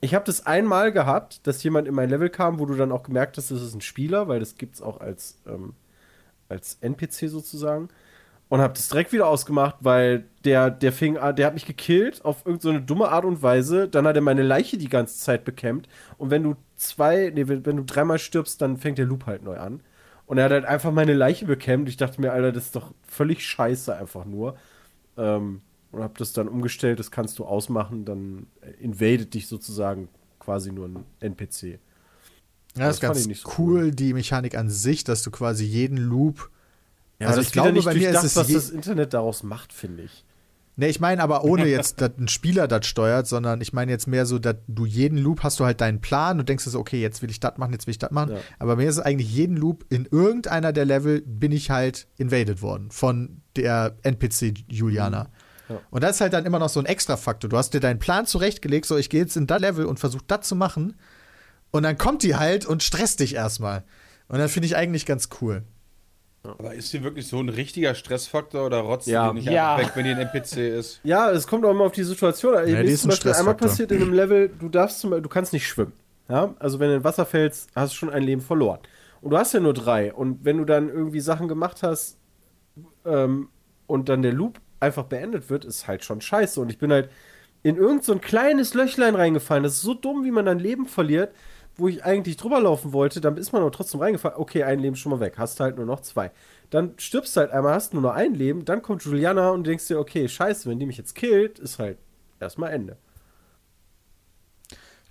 Ich 0.00 0.14
habe 0.14 0.24
das 0.24 0.46
einmal 0.46 0.92
gehabt, 0.92 1.46
dass 1.46 1.62
jemand 1.62 1.88
in 1.88 1.94
mein 1.94 2.10
Level 2.10 2.30
kam, 2.30 2.58
wo 2.58 2.66
du 2.66 2.74
dann 2.74 2.92
auch 2.92 3.02
gemerkt 3.02 3.36
hast, 3.36 3.50
das 3.50 3.62
ist 3.62 3.74
ein 3.74 3.80
Spieler, 3.80 4.28
weil 4.28 4.38
das 4.40 4.56
gibt 4.56 4.76
es 4.76 4.82
auch 4.82 5.00
als, 5.00 5.40
ähm, 5.46 5.74
als 6.48 6.78
NPC 6.80 7.28
sozusagen. 7.28 7.88
Und 8.48 8.60
habe 8.60 8.74
das 8.74 8.88
direkt 8.88 9.12
wieder 9.12 9.26
ausgemacht, 9.28 9.76
weil 9.80 10.24
der, 10.44 10.70
der 10.70 10.92
fing 10.92 11.14
der 11.14 11.46
hat 11.46 11.54
mich 11.54 11.66
gekillt 11.66 12.24
auf 12.24 12.46
irgendeine 12.46 12.80
so 12.80 12.84
dumme 12.86 13.08
Art 13.10 13.24
und 13.26 13.42
Weise. 13.42 13.88
Dann 13.88 14.06
hat 14.06 14.16
er 14.16 14.22
meine 14.22 14.42
Leiche 14.42 14.78
die 14.78 14.88
ganze 14.88 15.18
Zeit 15.18 15.44
bekämpft. 15.44 15.88
Und 16.16 16.30
wenn 16.30 16.42
du 16.44 16.56
zwei, 16.76 17.30
nee, 17.34 17.46
wenn, 17.48 17.66
wenn 17.66 17.76
du 17.76 17.84
dreimal 17.84 18.18
stirbst, 18.18 18.62
dann 18.62 18.78
fängt 18.78 18.98
der 18.98 19.04
Loop 19.06 19.26
halt 19.26 19.42
neu 19.42 19.58
an. 19.58 19.82
Und 20.26 20.38
er 20.38 20.44
hat 20.44 20.52
halt 20.52 20.64
einfach 20.66 20.92
meine 20.92 21.14
Leiche 21.14 21.46
bekämpft. 21.46 21.90
Ich 21.90 21.96
dachte 21.98 22.20
mir, 22.20 22.32
Alter, 22.32 22.52
das 22.52 22.66
ist 22.66 22.76
doch 22.76 22.94
völlig 23.06 23.46
scheiße 23.46 23.94
einfach 23.96 24.24
nur. 24.24 24.56
Ähm, 25.18 25.62
und 25.90 26.02
hab 26.02 26.18
das 26.18 26.32
dann 26.32 26.48
umgestellt, 26.48 26.98
das 26.98 27.10
kannst 27.10 27.38
du 27.38 27.44
ausmachen, 27.44 28.04
dann 28.04 28.46
invadet 28.78 29.34
dich 29.34 29.46
sozusagen 29.46 30.08
quasi 30.38 30.72
nur 30.72 30.88
ein 30.88 31.04
NPC. 31.20 31.78
Ja, 32.76 32.86
das, 32.86 33.00
das 33.00 33.18
ist 33.18 33.28
ganz 33.28 33.40
so 33.40 33.50
cool, 33.58 33.84
cool, 33.84 33.90
die 33.90 34.12
Mechanik 34.12 34.56
an 34.56 34.68
sich, 34.70 35.04
dass 35.04 35.22
du 35.22 35.30
quasi 35.30 35.64
jeden 35.64 35.96
Loop. 35.96 36.50
Ja, 37.18 37.28
also 37.28 37.40
ich 37.40 37.52
glaube, 37.52 37.72
nicht 37.72 37.84
bei 37.84 37.94
mir 37.94 38.10
ist 38.10 38.22
es 38.22 38.36
was 38.36 38.48
das 38.48 38.70
Internet 38.70 39.14
daraus 39.14 39.42
macht, 39.42 39.72
finde 39.72 40.04
ich. 40.04 40.24
Ne, 40.76 40.88
ich 40.88 41.00
meine 41.00 41.20
aber 41.24 41.42
ohne 41.42 41.66
jetzt, 41.68 42.00
dass 42.00 42.12
ein 42.18 42.28
Spieler 42.28 42.68
das 42.68 42.86
steuert, 42.86 43.26
sondern 43.26 43.60
ich 43.60 43.72
meine 43.72 43.90
jetzt 43.90 44.06
mehr 44.06 44.26
so, 44.26 44.38
dass 44.38 44.54
du 44.68 44.86
jeden 44.86 45.18
Loop 45.18 45.42
hast 45.42 45.58
du 45.58 45.64
halt 45.64 45.80
deinen 45.80 46.00
Plan 46.00 46.38
und 46.38 46.48
denkst 46.48 46.64
so, 46.64 46.78
okay, 46.78 47.00
jetzt 47.00 47.20
will 47.20 47.30
ich 47.30 47.40
das 47.40 47.58
machen, 47.58 47.72
jetzt 47.72 47.88
will 47.88 47.92
ich 47.92 47.98
das 47.98 48.12
machen. 48.12 48.34
Ja. 48.34 48.40
Aber 48.60 48.76
mir 48.76 48.88
ist 48.88 48.98
es 48.98 49.02
eigentlich 49.02 49.28
jeden 49.28 49.56
Loop 49.56 49.84
in 49.88 50.06
irgendeiner 50.08 50.72
der 50.72 50.84
Level 50.84 51.20
bin 51.22 51.50
ich 51.50 51.70
halt 51.70 52.06
invaded 52.16 52.62
worden 52.62 52.92
von 52.92 53.42
der 53.56 53.96
NPC 54.02 54.54
Juliana. 54.68 55.24
Mhm. 55.24 55.28
Ja. 55.68 55.80
Und 55.90 56.02
das 56.02 56.16
ist 56.16 56.20
halt 56.20 56.32
dann 56.32 56.46
immer 56.46 56.58
noch 56.58 56.68
so 56.68 56.80
ein 56.80 56.86
Extra-Faktor. 56.86 57.50
Du 57.50 57.56
hast 57.56 57.74
dir 57.74 57.80
deinen 57.80 57.98
Plan 57.98 58.26
zurechtgelegt, 58.26 58.86
so 58.86 58.96
ich 58.96 59.10
gehe 59.10 59.20
jetzt 59.20 59.36
in 59.36 59.46
das 59.46 59.60
Level 59.60 59.86
und 59.86 59.98
versuche 59.98 60.24
das 60.26 60.46
zu 60.46 60.56
machen. 60.56 60.96
Und 61.70 61.82
dann 61.82 61.98
kommt 61.98 62.22
die 62.22 62.36
halt 62.36 62.66
und 62.66 62.82
stresst 62.82 63.20
dich 63.20 63.34
erstmal. 63.34 63.84
Und 64.28 64.38
dann 64.38 64.48
finde 64.48 64.66
ich 64.66 64.76
eigentlich 64.76 65.06
ganz 65.06 65.28
cool. 65.40 65.62
Aber 66.44 66.74
ist 66.74 66.92
die 66.92 67.02
wirklich 67.02 67.26
so 67.26 67.40
ein 67.40 67.48
richtiger 67.48 67.94
Stressfaktor 67.94 68.64
oder 68.64 68.78
rotzt 68.78 69.06
ja. 69.06 69.28
die 69.28 69.40
nicht 69.40 69.50
ja. 69.50 69.76
weg, 69.78 69.90
wenn 69.94 70.04
die 70.04 70.12
ein 70.12 70.18
NPC 70.18 70.56
ist? 70.56 71.00
Ja, 71.04 71.30
es 71.30 71.46
kommt 71.46 71.64
auch 71.64 71.70
immer 71.70 71.84
auf 71.84 71.92
die 71.92 72.04
Situation. 72.04 72.54
Ja, 72.54 72.62
Mir 72.62 72.82
ist 72.84 73.02
zum 73.02 73.10
Beispiel 73.10 73.32
einmal 73.32 73.54
passiert 73.54 73.92
in 73.92 74.02
einem 74.02 74.14
Level, 74.14 74.48
du 74.48 74.68
darfst 74.68 75.00
zum 75.00 75.10
Beispiel, 75.10 75.22
du 75.22 75.28
kannst 75.28 75.52
nicht 75.52 75.66
schwimmen. 75.66 75.92
Ja? 76.28 76.54
Also 76.58 76.78
wenn 76.78 76.88
du 76.88 76.96
in 76.96 77.04
Wasser 77.04 77.26
fällst, 77.26 77.70
hast 77.74 77.92
du 77.92 77.96
schon 77.96 78.10
ein 78.10 78.22
Leben 78.22 78.40
verloren. 78.40 78.80
Und 79.20 79.30
du 79.32 79.38
hast 79.38 79.52
ja 79.52 79.60
nur 79.60 79.74
drei. 79.74 80.12
Und 80.12 80.44
wenn 80.44 80.58
du 80.58 80.64
dann 80.64 80.88
irgendwie 80.88 81.20
Sachen 81.20 81.48
gemacht 81.48 81.82
hast 81.82 82.18
ähm, 83.04 83.48
und 83.86 84.08
dann 84.08 84.22
der 84.22 84.32
Loop 84.32 84.60
einfach 84.80 85.04
beendet 85.04 85.50
wird, 85.50 85.64
ist 85.64 85.86
halt 85.86 86.04
schon 86.04 86.20
scheiße. 86.20 86.60
Und 86.60 86.70
ich 86.70 86.78
bin 86.78 86.92
halt 86.92 87.10
in 87.62 87.76
irgend 87.76 88.04
so 88.04 88.12
ein 88.12 88.20
kleines 88.20 88.74
Löchlein 88.74 89.14
reingefallen. 89.14 89.64
Das 89.64 89.74
ist 89.74 89.82
so 89.82 89.94
dumm, 89.94 90.24
wie 90.24 90.30
man 90.30 90.46
dann 90.46 90.58
Leben 90.58 90.86
verliert 90.86 91.32
wo 91.78 91.86
ich 91.86 92.04
eigentlich 92.04 92.36
drüber 92.36 92.60
laufen 92.60 92.92
wollte, 92.92 93.20
dann 93.20 93.36
ist 93.36 93.52
man 93.52 93.62
aber 93.62 93.70
trotzdem 93.70 94.00
reingefallen. 94.00 94.36
Okay, 94.36 94.64
ein 94.64 94.80
Leben 94.80 94.96
schon 94.96 95.10
mal 95.10 95.20
weg, 95.20 95.34
hast 95.38 95.60
halt 95.60 95.76
nur 95.76 95.86
noch 95.86 96.00
zwei. 96.00 96.32
Dann 96.70 96.94
stirbst 96.98 97.36
du 97.36 97.40
halt 97.40 97.52
einmal, 97.52 97.72
hast 97.72 97.94
nur 97.94 98.02
noch 98.02 98.14
ein 98.14 98.34
Leben, 98.34 98.64
dann 98.64 98.82
kommt 98.82 99.04
Juliana 99.04 99.50
und 99.50 99.64
denkst 99.64 99.86
dir, 99.86 99.98
okay, 99.98 100.28
scheiße, 100.28 100.68
wenn 100.68 100.80
die 100.80 100.86
mich 100.86 100.98
jetzt 100.98 101.14
killt, 101.14 101.60
ist 101.60 101.78
halt 101.78 101.98
erstmal 102.40 102.72
Ende. 102.72 102.96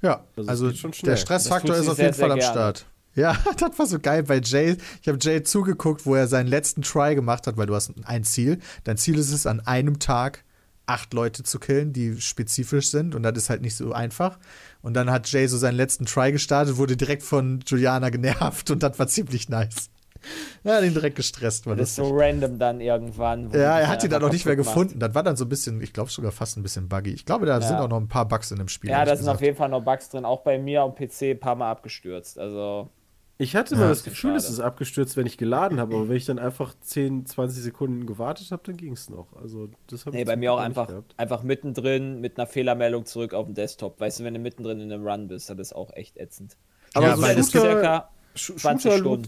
Ja, 0.02 0.26
also, 0.36 0.68
also 0.68 0.90
der 1.04 1.16
Stressfaktor 1.16 1.76
ist 1.76 1.88
auf 1.88 1.98
jeden 1.98 2.14
Fall 2.14 2.32
am 2.32 2.42
Start. 2.42 2.86
Ja, 3.18 3.36
das 3.58 3.78
war 3.78 3.88
so 3.88 4.00
geil 4.00 4.24
bei 4.24 4.40
Jay. 4.40 4.78
Ich 5.02 5.08
habe 5.08 5.18
Jay 5.20 5.44
zugeguckt, 5.44 6.06
wo 6.06 6.16
er 6.16 6.28
seinen 6.28 6.48
letzten 6.48 6.84
Try 6.84 7.16
gemacht 7.16 7.48
hat, 7.48 7.58
weil 7.58 7.66
du 7.66 7.76
hast 7.76 7.92
ein 8.06 8.24
Ziel. 8.24 8.60
Dein 8.84 8.98
Ziel 8.98 9.18
ist 9.18 9.32
es, 9.32 9.46
an 9.48 9.60
einem 9.60 10.00
Tag 10.00 10.46
acht 10.86 11.14
Leute 11.14 11.44
zu 11.44 11.60
killen, 11.60 11.92
die 11.92 12.22
spezifisch 12.22 12.92
sind. 12.92 13.16
Und 13.16 13.24
das 13.24 13.36
ist 13.36 13.50
halt 13.50 13.62
nicht 13.62 13.76
so 13.76 13.92
einfach. 13.92 14.38
Und 14.82 14.94
dann 14.94 15.12
hat 15.12 15.30
Jay 15.30 15.48
so 15.48 15.58
seinen 15.58 15.76
letzten 15.76 16.06
Try 16.06 16.32
gestartet, 16.32 16.78
wurde 16.78 16.96
direkt 16.96 17.24
von 17.24 17.60
Juliana 17.66 18.10
genervt 18.10 18.72
und 18.72 18.84
das 18.84 18.98
war 19.00 19.08
ziemlich 19.08 19.50
nice. 19.50 19.90
Er 20.64 20.78
hat 20.78 20.84
ihn 20.84 20.94
direkt 20.94 21.16
gestresst. 21.16 21.68
War 21.68 21.76
das 21.76 21.90
ist 21.90 21.96
so 21.96 22.10
random 22.12 22.58
dann 22.60 22.82
irgendwann. 22.82 23.52
Ja, 23.52 23.80
er 23.80 23.88
hat 23.88 24.04
ihn 24.04 24.10
dann 24.10 24.24
auch 24.24 24.32
nicht 24.32 24.46
mehr 24.46 24.56
gefunden. 24.56 25.00
Das 25.00 25.14
war 25.14 25.24
dann 25.24 25.36
so 25.36 25.46
ein 25.46 25.50
bisschen, 25.50 25.82
ich 25.82 25.94
glaube 25.94 26.12
sogar 26.12 26.32
fast 26.32 26.58
ein 26.58 26.64
bisschen 26.64 26.88
buggy. 26.90 27.12
Ich 27.12 27.26
glaube, 27.26 27.46
da 27.46 27.60
ja. 27.60 27.62
sind 27.62 27.78
auch 27.78 27.88
noch 27.88 28.00
ein 28.00 28.08
paar 28.08 28.28
Bugs 28.28 28.52
in 28.52 28.58
dem 28.58 28.68
Spiel. 28.68 28.90
Ja, 28.90 29.06
da 29.06 29.16
sind 29.16 29.30
auf 29.30 29.42
jeden 29.42 29.56
Fall 29.56 29.70
noch 29.70 29.84
Bugs 29.84 30.10
drin. 30.10 30.26
Auch 30.26 30.42
bei 30.42 30.58
mir 30.58 30.82
am 30.82 30.96
PC 30.96 31.22
ein 31.24 31.40
paar 31.40 31.56
Mal 31.56 31.72
abgestürzt. 31.72 32.40
Also 32.40 32.90
ich 33.40 33.56
hatte 33.56 33.76
ja, 33.76 33.82
mal 33.82 33.90
das 33.90 34.04
Gefühl, 34.04 34.36
es 34.36 34.50
ist 34.50 34.60
abgestürzt, 34.60 35.16
wenn 35.16 35.28
ich 35.28 35.38
geladen 35.38 35.80
habe, 35.80 35.96
aber 35.96 36.10
wenn 36.10 36.16
ich 36.16 36.26
dann 36.26 36.40
einfach 36.40 36.74
10, 36.82 37.28
20 37.28 37.62
Sekunden 37.62 38.08
gewartet 38.08 38.52
habe, 38.52 38.64
dann 38.66 38.78
ging 38.78 38.94
es 38.94 39.10
noch. 39.10 39.28
Also 39.40 39.70
das 39.88 40.06
Nee, 40.08 40.24
bei 40.24 40.36
mir 40.36 40.54
auch 40.54 40.60
einfach, 40.60 40.92
einfach 41.18 41.44
mittendrin 41.44 42.20
mit 42.20 42.38
einer 42.38 42.48
Fehlermeldung 42.48 43.06
zurück 43.06 43.36
auf 43.36 43.46
den 43.46 43.54
Desktop. 43.54 44.00
Weißt 44.00 44.20
du, 44.20 44.24
wenn 44.24 44.34
du 44.34 44.40
mittendrin 44.40 44.80
in 44.80 44.92
einem 44.92 45.06
Run 45.06 45.28
bist, 45.28 45.50
das 45.52 45.60
ist 45.60 45.74
auch 45.74 45.92
echt 45.94 46.18
ätzend. 46.18 46.58
Aber 46.96 47.08
ja, 47.08 47.16
so 47.16 47.22
weil 47.22 47.44
Shooter, 47.44 47.60
circa 47.60 48.10
20 48.36 48.94
Stunden. 48.94 49.28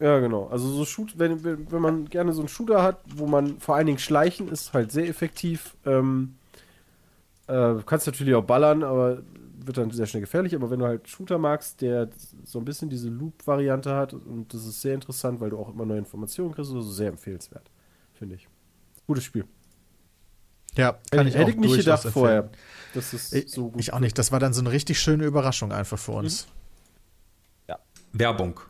Ja, 0.00 0.18
genau. 0.18 0.48
Also 0.48 0.68
so 0.68 0.84
Shoot, 0.84 1.18
wenn, 1.18 1.42
wenn 1.44 1.80
man 1.80 2.04
gerne 2.06 2.32
so 2.32 2.40
einen 2.40 2.48
Shooter 2.48 2.82
hat, 2.82 3.00
wo 3.16 3.26
man 3.26 3.58
vor 3.58 3.76
allen 3.76 3.86
Dingen 3.86 3.98
schleichen 3.98 4.48
ist, 4.48 4.74
halt 4.74 4.92
sehr 4.92 5.08
effektiv. 5.08 5.76
Ähm, 5.86 6.34
äh, 7.46 7.74
kannst 7.86 8.06
natürlich 8.06 8.34
auch 8.34 8.44
ballern, 8.44 8.82
aber 8.82 9.22
wird 9.66 9.78
dann 9.78 9.90
sehr 9.90 10.06
schnell 10.06 10.20
gefährlich, 10.20 10.54
aber 10.54 10.70
wenn 10.70 10.78
du 10.78 10.86
halt 10.86 11.08
Shooter 11.08 11.38
magst, 11.38 11.80
der 11.80 12.10
so 12.44 12.58
ein 12.58 12.64
bisschen 12.64 12.88
diese 12.90 13.08
Loop-Variante 13.08 13.94
hat, 13.94 14.12
und 14.12 14.52
das 14.52 14.64
ist 14.66 14.80
sehr 14.80 14.94
interessant, 14.94 15.40
weil 15.40 15.50
du 15.50 15.58
auch 15.58 15.68
immer 15.68 15.86
neue 15.86 15.98
Informationen 15.98 16.52
kriegst, 16.52 16.70
also 16.70 16.90
sehr 16.90 17.08
empfehlenswert, 17.08 17.70
finde 18.14 18.36
ich. 18.36 18.48
Gutes 19.06 19.24
Spiel. 19.24 19.44
Ja, 20.76 20.98
kann 21.10 21.26
ich, 21.26 21.34
hätte 21.34 21.50
ich 21.50 21.56
nicht 21.56 21.76
gedacht 21.76 22.04
vorher. 22.08 22.50
Das 22.94 23.14
ist 23.14 23.32
ich, 23.32 23.50
so 23.50 23.70
gut. 23.70 23.80
Ich 23.80 23.92
auch 23.92 24.00
nicht. 24.00 24.18
Das 24.18 24.32
war 24.32 24.40
dann 24.40 24.52
so 24.52 24.60
eine 24.60 24.72
richtig 24.72 24.98
schöne 24.98 25.24
Überraschung 25.24 25.72
einfach 25.72 25.98
für 25.98 26.12
uns. 26.12 26.46
Mhm. 26.46 26.50
Ja. 27.68 27.78
Werbung. 28.12 28.60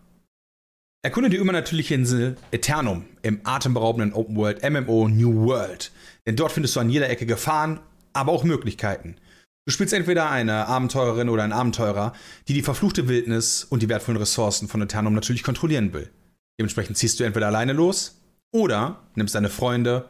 Erkunde 1.02 1.28
die 1.28 1.36
übernatürliche 1.36 1.94
Insel 1.94 2.36
Eternum 2.50 3.04
im 3.22 3.40
atemberaubenden 3.44 4.14
Open 4.14 4.36
World 4.36 4.62
MMO 4.68 5.08
New 5.08 5.46
World. 5.46 5.92
Denn 6.26 6.36
dort 6.36 6.52
findest 6.52 6.76
du 6.76 6.80
an 6.80 6.90
jeder 6.90 7.08
Ecke 7.10 7.26
Gefahren, 7.26 7.80
aber 8.12 8.32
auch 8.32 8.44
Möglichkeiten. 8.44 9.16
Du 9.66 9.72
spielst 9.72 9.94
entweder 9.94 10.30
eine 10.30 10.66
Abenteurerin 10.66 11.30
oder 11.30 11.42
einen 11.42 11.54
Abenteurer, 11.54 12.12
die 12.48 12.52
die 12.52 12.62
verfluchte 12.62 13.08
Wildnis 13.08 13.64
und 13.64 13.82
die 13.82 13.88
wertvollen 13.88 14.18
Ressourcen 14.18 14.68
von 14.68 14.82
Eternum 14.82 15.14
natürlich 15.14 15.42
kontrollieren 15.42 15.94
will. 15.94 16.10
Dementsprechend 16.58 16.98
ziehst 16.98 17.18
du 17.18 17.24
entweder 17.24 17.46
alleine 17.46 17.72
los 17.72 18.20
oder 18.52 19.00
nimmst 19.14 19.34
deine 19.34 19.48
Freunde 19.48 20.08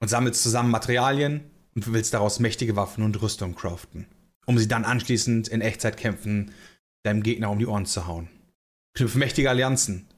und 0.00 0.08
sammelst 0.08 0.42
zusammen 0.42 0.72
Materialien 0.72 1.42
und 1.76 1.92
willst 1.92 2.12
daraus 2.12 2.40
mächtige 2.40 2.74
Waffen 2.74 3.04
und 3.04 3.22
Rüstung 3.22 3.54
craften, 3.54 4.06
um 4.46 4.58
sie 4.58 4.66
dann 4.66 4.84
anschließend 4.84 5.46
in 5.46 5.60
Echtzeitkämpfen 5.60 6.50
deinem 7.04 7.22
Gegner 7.22 7.50
um 7.50 7.58
die 7.60 7.66
Ohren 7.66 7.86
zu 7.86 8.08
hauen. 8.08 8.28
Knüpfe 8.94 9.18
mächtige 9.18 9.48
Allianzen, 9.48 10.08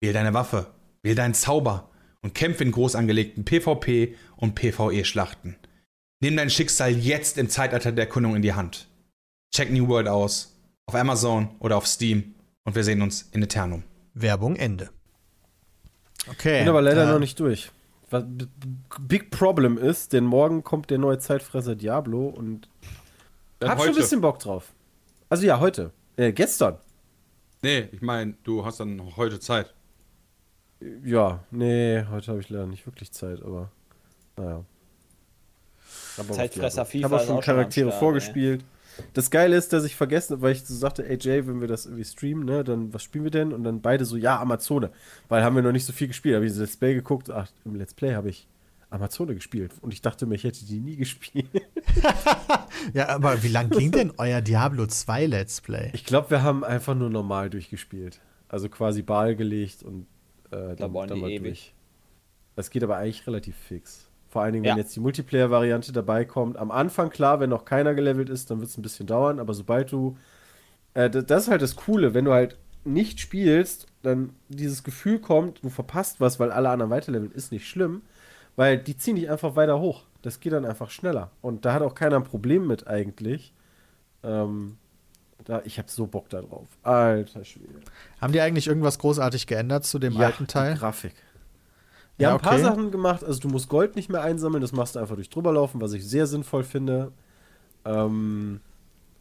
wähl 0.00 0.14
deine 0.14 0.32
Waffe, 0.32 0.68
wähl 1.02 1.14
deinen 1.14 1.34
Zauber 1.34 1.90
und 2.22 2.34
kämpfe 2.34 2.64
in 2.64 2.72
groß 2.72 2.94
angelegten 2.94 3.44
PvP 3.44 4.16
und 4.36 4.54
PvE-Schlachten. 4.54 5.56
Nimm 6.22 6.36
dein 6.36 6.50
Schicksal 6.50 6.90
jetzt 6.90 7.38
im 7.38 7.48
Zeitalter 7.48 7.92
der 7.92 8.04
Erkundung 8.04 8.36
in 8.36 8.42
die 8.42 8.52
Hand. 8.52 8.88
Check 9.54 9.70
New 9.70 9.88
World 9.88 10.06
aus. 10.06 10.54
Auf 10.86 10.94
Amazon 10.94 11.48
oder 11.60 11.78
auf 11.78 11.86
Steam. 11.86 12.34
Und 12.64 12.74
wir 12.74 12.84
sehen 12.84 13.00
uns 13.00 13.22
in 13.32 13.42
Eternum. 13.42 13.84
Werbung 14.12 14.56
Ende. 14.56 14.90
Okay. 16.28 16.58
Bin 16.58 16.68
aber 16.68 16.82
leider 16.82 17.04
äh, 17.04 17.12
noch 17.12 17.20
nicht 17.20 17.40
durch. 17.40 17.70
Was 18.10 18.24
Big 19.00 19.30
Problem 19.30 19.78
ist, 19.78 20.12
denn 20.12 20.24
morgen 20.24 20.62
kommt 20.62 20.90
der 20.90 20.98
neue 20.98 21.18
Zeitfresser 21.18 21.74
Diablo 21.74 22.26
und 22.26 22.68
hab 23.62 23.78
heute. 23.78 23.80
schon 23.80 23.88
ein 23.88 24.00
bisschen 24.00 24.20
Bock 24.20 24.40
drauf. 24.40 24.74
Also 25.30 25.46
ja, 25.46 25.58
heute. 25.58 25.90
Äh, 26.16 26.32
gestern. 26.32 26.76
Nee, 27.62 27.88
ich 27.92 28.02
meine, 28.02 28.34
du 28.42 28.66
hast 28.66 28.80
dann 28.80 29.16
heute 29.16 29.40
Zeit. 29.40 29.72
Ja, 31.02 31.44
nee, 31.50 32.04
heute 32.10 32.32
habe 32.32 32.40
ich 32.40 32.50
leider 32.50 32.66
nicht 32.66 32.84
wirklich 32.84 33.10
Zeit, 33.12 33.42
aber 33.42 33.70
naja. 34.36 34.64
Zeitfresser 36.30 36.84
FIFA. 36.84 36.98
Ich 36.98 37.04
habe 37.04 37.16
auch 37.16 37.26
schon 37.26 37.40
Charaktere 37.40 37.88
Start, 37.88 38.00
vorgespielt. 38.00 38.62
Ja. 38.62 38.66
Das 39.14 39.30
Geile 39.30 39.56
ist, 39.56 39.72
dass 39.72 39.84
ich 39.84 39.96
vergessen 39.96 40.34
habe, 40.34 40.42
weil 40.42 40.52
ich 40.52 40.64
so 40.64 40.74
sagte, 40.74 41.08
ey 41.08 41.18
Jay, 41.20 41.46
wenn 41.46 41.60
wir 41.60 41.68
das 41.68 41.86
irgendwie 41.86 42.04
streamen, 42.04 42.44
ne, 42.44 42.64
dann 42.64 42.92
was 42.92 43.02
spielen 43.02 43.24
wir 43.24 43.30
denn? 43.30 43.52
Und 43.52 43.64
dann 43.64 43.80
beide 43.80 44.04
so, 44.04 44.16
ja, 44.16 44.38
Amazone. 44.40 44.90
Weil 45.28 45.42
haben 45.42 45.56
wir 45.56 45.62
noch 45.62 45.72
nicht 45.72 45.86
so 45.86 45.92
viel 45.92 46.08
gespielt. 46.08 46.34
Habe 46.34 46.44
ich 46.44 46.52
das 46.52 46.60
Let's 46.60 46.76
Play 46.76 46.94
geguckt. 46.94 47.30
Ach, 47.30 47.48
im 47.64 47.74
Let's 47.76 47.94
Play 47.94 48.14
habe 48.14 48.28
ich 48.28 48.46
Amazone 48.90 49.34
gespielt. 49.34 49.72
Und 49.80 49.92
ich 49.92 50.02
dachte 50.02 50.26
mir, 50.26 50.34
ich 50.34 50.44
hätte 50.44 50.64
die 50.64 50.80
nie 50.80 50.96
gespielt. 50.96 51.46
ja, 52.92 53.08
aber 53.08 53.42
wie 53.42 53.48
lang 53.48 53.70
ging 53.70 53.92
denn 53.92 54.12
euer 54.18 54.40
Diablo 54.40 54.86
2 54.86 55.26
Let's 55.26 55.60
Play? 55.60 55.90
Ich 55.94 56.04
glaube, 56.04 56.30
wir 56.30 56.42
haben 56.42 56.64
einfach 56.64 56.94
nur 56.94 57.08
normal 57.08 57.50
durchgespielt. 57.50 58.20
Also 58.48 58.68
quasi 58.68 59.02
Ball 59.02 59.36
gelegt 59.36 59.82
und 59.84 60.06
äh, 60.50 60.74
dann, 60.74 60.92
dann 60.92 61.20
mal 61.20 61.30
ewig. 61.30 61.42
durch. 61.42 61.74
Das 62.56 62.70
geht 62.70 62.82
aber 62.82 62.96
eigentlich 62.96 63.26
relativ 63.26 63.56
fix. 63.56 64.09
Vor 64.30 64.42
allen 64.42 64.54
Dingen, 64.54 64.64
wenn 64.64 64.76
ja. 64.76 64.78
jetzt 64.78 64.96
die 64.96 65.00
Multiplayer-Variante 65.00 65.92
dabei 65.92 66.24
kommt. 66.24 66.56
Am 66.56 66.70
Anfang, 66.70 67.10
klar, 67.10 67.40
wenn 67.40 67.50
noch 67.50 67.64
keiner 67.64 67.94
gelevelt 67.94 68.30
ist, 68.30 68.50
dann 68.50 68.60
wird 68.60 68.70
es 68.70 68.78
ein 68.78 68.82
bisschen 68.82 69.06
dauern, 69.06 69.38
aber 69.40 69.52
sobald 69.52 69.92
du. 69.92 70.16
Äh, 70.94 71.10
das 71.10 71.44
ist 71.44 71.50
halt 71.50 71.62
das 71.62 71.76
Coole, 71.76 72.14
wenn 72.14 72.24
du 72.24 72.32
halt 72.32 72.56
nicht 72.84 73.20
spielst, 73.20 73.86
dann 74.02 74.30
dieses 74.48 74.82
Gefühl 74.84 75.18
kommt, 75.18 75.62
du 75.62 75.68
verpasst 75.68 76.20
was, 76.20 76.40
weil 76.40 76.50
alle 76.50 76.70
anderen 76.70 76.90
weiterleveln, 76.90 77.32
ist 77.32 77.52
nicht 77.52 77.68
schlimm, 77.68 78.02
weil 78.56 78.78
die 78.78 78.96
ziehen 78.96 79.16
dich 79.16 79.28
einfach 79.28 79.56
weiter 79.56 79.80
hoch. 79.80 80.04
Das 80.22 80.40
geht 80.40 80.52
dann 80.52 80.64
einfach 80.64 80.90
schneller. 80.90 81.30
Und 81.42 81.64
da 81.64 81.74
hat 81.74 81.82
auch 81.82 81.94
keiner 81.94 82.16
ein 82.16 82.24
Problem 82.24 82.66
mit 82.66 82.86
eigentlich. 82.86 83.52
Ähm, 84.22 84.78
Da, 85.44 85.62
ich 85.64 85.78
habe 85.78 85.90
so 85.90 86.06
Bock 86.06 86.28
da 86.28 86.42
drauf. 86.42 86.68
Alter 86.82 87.44
Schwede. 87.44 87.80
Haben 88.20 88.32
die 88.32 88.40
eigentlich 88.40 88.66
irgendwas 88.66 88.98
großartig 88.98 89.46
geändert 89.46 89.84
zu 89.84 89.98
dem 89.98 90.16
alten 90.18 90.46
Teil? 90.46 90.74
Die 90.74 90.80
Grafik. 90.80 91.14
Die 92.20 92.26
Ja, 92.26 92.28
haben 92.28 92.34
ein 92.34 92.38
paar 92.38 92.58
okay. 92.58 92.60
Sachen 92.60 92.92
gemacht. 92.92 93.24
Also 93.24 93.40
du 93.40 93.48
musst 93.48 93.68
Gold 93.70 93.96
nicht 93.96 94.10
mehr 94.10 94.22
einsammeln, 94.22 94.62
das 94.62 94.72
machst 94.72 94.96
du 94.96 95.00
einfach 95.00 95.16
durch 95.16 95.30
drüberlaufen, 95.30 95.80
was 95.80 95.94
ich 95.94 96.06
sehr 96.06 96.26
sinnvoll 96.26 96.64
finde. 96.64 97.12
Ähm, 97.84 98.60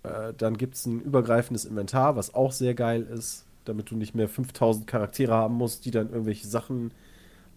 äh, 0.04 0.34
dann 0.38 0.58
gibt 0.58 0.76
es 0.76 0.86
ein 0.86 1.02
übergreifendes 1.02 1.66
Inventar, 1.66 2.16
was 2.16 2.34
auch 2.36 2.52
sehr 2.52 2.76
geil 2.76 3.04
ist, 3.04 3.46
damit 3.66 3.92
du 3.92 3.96
nicht 3.98 4.16
mehr 4.16 4.30
5000 4.30 4.88
Charaktere 4.88 5.34
haben 5.34 5.56
musst, 5.56 5.86
die 5.86 5.92
dann 5.92 6.10
irgendwelche 6.12 6.48
Sachen 6.48 6.94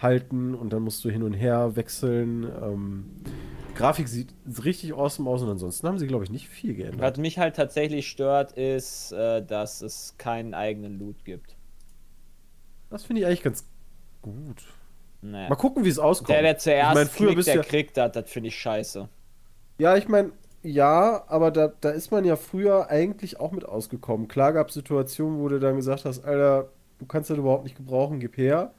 halten 0.01 0.55
und 0.55 0.72
dann 0.72 0.82
musst 0.82 1.05
du 1.05 1.11
hin 1.11 1.22
und 1.24 1.34
her 1.34 1.76
wechseln. 1.76 2.45
Ähm, 2.62 3.11
Grafik 3.74 4.09
sieht 4.09 4.34
richtig 4.64 4.95
awesome 4.95 5.28
aus 5.30 5.43
und 5.43 5.51
ansonsten 5.51 5.86
haben 5.88 5.99
sie, 5.99 6.07
glaube 6.09 6.24
ich, 6.24 6.30
nicht 6.30 6.49
viel 6.49 6.74
geändert. 6.74 7.11
Was 7.11 7.18
mich 7.18 7.38
halt 7.38 7.57
tatsächlich 7.57 8.09
stört, 8.09 8.53
ist, 8.53 9.12
äh, 9.12 9.45
dass 9.45 9.82
es 9.82 10.16
keinen 10.16 10.55
eigenen 10.55 10.99
Loot 10.99 11.22
gibt. 11.24 11.57
Das 12.90 13.05
finde 13.05 13.20
ich 13.22 13.26
eigentlich 13.26 13.43
ganz 13.43 13.64
gut. 14.22 14.64
Naja. 15.22 15.48
Mal 15.48 15.56
gucken, 15.56 15.84
wie 15.84 15.88
es 15.88 15.98
auskommt. 15.98 16.30
Der, 16.30 16.42
der 16.42 16.58
zuerst 16.58 16.90
ich 16.90 16.94
mein, 16.94 17.06
früher 17.06 17.32
klickt, 17.32 17.46
der 17.46 17.54
ja, 17.54 17.62
kriegt 17.62 17.96
das, 17.96 18.12
das 18.12 18.30
finde 18.30 18.48
ich 18.48 18.58
scheiße. 18.58 19.08
Ja, 19.78 19.96
ich 19.96 20.08
meine, 20.08 20.32
ja, 20.62 21.24
aber 21.28 21.50
da, 21.50 21.72
da 21.80 21.90
ist 21.90 22.10
man 22.10 22.24
ja 22.24 22.36
früher 22.36 22.88
eigentlich 22.90 23.40
auch 23.40 23.52
mit 23.52 23.64
ausgekommen. 23.64 24.28
Klar 24.28 24.52
gab 24.52 24.68
es 24.68 24.74
Situationen, 24.74 25.40
wo 25.40 25.48
du 25.48 25.58
dann 25.58 25.76
gesagt 25.76 26.04
hast, 26.04 26.24
Alter, 26.24 26.68
du 26.98 27.06
kannst 27.06 27.30
das 27.30 27.38
überhaupt 27.38 27.64
nicht 27.64 27.76
gebrauchen, 27.76 28.20
gib 28.20 28.36
her. 28.36 28.72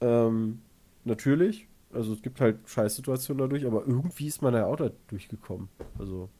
Ähm, 0.00 0.62
natürlich. 1.04 1.68
Also 1.92 2.12
es 2.12 2.22
gibt 2.22 2.40
halt 2.40 2.58
Scheißsituationen 2.66 3.38
dadurch, 3.38 3.66
aber 3.66 3.86
irgendwie 3.86 4.26
ist 4.26 4.40
man 4.40 4.54
ja 4.54 4.66
auch 4.66 4.76
da 4.76 4.90
durchgekommen. 5.08 5.68
Also, 5.98 6.30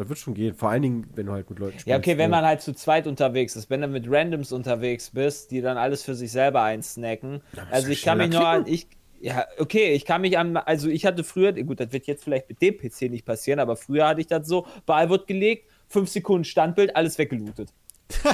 das 0.00 0.08
wird 0.08 0.18
schon 0.18 0.34
gehen. 0.34 0.54
Vor 0.54 0.70
allen 0.70 0.82
Dingen, 0.82 1.06
wenn 1.14 1.26
du 1.26 1.32
halt 1.32 1.48
mit 1.50 1.58
Leuten 1.58 1.72
spielst. 1.72 1.86
Ja, 1.86 1.98
okay, 1.98 2.16
wenn 2.16 2.30
ne? 2.30 2.36
man 2.36 2.44
halt 2.44 2.62
zu 2.62 2.72
zweit 2.72 3.06
unterwegs 3.06 3.54
ist, 3.54 3.68
wenn 3.68 3.82
du 3.82 3.88
mit 3.88 4.06
Randoms 4.08 4.50
unterwegs 4.50 5.10
bist, 5.10 5.50
die 5.50 5.60
dann 5.60 5.76
alles 5.76 6.02
für 6.02 6.14
sich 6.14 6.32
selber 6.32 6.62
einsnacken. 6.62 7.42
Also 7.70 7.88
ich 7.88 8.02
kann 8.02 8.18
mich 8.18 8.30
nur 8.30 8.46
an, 8.46 8.66
ich, 8.66 8.88
ja, 9.20 9.44
okay, 9.58 9.92
ich 9.92 10.06
kann 10.06 10.22
mich 10.22 10.38
an, 10.38 10.56
also 10.56 10.88
ich 10.88 11.04
hatte 11.04 11.22
früher, 11.22 11.52
gut, 11.52 11.80
das 11.80 11.92
wird 11.92 12.06
jetzt 12.06 12.24
vielleicht 12.24 12.48
mit 12.48 12.62
dem 12.62 12.78
PC 12.78 13.10
nicht 13.10 13.26
passieren, 13.26 13.60
aber 13.60 13.76
früher 13.76 14.08
hatte 14.08 14.22
ich 14.22 14.26
das 14.26 14.46
so, 14.46 14.66
Ball 14.86 15.10
wird 15.10 15.26
gelegt, 15.26 15.68
fünf 15.88 16.08
Sekunden 16.08 16.44
Standbild, 16.44 16.96
alles 16.96 17.18
weggelootet. 17.18 17.68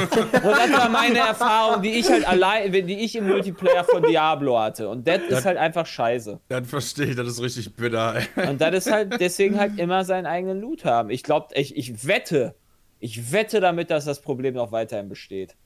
und 0.00 0.44
das 0.44 0.72
war 0.72 0.88
meine 0.88 1.18
Erfahrung, 1.18 1.82
die 1.82 1.90
ich 1.90 2.10
halt 2.10 2.26
allein, 2.26 2.72
die 2.72 3.04
ich 3.04 3.16
im 3.16 3.28
Multiplayer 3.28 3.84
von 3.84 4.02
Diablo 4.02 4.58
hatte. 4.58 4.88
Und 4.88 5.06
das 5.06 5.22
ist 5.28 5.44
halt 5.44 5.58
einfach 5.58 5.86
scheiße. 5.86 6.40
Dann 6.48 6.64
verstehe 6.64 7.06
ich, 7.06 7.16
das 7.16 7.28
ist 7.28 7.42
richtig 7.42 7.74
bitter. 7.74 8.16
ey. 8.16 8.48
Und 8.48 8.60
das 8.60 8.74
ist 8.74 8.90
halt 8.90 9.20
deswegen 9.20 9.58
halt 9.58 9.78
immer 9.78 10.04
seinen 10.04 10.26
eigenen 10.26 10.60
Loot 10.60 10.84
haben. 10.84 11.10
Ich 11.10 11.22
glaube, 11.22 11.48
ich, 11.54 11.76
ich 11.76 12.06
wette, 12.06 12.54
ich 13.00 13.32
wette 13.32 13.60
damit, 13.60 13.90
dass 13.90 14.04
das 14.04 14.20
Problem 14.20 14.54
noch 14.54 14.72
weiterhin 14.72 15.08
besteht. 15.08 15.56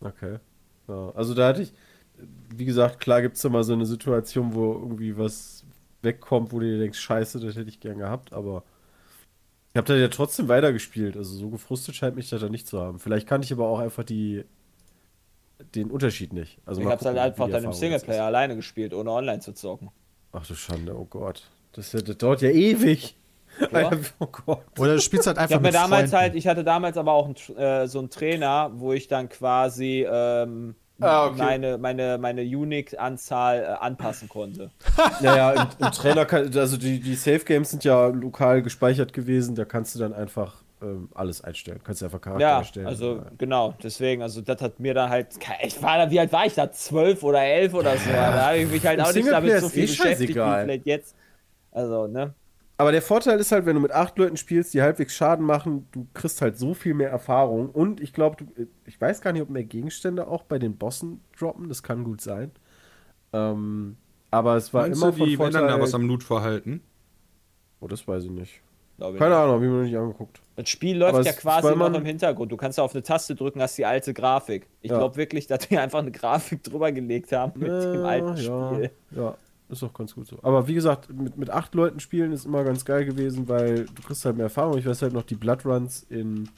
Okay. 0.00 0.38
Ja, 0.88 1.12
also 1.14 1.34
da 1.34 1.48
hatte 1.48 1.62
ich, 1.62 1.72
wie 2.54 2.64
gesagt, 2.64 3.00
klar 3.00 3.22
gibt 3.22 3.36
es 3.36 3.44
immer 3.44 3.62
so 3.62 3.72
eine 3.72 3.86
Situation, 3.86 4.54
wo 4.54 4.72
irgendwie 4.72 5.16
was 5.16 5.64
wegkommt, 6.02 6.52
wo 6.52 6.58
du 6.58 6.66
dir 6.66 6.78
denkst, 6.78 6.98
scheiße, 6.98 7.40
das 7.40 7.56
hätte 7.56 7.68
ich 7.68 7.80
gern 7.80 7.98
gehabt, 7.98 8.32
aber 8.32 8.64
ich 9.72 9.76
habe 9.76 9.86
da 9.86 9.96
ja 9.96 10.08
trotzdem 10.08 10.48
weitergespielt. 10.48 11.16
Also 11.16 11.36
so 11.36 11.48
gefrustet 11.48 11.94
scheint 11.94 12.16
mich 12.16 12.28
das 12.28 12.40
da 12.40 12.48
nicht 12.48 12.66
zu 12.66 12.80
haben. 12.80 12.98
Vielleicht 12.98 13.26
kannte 13.26 13.44
ich 13.44 13.52
aber 13.52 13.68
auch 13.68 13.78
einfach 13.78 14.04
die 14.04 14.44
den 15.74 15.90
Unterschied 15.90 16.32
nicht. 16.32 16.58
Also 16.64 16.80
Ich 16.80 16.86
mal 16.86 16.92
hab's 16.92 17.04
halt 17.04 17.18
einfach 17.18 17.48
dann 17.48 17.64
im 17.64 17.72
Singleplayer 17.72 18.24
alleine 18.24 18.56
gespielt, 18.56 18.94
ohne 18.94 19.10
online 19.10 19.40
zu 19.40 19.52
zocken. 19.52 19.90
Ach 20.32 20.46
du 20.46 20.54
Schande, 20.54 20.96
oh 20.96 21.04
Gott. 21.04 21.42
Das, 21.72 21.90
das 21.90 22.02
dauert 22.16 22.42
ja 22.42 22.50
ewig. 22.50 23.16
Ja. 23.72 23.90
oh 24.18 24.26
Gott. 24.26 24.62
Oder 24.78 24.94
du 24.94 25.00
spielst 25.00 25.26
halt 25.26 25.36
Ich 25.36 25.42
einfach 25.42 25.54
habe 25.56 25.62
mir 25.62 25.68
mit 25.68 25.74
damals 25.74 26.10
Freunden. 26.10 26.16
halt, 26.16 26.34
ich 26.34 26.46
hatte 26.46 26.64
damals 26.64 26.96
aber 26.96 27.12
auch 27.12 27.26
einen, 27.26 27.58
äh, 27.58 27.86
so 27.86 27.98
einen 27.98 28.10
Trainer, 28.10 28.70
wo 28.74 28.92
ich 28.92 29.08
dann 29.08 29.28
quasi 29.28 30.06
ähm, 30.10 30.74
Ah, 31.00 31.26
okay. 31.26 31.38
meine, 31.38 31.78
meine, 31.78 32.18
meine 32.18 32.42
Unique-Anzahl 32.42 33.62
äh, 33.62 33.66
anpassen 33.66 34.28
konnte. 34.28 34.70
Naja, 35.20 35.52
im, 35.52 35.86
im 35.86 35.92
Trainer, 35.92 36.24
kann, 36.26 36.56
also 36.56 36.76
die, 36.76 37.00
die 37.00 37.14
Safe 37.14 37.40
Games 37.40 37.70
sind 37.70 37.84
ja 37.84 38.06
lokal 38.08 38.62
gespeichert 38.62 39.12
gewesen, 39.12 39.54
da 39.54 39.64
kannst 39.64 39.94
du 39.94 39.98
dann 39.98 40.12
einfach 40.12 40.62
ähm, 40.82 41.08
alles 41.14 41.42
einstellen. 41.42 41.80
Kannst 41.84 42.00
du 42.00 42.06
einfach 42.06 42.20
Charakter 42.20 42.40
Ja, 42.40 42.58
erstellen. 42.58 42.86
also 42.86 43.22
genau, 43.38 43.74
deswegen, 43.82 44.22
also 44.22 44.40
das 44.40 44.60
hat 44.62 44.80
mir 44.80 44.94
dann 44.94 45.10
halt, 45.10 45.28
ich 45.62 45.82
war 45.82 45.98
da, 45.98 46.10
wie 46.10 46.20
alt 46.20 46.32
war 46.32 46.46
ich 46.46 46.54
da, 46.54 46.70
zwölf 46.72 47.22
oder 47.22 47.42
elf 47.42 47.74
oder 47.74 47.96
so, 47.98 48.10
da 48.10 48.46
habe 48.48 48.58
ich 48.58 48.70
mich 48.70 48.86
halt 48.86 49.00
auch 49.00 49.12
nicht 49.12 49.30
damit 49.30 49.58
so 49.58 49.66
ist 49.66 49.72
viel 49.72 49.84
eh 49.84 49.86
beschäftigt 49.86 50.44
wie 50.44 50.48
scheißegal. 50.48 50.64
vielleicht 50.64 50.86
jetzt. 50.86 51.16
Also, 51.72 52.06
ne? 52.06 52.34
Aber 52.80 52.92
der 52.92 53.02
Vorteil 53.02 53.38
ist 53.38 53.52
halt, 53.52 53.66
wenn 53.66 53.74
du 53.74 53.80
mit 53.80 53.92
acht 53.92 54.16
Leuten 54.18 54.38
spielst, 54.38 54.72
die 54.72 54.80
halbwegs 54.80 55.14
Schaden 55.14 55.44
machen, 55.44 55.86
du 55.92 56.06
kriegst 56.14 56.40
halt 56.40 56.56
so 56.58 56.72
viel 56.72 56.94
mehr 56.94 57.10
Erfahrung. 57.10 57.68
Und 57.68 58.00
ich 58.00 58.14
glaube, 58.14 58.46
ich 58.86 58.98
weiß 58.98 59.20
gar 59.20 59.32
nicht, 59.32 59.42
ob 59.42 59.50
mehr 59.50 59.64
Gegenstände 59.64 60.26
auch 60.26 60.44
bei 60.44 60.58
den 60.58 60.76
Bossen 60.78 61.20
droppen. 61.38 61.68
Das 61.68 61.82
kann 61.82 62.04
gut 62.04 62.22
sein. 62.22 62.50
Ähm, 63.34 63.96
aber 64.30 64.56
es 64.56 64.72
war 64.72 64.82
Meinst 64.82 65.02
immer 65.02 65.12
du, 65.12 65.18
von 65.18 65.26
die 65.26 65.34
ändern 65.34 65.52
Vorteil. 65.52 65.68
da 65.76 65.80
was 65.82 65.94
am 65.94 66.06
Loot-Verhalten? 66.06 66.80
oh, 67.80 67.86
das 67.86 68.06
weiß 68.08 68.24
ich 68.24 68.30
nicht. 68.30 68.60
Glaub 68.96 69.12
ich 69.14 69.18
Keine 69.18 69.34
nicht. 69.34 69.38
Ahnung, 69.42 69.54
hab 69.56 69.62
ich 69.62 69.68
mir 69.68 69.76
noch 69.76 69.84
nicht 69.84 69.96
angeguckt. 69.96 70.40
Das 70.56 70.68
Spiel 70.68 70.96
läuft 70.98 71.14
Aber 71.14 71.22
ja 71.24 71.32
quasi 71.32 71.68
war 71.68 71.76
noch 71.76 71.86
immer- 71.88 71.98
im 71.98 72.04
Hintergrund. 72.04 72.50
Du 72.52 72.56
kannst 72.56 72.78
ja 72.78 72.84
auf 72.84 72.94
eine 72.94 73.02
Taste 73.02 73.34
drücken, 73.34 73.60
hast 73.62 73.76
die 73.78 73.86
alte 73.86 74.12
Grafik. 74.14 74.66
Ich 74.82 74.90
Ja. 74.90 74.98
glaube 74.98 75.16
wirklich, 75.16 75.46
dass 75.48 75.66
die 75.68 75.78
einfach 75.78 75.98
eine 76.00 76.12
Grafik 76.12 76.62
drüber 76.62 76.92
gelegt 76.92 77.32
haben 77.32 77.58
mit 77.60 77.68
dem 77.70 78.04
alten 78.04 78.36
ja, 78.36 78.70
Spiel. 78.72 78.90
Ja, 79.12 79.34
ist 79.70 79.82
auch 79.82 79.92
ganz 79.94 80.14
gut 80.14 80.26
so. 80.26 80.38
Aber 80.42 80.66
wie 80.68 80.74
gesagt, 80.74 81.12
mit, 81.12 81.36
mit 81.36 81.50
acht 81.50 81.74
Leuten 81.74 82.00
spielen 82.00 82.32
ist 82.32 82.44
immer 82.46 82.64
ganz 82.64 82.84
geil 82.84 83.04
gewesen, 83.04 83.48
weil 83.48 83.84
du 83.86 84.02
kriegst 84.02 84.24
halt 84.24 84.36
mehr 84.36 84.44
Erfahrung. 84.46 84.78
Ich 84.78 84.86
weiß 84.86 85.02
halt 85.02 85.12
noch 85.12 85.22
die 85.22 85.34
Bloodruns 85.36 86.04
in, 86.08 86.48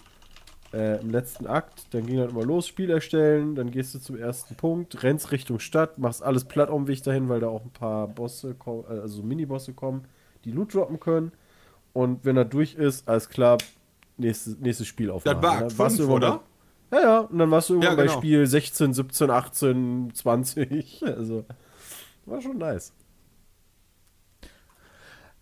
äh, 0.72 1.00
im 1.00 1.10
letzten 1.10 1.46
Akt. 1.46 1.92
Dann 1.94 2.06
ging 2.06 2.18
halt 2.18 2.30
immer 2.30 2.44
los, 2.44 2.66
Spiel 2.66 2.90
erstellen, 2.90 3.54
dann 3.54 3.70
gehst 3.70 3.94
du 3.94 3.98
zum 3.98 4.16
ersten 4.16 4.54
Punkt, 4.54 5.02
rennst 5.02 5.30
Richtung 5.32 5.58
Stadt, 5.58 5.98
machst 5.98 6.22
alles 6.22 6.44
platt 6.44 6.70
um 6.70 6.88
Weg 6.88 7.02
dahin, 7.02 7.28
weil 7.28 7.40
da 7.40 7.48
auch 7.48 7.62
ein 7.64 7.70
paar 7.70 8.08
Bosse, 8.08 8.56
äh, 8.66 8.92
also 8.92 9.22
Mini-Bosse 9.22 9.72
kommen, 9.74 10.04
die 10.44 10.50
Loot 10.52 10.74
droppen 10.74 10.98
können. 11.00 11.32
Und 11.92 12.24
wenn 12.24 12.36
er 12.36 12.44
durch 12.46 12.74
ist, 12.74 13.06
alles 13.08 13.28
klar, 13.28 13.58
nächstes, 14.16 14.58
nächstes 14.58 14.86
Spiel 14.86 15.10
aufmachen. 15.10 15.40
Das 15.42 15.50
war 15.50 15.62
Akt 15.66 15.78
warst 15.78 15.98
du 15.98 16.02
5, 16.04 16.10
irgendwann 16.10 16.32
oder? 16.32 16.40
bei- 16.90 16.96
Ja, 16.98 17.02
ja, 17.02 17.18
und 17.20 17.38
dann 17.38 17.50
warst 17.50 17.68
du 17.68 17.74
irgendwann 17.74 17.92
Ja, 17.92 17.96
bei 17.96 18.06
genau. 18.06 18.16
Spiel 18.18 18.46
16, 18.46 18.94
17, 18.94 19.30
18, 19.30 20.10
20. 20.14 21.02
Also, 21.06 21.44
war 22.26 22.40
schon 22.40 22.56
nice. 22.58 22.92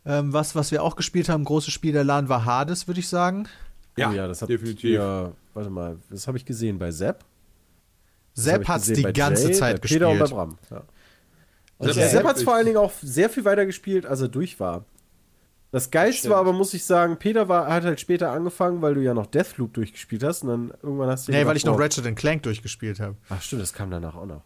Ähm, 0.07 0.32
was, 0.32 0.55
was 0.55 0.70
wir 0.72 0.82
auch 0.82 0.96
gespielt 0.96 1.28
haben, 1.28 1.44
großes 1.44 1.72
Spiel 1.72 1.92
der 1.92 2.05
LAN 2.05 2.28
war 2.28 2.44
Hades, 2.44 2.86
würde 2.88 3.01
ich 3.01 3.09
sagen. 3.09 3.46
Ja, 3.96 4.11
Oh 4.11 4.12
ja, 4.12 4.26
das 4.26 4.40
hat 4.42 4.48
definitiv. 4.48 4.90
Ja, 4.94 5.32
warte 5.53 5.68
mal, 5.70 5.98
das 6.11 6.26
habe 6.26 6.38
ich 6.38 6.44
gesehen 6.46 6.78
bei 6.78 6.90
Sepp. 6.90 7.24
Das 8.34 8.44
Sepp 8.44 8.68
hat 8.68 8.80
es 8.80 8.86
die 8.92 9.03
ganze 9.03 9.48
Jay, 9.48 9.53
Zeit 9.53 9.80
bei 9.82 9.88
Peter 9.88 10.09
und 10.09 10.14
bei 10.18 10.24
gespielt. 10.24 10.36
Bram. 10.38 10.59
Ja. 10.70 10.82
Und 11.78 11.88
Und 11.88 11.94
Sepp 11.94 12.24
hat 12.24 12.38
ich- 12.38 12.44
vor 12.44 12.55
allen 12.55 12.64
Dingen 12.66 12.78
auch 12.78 12.92
sehr 13.03 13.28
viel 13.28 13.44
weiter 13.44 13.66
gespielt, 13.66 14.07
als 14.07 14.20
er 14.20 14.28
durch 14.28 14.59
war. 14.61 14.84
Das 15.72 15.90
Geilste 15.90 16.20
Stimmt. 16.20 16.32
war 16.32 16.40
aber, 16.40 16.53
muss 16.53 16.74
ich 16.74 16.84
sagen, 16.84 17.16
Peter 17.18 17.48
war, 17.48 17.68
hat 17.72 17.84
halt 17.84 18.01
später 18.01 18.32
angefangen, 18.32 18.82
weil 18.82 18.94
du 18.94 19.03
ja 19.03 19.14
noch 19.14 19.26
Deathloop 19.26 19.72
durchgespielt 19.74 20.24
hast 20.24 20.42
und 20.42 20.48
dann 20.48 20.72
irgendwann 20.82 21.09
hast 21.11 21.28
du 21.28 21.32
Nee, 21.32 21.38
gedacht, 21.38 21.51
weil 21.51 21.57
ich 21.59 21.64
noch 21.64 21.78
Ratchet 21.78 22.16
Clank 22.16 22.42
durchgespielt 22.42 22.98
habe. 23.01 23.16
Ach 23.28 23.40
stimmt, 23.40 23.62
das 23.62 23.72
kam 23.72 23.90
danach 23.90 24.16
auch 24.16 24.26
noch. 24.26 24.42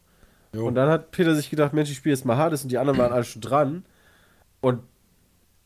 Jo. 0.54 0.66
Und 0.66 0.74
dann 0.74 0.90
hat 0.90 1.12
Peter 1.12 1.34
sich 1.34 1.48
gedacht, 1.48 1.72
Mensch, 1.72 1.90
ich 1.90 1.96
spiele 1.96 2.14
jetzt 2.14 2.24
mal 2.24 2.36
Hades 2.36 2.62
und 2.62 2.68
die 2.70 2.78
anderen 2.78 2.98
waren 2.98 3.12
alle 3.12 3.24
schon 3.24 3.40
dran. 3.40 3.84
Und 4.60 4.80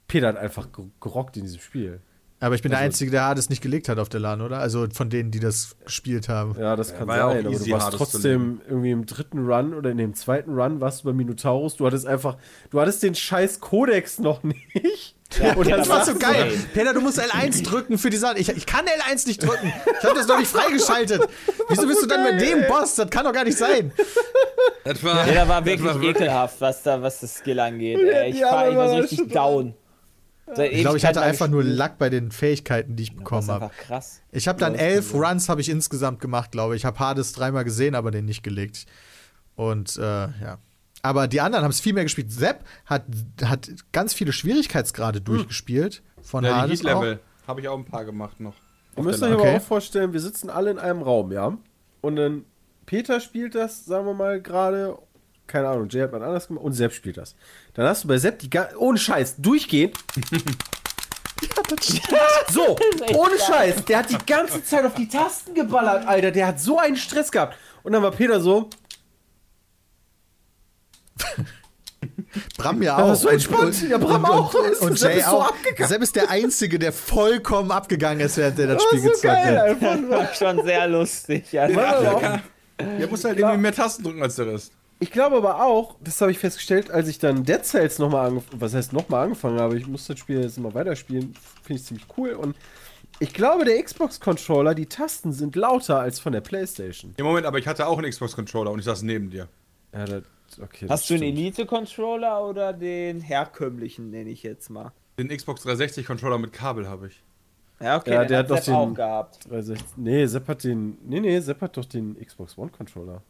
Peter 0.08 0.28
hat 0.28 0.36
einfach 0.36 0.72
ge- 0.72 0.86
gerockt 1.00 1.36
in 1.36 1.44
diesem 1.44 1.60
Spiel. 1.60 2.00
Aber 2.40 2.54
ich 2.54 2.62
bin 2.62 2.70
der 2.70 2.78
Also- 2.78 2.86
Einzige, 2.86 3.10
der 3.10 3.24
Hades 3.24 3.50
nicht 3.50 3.60
gelegt 3.62 3.88
hat 3.88 3.98
auf 3.98 4.08
der 4.08 4.20
LAN, 4.20 4.40
oder? 4.42 4.58
Also 4.60 4.86
von 4.94 5.10
denen, 5.10 5.32
die 5.32 5.40
das 5.40 5.74
gespielt 5.84 6.28
haben. 6.28 6.54
Ja, 6.58 6.76
das 6.76 6.96
kann 6.96 7.08
war 7.08 7.16
ja 7.16 7.26
auch 7.26 7.32
sein, 7.32 7.46
aber 7.46 7.50
easy, 7.54 7.70
du 7.70 7.72
warst 7.76 7.92
trotzdem 7.92 8.60
irgendwie 8.68 8.92
im 8.92 9.06
dritten 9.06 9.44
Run 9.44 9.74
oder 9.74 9.90
in 9.90 9.98
dem 9.98 10.14
zweiten 10.14 10.54
Run 10.54 10.80
warst 10.80 11.00
du 11.00 11.06
bei 11.08 11.12
Minotaurus. 11.12 11.74
Du 11.76 11.84
hattest 11.86 12.06
einfach, 12.06 12.36
du 12.70 12.80
hattest 12.80 13.02
den 13.02 13.16
scheiß 13.16 13.58
Kodex 13.58 14.20
noch 14.20 14.42
nicht. 14.44 15.16
Ja, 15.42 15.54
Und 15.54 15.64
Peter 15.64 15.78
das 15.78 15.88
war 15.88 16.04
so 16.06 16.14
geil. 16.14 16.52
Peter, 16.72 16.94
du 16.94 17.00
musst 17.00 17.20
L1 17.20 17.64
drücken 17.68 17.98
für 17.98 18.08
die 18.08 18.16
Sache. 18.16 18.38
Ich, 18.38 18.48
ich 18.50 18.66
kann 18.66 18.86
L1 18.86 19.26
nicht 19.26 19.42
drücken. 19.42 19.72
Ich 19.98 20.04
habe 20.04 20.14
das 20.14 20.28
noch 20.28 20.38
nicht 20.38 20.50
freigeschaltet. 20.50 21.28
Wieso 21.68 21.86
bist 21.88 22.02
du 22.02 22.06
dann 22.06 22.22
bei 22.22 22.32
dem 22.36 22.66
Boss? 22.68 22.94
Das 22.94 23.10
kann 23.10 23.24
doch 23.24 23.32
gar 23.32 23.44
nicht 23.44 23.58
sein. 23.58 23.90
Das 24.84 25.02
war, 25.02 25.26
Ja, 25.28 25.34
da 25.44 25.48
war 25.48 25.60
das 25.60 25.82
wirklich 25.82 26.10
ekelhaft, 26.10 26.60
was 26.60 26.82
da, 26.84 27.02
was 27.02 27.18
das 27.20 27.34
Skill 27.34 27.58
angeht. 27.60 27.98
Ey, 27.98 28.30
ich, 28.30 28.40
war, 28.42 28.74
war 28.76 28.88
so 28.90 28.96
richtig 28.98 29.28
down. 29.32 29.74
Seit 30.54 30.72
Ich 30.72 30.80
glaube, 30.80 30.96
ich 30.96 31.04
hatte 31.04 31.20
einfach 31.22 31.48
nur. 31.48 31.62
Lack 31.64 31.98
bei 31.98 32.10
den 32.10 32.30
Fähigkeiten, 32.30 32.96
die 32.96 33.04
ich 33.04 33.10
Das 33.10 33.18
bekommen 33.18 33.42
ist 33.42 33.48
habe. 33.48 33.64
einfach 33.66 33.76
krass. 33.76 34.20
Ich 34.32 34.48
habe 34.48 34.58
dann 34.58 34.74
elf 34.74 35.10
sein. 35.10 35.22
Runs 35.22 35.48
habe 35.48 35.60
ich 35.60 35.68
insgesamt 35.68 36.20
gemacht, 36.20 36.52
glaube 36.52 36.74
ich. 36.76 36.82
Ich 36.82 36.84
habe 36.84 36.98
Hades 36.98 37.32
dreimal 37.32 37.64
gesehen, 37.64 37.94
aber 37.94 38.10
den 38.10 38.24
nicht 38.24 38.42
gelegt. 38.42 38.86
Und 39.56 39.96
äh, 39.96 40.02
ja. 40.02 40.58
Aber 41.02 41.28
die 41.28 41.40
anderen 41.40 41.64
haben 41.64 41.70
es 41.70 41.80
viel 41.80 41.92
mehr 41.92 42.02
gespielt. 42.04 42.32
Sepp 42.32 42.64
hat, 42.86 43.04
hat 43.44 43.68
ganz 43.92 44.14
viele 44.14 44.32
Schwierigkeitsgrade 44.32 45.20
durchgespielt 45.20 46.02
von 46.22 46.44
ja, 46.44 46.50
die 46.50 46.56
Hades. 46.72 46.80
Auch. 46.80 46.84
Heat-Level. 47.02 47.20
Habe 47.46 47.60
ich 47.60 47.68
auch 47.68 47.78
ein 47.78 47.84
paar 47.84 48.04
gemacht 48.04 48.40
noch. 48.40 48.54
Ihr 48.96 49.02
müsst 49.04 49.22
euch 49.22 49.32
aber 49.32 49.42
Okay. 49.42 49.56
auch 49.56 49.62
vorstellen, 49.62 50.12
wir 50.12 50.20
sitzen 50.20 50.50
alle 50.50 50.70
in 50.70 50.78
einem 50.78 51.02
Raum, 51.02 51.30
ja? 51.32 51.56
Und 52.00 52.16
dann 52.16 52.44
Peter 52.84 53.20
spielt 53.20 53.54
das, 53.54 53.84
sagen 53.84 54.06
wir 54.06 54.14
mal, 54.14 54.40
gerade. 54.42 54.98
Keine 55.48 55.66
Ahnung, 55.68 55.88
Jay 55.88 56.02
hat 56.02 56.12
mal 56.12 56.22
anders 56.22 56.46
gemacht 56.46 56.64
und 56.64 56.74
Sepp 56.74 56.92
spielt 56.92 57.16
das. 57.16 57.34
Dann 57.74 57.86
hast 57.86 58.04
du 58.04 58.08
bei 58.08 58.18
Sepp 58.18 58.38
die 58.38 58.48
ga- 58.50 58.68
ohne 58.78 58.98
Scheiß 58.98 59.34
durchgehend. 59.38 59.96
hat 61.56 62.50
So, 62.52 62.76
ohne 63.16 63.30
geil. 63.36 63.38
Scheiß, 63.46 63.84
der 63.86 63.98
hat 63.98 64.10
die 64.10 64.18
ganze 64.26 64.62
Zeit 64.62 64.84
auf 64.84 64.94
die 64.94 65.08
Tasten 65.08 65.54
geballert, 65.54 66.06
Alter. 66.06 66.30
Der 66.30 66.46
hat 66.48 66.60
so 66.60 66.78
einen 66.78 66.96
Stress 66.96 67.32
gehabt. 67.32 67.56
Und 67.82 67.92
dann 67.92 68.02
war 68.02 68.10
Peter 68.12 68.40
so, 68.40 68.68
Bram 72.56 72.82
ja 72.82 72.96
war 72.96 73.04
auch. 73.06 73.14
so 73.14 73.28
entspannt. 73.28 73.88
Ja, 73.88 73.98
Bram 73.98 74.24
auch. 74.24 74.52
Und, 74.54 74.70
Das 74.70 74.78
und, 74.80 74.92
ist- 74.92 75.02
Jay 75.02 75.08
das 75.16 75.18
ist 75.24 75.30
so 75.30 75.36
auch. 75.38 75.48
abgegangen. 75.48 75.88
Sepp 75.88 76.02
ist 76.02 76.16
der 76.16 76.30
Einzige, 76.30 76.78
der 76.78 76.92
vollkommen 76.92 77.70
abgegangen 77.72 78.20
ist, 78.20 78.36
während 78.36 78.58
der 78.58 78.66
das 78.68 78.82
Spiel 78.82 79.00
so 79.00 79.10
geil, 79.22 79.58
hat. 79.58 79.64
einfach. 79.66 80.08
War 80.10 80.34
schon 80.34 80.64
sehr 80.64 80.86
lustig. 80.88 81.58
Also, 81.58 81.80
Ja, 81.80 82.40
der 82.80 83.08
muss 83.08 83.24
halt 83.24 83.38
irgendwie 83.38 83.58
mehr 83.58 83.74
Tasten 83.74 84.04
drücken 84.04 84.22
als 84.22 84.36
der 84.36 84.46
Rest. 84.46 84.72
Ich 85.00 85.12
glaube 85.12 85.36
aber 85.36 85.62
auch, 85.64 85.94
das 86.02 86.20
habe 86.20 86.32
ich 86.32 86.38
festgestellt, 86.38 86.90
als 86.90 87.06
ich 87.08 87.18
dann 87.18 87.44
Dead 87.44 87.64
Cells 87.64 87.98
nochmal 88.00 88.26
angefangen 88.28 88.60
was 88.60 88.74
heißt 88.74 88.92
nochmal 88.92 89.24
angefangen 89.24 89.60
habe, 89.60 89.78
ich 89.78 89.86
muss 89.86 90.06
das 90.06 90.18
Spiel 90.18 90.42
jetzt 90.42 90.58
mal 90.58 90.74
weiterspielen, 90.74 91.34
finde 91.62 91.80
ich 91.80 91.84
ziemlich 91.86 92.06
cool. 92.16 92.30
Und 92.32 92.56
ich 93.20 93.32
glaube, 93.32 93.64
der 93.64 93.80
Xbox-Controller, 93.82 94.74
die 94.74 94.86
Tasten 94.86 95.32
sind 95.32 95.54
lauter 95.54 96.00
als 96.00 96.18
von 96.18 96.32
der 96.32 96.40
Playstation. 96.40 97.14
Im 97.16 97.26
Moment, 97.26 97.46
aber 97.46 97.58
ich 97.58 97.68
hatte 97.68 97.86
auch 97.86 97.98
einen 97.98 98.10
Xbox-Controller 98.10 98.72
und 98.72 98.80
ich 98.80 98.84
saß 98.86 99.02
neben 99.02 99.30
dir. 99.30 99.48
Ja, 99.92 100.04
das, 100.04 100.22
okay, 100.60 100.86
das 100.86 100.90
Hast 100.90 101.10
du 101.10 101.14
einen 101.14 101.22
stimmt. 101.22 101.38
Elite-Controller 101.38 102.44
oder 102.44 102.72
den 102.72 103.20
herkömmlichen, 103.20 104.10
nenne 104.10 104.30
ich 104.30 104.42
jetzt 104.42 104.68
mal? 104.68 104.90
Den 105.18 105.28
Xbox 105.28 105.64
360-Controller 105.64 106.38
mit 106.38 106.52
Kabel 106.52 106.88
habe 106.88 107.06
ich. 107.08 107.22
Ja, 107.80 107.96
okay, 107.98 108.12
Ja, 108.14 108.20
den 108.24 108.28
der 108.28 108.38
hat 108.38 108.50
hat 108.50 108.58
doch 108.58 108.64
den- 108.64 108.74
auch 108.74 108.94
gehabt. 108.94 109.44
360. 109.48 109.86
Nee, 109.96 110.26
Sepp 110.26 110.48
hat 110.48 110.64
den. 110.64 110.98
Nee, 111.04 111.20
nee, 111.20 111.38
Sepp 111.38 111.60
hat 111.60 111.76
doch 111.76 111.84
den 111.84 112.16
Xbox 112.24 112.58
One-Controller. 112.58 113.22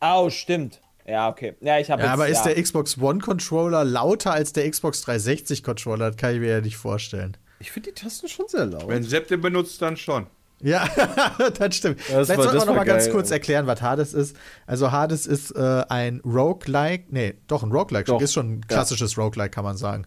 Oh, 0.00 0.30
stimmt. 0.30 0.80
Ja, 1.06 1.28
okay. 1.28 1.54
Ja, 1.60 1.78
ich 1.78 1.90
habe 1.90 2.02
Ja, 2.02 2.08
jetzt, 2.08 2.14
aber 2.14 2.28
ist 2.28 2.46
ja. 2.46 2.52
der 2.52 2.62
Xbox 2.62 2.98
One 2.98 3.18
Controller 3.18 3.84
lauter 3.84 4.32
als 4.32 4.52
der 4.52 4.70
Xbox 4.70 5.02
360 5.02 5.62
Controller? 5.62 6.10
Das 6.10 6.16
kann 6.16 6.34
ich 6.34 6.40
mir 6.40 6.50
ja 6.50 6.60
nicht 6.60 6.76
vorstellen. 6.76 7.36
Ich 7.58 7.70
finde 7.70 7.92
die 7.92 8.00
Tasten 8.00 8.28
schon 8.28 8.48
sehr 8.48 8.66
laut. 8.66 8.88
Wenn 8.88 9.02
Sepp 9.02 9.28
den 9.28 9.40
benutzt, 9.40 9.80
dann 9.82 9.96
schon. 9.96 10.26
Ja, 10.62 10.88
das 11.58 11.76
stimmt. 11.76 12.00
Ja, 12.08 12.18
das 12.18 12.28
Vielleicht 12.28 12.42
sollten 12.42 12.58
wir 12.60 12.66
noch 12.66 12.76
mal 12.76 12.84
ganz 12.84 13.10
kurz 13.10 13.30
erklären, 13.30 13.66
was 13.66 13.82
Hades 13.82 14.14
ist. 14.14 14.36
Also 14.66 14.92
Hades 14.92 15.26
ist 15.26 15.50
äh, 15.52 15.84
ein 15.88 16.20
Roguelike, 16.24 17.06
nee, 17.10 17.34
doch 17.48 17.64
ein 17.64 17.72
Roguelike, 17.72 18.04
Doch. 18.04 18.20
ist 18.20 18.32
schon 18.32 18.54
ein 18.54 18.66
klassisches 18.66 19.18
Roguelike, 19.18 19.50
kann 19.50 19.64
man 19.64 19.76
sagen. 19.76 20.06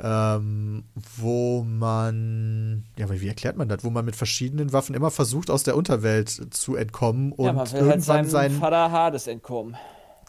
Ähm, 0.00 0.84
wo 1.16 1.64
man, 1.64 2.84
ja, 2.96 3.06
aber 3.06 3.20
wie 3.20 3.26
erklärt 3.26 3.56
man 3.56 3.68
das? 3.68 3.82
Wo 3.82 3.90
man 3.90 4.04
mit 4.04 4.14
verschiedenen 4.14 4.72
Waffen 4.72 4.94
immer 4.94 5.10
versucht, 5.10 5.50
aus 5.50 5.64
der 5.64 5.76
Unterwelt 5.76 6.28
zu 6.28 6.76
entkommen 6.76 7.32
und 7.32 7.46
ja, 7.46 7.52
man 7.52 7.66
will 7.66 7.72
halt 7.72 7.82
irgendwann 7.82 8.02
seinem 8.02 8.30
sein, 8.30 8.52
Vater 8.52 8.92
Hades 8.92 9.26
entkommen. 9.26 9.76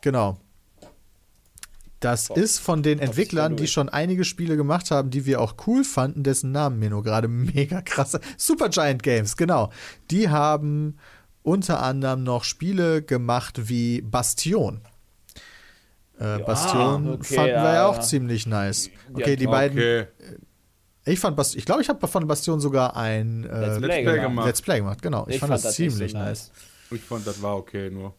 Genau. 0.02 0.38
Das 2.00 2.30
ist 2.30 2.60
von 2.60 2.82
den 2.82 3.00
Entwicklern, 3.00 3.58
die 3.58 3.68
schon 3.68 3.90
einige 3.90 4.24
Spiele 4.24 4.56
gemacht 4.56 4.90
haben, 4.90 5.10
die 5.10 5.26
wir 5.26 5.42
auch 5.42 5.56
cool 5.68 5.84
fanden, 5.84 6.24
dessen 6.24 6.52
Namen 6.52 6.80
mir 6.80 6.90
nur 6.90 7.04
gerade 7.04 7.28
mega 7.28 7.82
krass. 7.82 8.18
Supergiant 8.38 9.04
Games, 9.04 9.36
genau. 9.36 9.72
Die 10.10 10.30
haben 10.30 10.98
unter 11.44 11.82
anderem 11.82 12.24
noch 12.24 12.44
Spiele 12.44 13.02
gemacht 13.02 13.70
wie 13.70 14.02
Bastion. 14.02 14.82
Äh, 16.20 16.40
Bastion 16.40 17.14
okay, 17.14 17.36
fanden 17.36 17.52
wir 17.52 17.64
ja 17.64 17.74
ja, 17.76 17.86
auch 17.88 17.96
ja. 17.96 18.02
ziemlich 18.02 18.46
nice. 18.46 18.88
Ja, 18.88 18.92
Okay, 19.16 19.36
die 19.36 19.48
beiden. 19.48 19.78
Okay. 19.78 20.08
Ich 21.06 21.20
fand 21.20 21.36
Bastion, 21.36 21.60
ich 21.60 21.66
glaube, 21.66 21.82
ich 21.82 21.90
habe 21.90 22.06
von 22.08 22.28
Bastion 22.28 22.60
sogar 22.60 22.96
ein 22.96 23.46
äh, 23.46 23.48
Let's 23.48 23.80
Let's 23.80 23.80
Play 23.80 24.04
Play 24.04 24.04
gemacht. 24.04 24.24
gemacht. 24.24 24.48
Let's 24.48 24.62
Play 24.62 24.78
gemacht. 24.80 25.02
Genau, 25.02 25.26
ich, 25.28 25.40
fand, 25.40 25.52
das 25.52 25.64
nicht 25.64 25.76
ziemlich 25.76 26.12
so 26.12 26.18
nice. 26.18 26.52
Ich 26.92 27.02
fand, 27.02 27.26
das 27.26 27.42
war 27.42 27.58
okay 27.58 27.90
nur. 27.90 28.14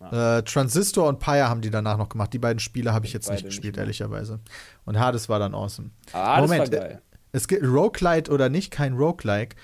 Äh, 0.00 0.42
Transistor 0.44 1.08
und 1.08 1.18
Pyre 1.18 1.48
haben 1.48 1.60
die 1.60 1.70
danach 1.70 1.98
noch 1.98 2.08
gemacht. 2.08 2.32
Die 2.32 2.38
beiden 2.38 2.58
Spiele 2.58 2.92
habe 2.92 3.06
ich 3.06 3.12
jetzt 3.12 3.30
nicht 3.30 3.44
gespielt, 3.44 3.74
nicht 3.76 3.80
ehrlicherweise. 3.80 4.40
Und 4.86 4.98
Hades 4.98 5.28
war 5.28 5.38
dann 5.38 5.54
awesome. 5.54 5.90
Ah, 6.12 6.40
das 6.40 6.50
Moment, 6.50 6.72
war 6.72 6.80
geil. 6.80 7.02
Es 7.32 7.46
gibt 7.46 7.62
Roguelite 7.62 8.30
oder 8.32 8.48
nicht, 8.48 8.70
kein 8.70 8.94
Roguelike. 8.94 9.56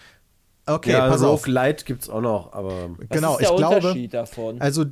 Okay, 0.67 0.93
ja, 0.93 1.09
pass 1.09 1.23
auf. 1.23 1.47
Roguelite 1.47 1.85
gibt's 1.85 2.09
auch 2.11 2.21
noch, 2.21 2.53
aber. 2.53 2.91
Was 2.99 3.09
Genau, 3.09 3.33
ist 3.39 3.41
der 3.41 3.51
ich 3.51 3.57
glaube, 3.57 3.77
Unterschied 3.77 4.15
davon? 4.15 4.61
also 4.61 4.85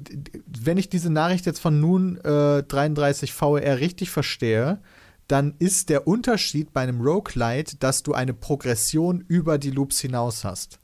wenn 0.47 0.79
ich 0.79 0.89
diese 0.89 1.11
Nachricht 1.11 1.47
jetzt 1.47 1.61
von 1.61 1.81
nun 1.81 2.17
äh, 2.25 2.63
33 2.63 3.33
VR 3.33 3.81
richtig 3.81 4.11
verstehe, 4.11 4.81
dann 5.29 5.55
ist 5.59 5.89
der 5.89 6.07
Unterschied 6.07 6.73
bei 6.73 6.83
einem 6.83 7.01
Roguelite, 7.01 7.77
dass 7.77 8.03
du 8.03 8.13
eine 8.15 8.35
Progression 8.35 9.25
über 9.27 9.59
die 9.59 9.71
Loops 9.71 10.01
hinaus 10.01 10.45
hast. 10.45 10.79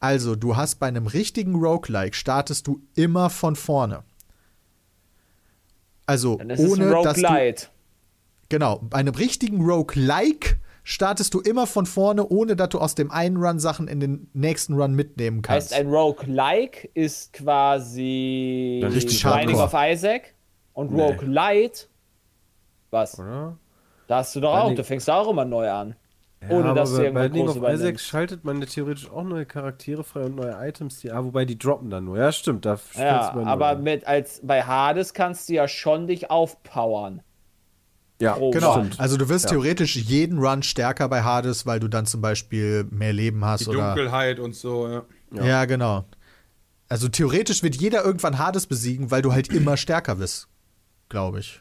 Also, 0.00 0.36
du 0.36 0.56
hast 0.56 0.76
bei 0.76 0.86
einem 0.86 1.06
richtigen 1.06 1.56
Roguelike 1.56 2.14
startest 2.14 2.66
du 2.66 2.80
immer 2.94 3.30
von 3.30 3.56
vorne. 3.56 4.04
Also, 6.06 6.36
Dann 6.36 6.50
ist 6.50 6.60
es 6.60 6.72
ohne 6.72 6.96
ein 6.96 7.02
dass 7.02 7.16
du. 7.16 7.68
Genau, 8.48 8.78
bei 8.82 8.98
einem 8.98 9.14
richtigen 9.14 9.60
Roguelike 9.62 10.56
startest 10.82 11.34
du 11.34 11.40
immer 11.40 11.66
von 11.66 11.84
vorne, 11.84 12.26
ohne 12.26 12.56
dass 12.56 12.70
du 12.70 12.78
aus 12.78 12.94
dem 12.94 13.10
einen 13.10 13.36
Run 13.36 13.58
Sachen 13.58 13.88
in 13.88 14.00
den 14.00 14.30
nächsten 14.32 14.72
Run 14.72 14.94
mitnehmen 14.94 15.42
kannst. 15.42 15.72
Heißt, 15.72 15.80
ein 15.80 15.88
Roguelike 15.88 16.88
ist 16.94 17.34
quasi 17.34 18.82
richtig 18.90 19.22
Binding 19.22 19.58
of 19.58 19.74
Isaac 19.76 20.34
und 20.72 20.90
Roguelite. 20.94 21.88
Was? 22.90 23.18
Oder? 23.18 23.58
Da 24.06 24.16
hast 24.18 24.34
du 24.34 24.40
doch 24.40 24.54
auch, 24.54 24.74
du 24.74 24.82
fängst 24.82 25.10
auch 25.10 25.28
immer 25.28 25.44
neu 25.44 25.70
an. 25.70 25.94
Ja, 26.40 26.50
Ohne 26.50 26.74
dass 26.74 26.90
du 26.90 26.98
bei 26.98 27.04
irgendwann 27.04 27.22
Binding 27.32 27.46
groß 27.46 27.56
of 27.56 27.68
Isaac 27.68 27.98
schaltet 28.00 28.44
man 28.44 28.60
ja 28.60 28.66
theoretisch 28.66 29.10
auch 29.10 29.24
neue 29.24 29.44
Charaktere 29.44 30.04
frei 30.04 30.22
und 30.26 30.36
neue 30.36 30.56
Items, 30.68 31.00
die, 31.00 31.10
ah, 31.10 31.24
wobei 31.24 31.44
die 31.44 31.58
droppen 31.58 31.90
dann 31.90 32.04
nur. 32.04 32.16
Ja, 32.16 32.30
stimmt, 32.30 32.64
da 32.64 32.78
Ja, 32.96 33.32
du 33.32 33.40
aber 33.40 33.74
mit 33.76 34.06
als 34.06 34.40
bei 34.44 34.62
Hades 34.62 35.14
kannst 35.14 35.48
du 35.48 35.54
ja 35.54 35.66
schon 35.66 36.06
dich 36.06 36.30
aufpowern. 36.30 37.22
ja, 38.20 38.34
pro 38.34 38.50
Genau, 38.50 38.74
Run. 38.74 38.90
also 38.98 39.16
du 39.16 39.28
wirst 39.28 39.48
theoretisch 39.48 39.96
jeden 39.96 40.38
Run 40.38 40.62
stärker 40.62 41.08
bei 41.08 41.22
Hades, 41.22 41.66
weil 41.66 41.80
du 41.80 41.88
dann 41.88 42.06
zum 42.06 42.20
Beispiel 42.20 42.84
mehr 42.90 43.12
Leben 43.12 43.44
hast 43.44 43.66
Die 43.66 43.70
oder. 43.70 43.94
Dunkelheit 43.94 44.38
und 44.38 44.54
so, 44.54 44.88
ja. 44.88 45.02
Ja. 45.32 45.64
genau. 45.64 46.04
Also 46.88 47.08
theoretisch 47.08 47.62
wird 47.62 47.74
jeder 47.76 48.04
irgendwann 48.04 48.38
Hades 48.38 48.66
besiegen, 48.66 49.10
weil 49.10 49.22
du 49.22 49.32
halt 49.32 49.48
immer 49.52 49.76
stärker 49.76 50.14
bist, 50.14 50.48
glaube 51.08 51.40
ich. 51.40 51.60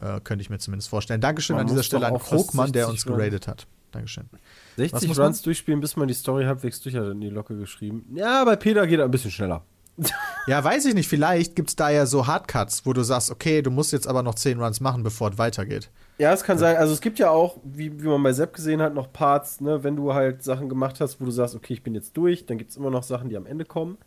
Äh, 0.00 0.20
könnte 0.20 0.42
ich 0.42 0.48
mir 0.48 0.58
zumindest 0.58 0.88
vorstellen. 0.88 1.20
Dankeschön 1.20 1.56
Man 1.56 1.62
an 1.62 1.66
dieser 1.66 1.82
Stelle 1.82 2.06
an 2.06 2.18
Krogmann, 2.18 2.72
der 2.72 2.86
60 2.86 3.06
uns 3.06 3.16
geradet 3.16 3.46
hat. 3.48 3.66
Dankeschön. 3.92 4.24
Was 4.32 4.40
60 4.76 5.08
muss 5.08 5.18
man- 5.18 5.26
Runs 5.26 5.42
durchspielen, 5.42 5.80
bis 5.80 5.96
man 5.96 6.08
die 6.08 6.14
Story 6.14 6.44
halbwegs 6.44 6.80
durch 6.80 6.94
hat, 6.96 7.06
in 7.08 7.20
die 7.20 7.28
Locke 7.30 7.56
geschrieben. 7.56 8.04
Ja, 8.14 8.44
bei 8.44 8.56
Peter 8.56 8.86
geht 8.86 8.98
er 8.98 9.04
ein 9.06 9.10
bisschen 9.10 9.30
schneller. 9.30 9.62
Ja, 10.46 10.64
weiß 10.64 10.86
ich 10.86 10.94
nicht. 10.94 11.06
Vielleicht 11.08 11.54
gibt 11.54 11.68
es 11.68 11.76
da 11.76 11.90
ja 11.90 12.06
so 12.06 12.26
Hardcuts, 12.26 12.86
wo 12.86 12.94
du 12.94 13.02
sagst, 13.02 13.30
okay, 13.30 13.60
du 13.60 13.70
musst 13.70 13.92
jetzt 13.92 14.08
aber 14.08 14.22
noch 14.22 14.34
10 14.34 14.58
Runs 14.60 14.80
machen, 14.80 15.02
bevor 15.02 15.30
es 15.30 15.38
weitergeht. 15.38 15.90
Ja, 16.18 16.32
es 16.32 16.42
kann 16.42 16.56
sein. 16.58 16.76
Also 16.78 16.94
es 16.94 17.02
gibt 17.02 17.18
ja 17.18 17.28
auch, 17.30 17.58
wie, 17.62 18.02
wie 18.02 18.06
man 18.08 18.22
bei 18.22 18.32
Sepp 18.32 18.54
gesehen 18.54 18.80
hat, 18.80 18.94
noch 18.94 19.12
Parts, 19.12 19.60
ne, 19.60 19.84
wenn 19.84 19.96
du 19.96 20.14
halt 20.14 20.42
Sachen 20.42 20.70
gemacht 20.70 20.98
hast, 21.00 21.20
wo 21.20 21.26
du 21.26 21.30
sagst, 21.30 21.54
okay, 21.54 21.74
ich 21.74 21.82
bin 21.82 21.94
jetzt 21.94 22.16
durch, 22.16 22.46
dann 22.46 22.56
gibt 22.56 22.70
es 22.70 22.76
immer 22.78 22.90
noch 22.90 23.02
Sachen, 23.02 23.28
die 23.28 23.36
am 23.36 23.44
Ende 23.46 23.66
kommen. 23.66 23.98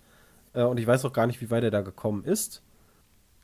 Äh, 0.53 0.63
und 0.63 0.79
ich 0.79 0.87
weiß 0.87 1.05
auch 1.05 1.13
gar 1.13 1.27
nicht, 1.27 1.39
wie 1.41 1.51
weit 1.51 1.63
er 1.63 1.71
da 1.71 1.81
gekommen 1.81 2.23
ist. 2.25 2.63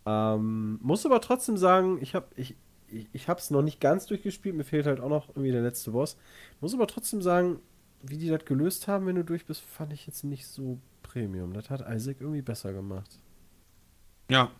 Ähm, 0.05 0.79
muss 0.81 1.05
aber 1.05 1.21
trotzdem 1.21 1.57
sagen, 1.57 1.99
ich 2.01 2.15
habe 2.15 2.25
ich, 2.35 2.55
ich, 2.91 3.07
ich 3.13 3.27
hab's 3.27 3.51
noch 3.51 3.61
nicht 3.61 3.79
ganz 3.79 4.05
durchgespielt, 4.05 4.55
mir 4.55 4.63
fehlt 4.63 4.85
halt 4.85 4.99
auch 4.99 5.09
noch 5.09 5.29
irgendwie 5.29 5.51
der 5.51 5.61
letzte 5.61 5.91
Boss. 5.91 6.17
Muss 6.61 6.73
aber 6.73 6.87
trotzdem 6.87 7.21
sagen, 7.21 7.59
wie 8.01 8.17
die 8.17 8.29
das 8.29 8.45
gelöst 8.45 8.87
haben, 8.87 9.05
wenn 9.05 9.15
du 9.15 9.23
durch 9.23 9.45
bist, 9.45 9.61
fand 9.61 9.93
ich 9.93 10.07
jetzt 10.07 10.23
nicht 10.23 10.47
so 10.47 10.79
Premium. 11.03 11.53
Das 11.53 11.69
hat 11.69 11.81
Isaac 11.89 12.17
irgendwie 12.21 12.41
besser 12.41 12.73
gemacht. 12.73 13.19
Ja. 14.29 14.51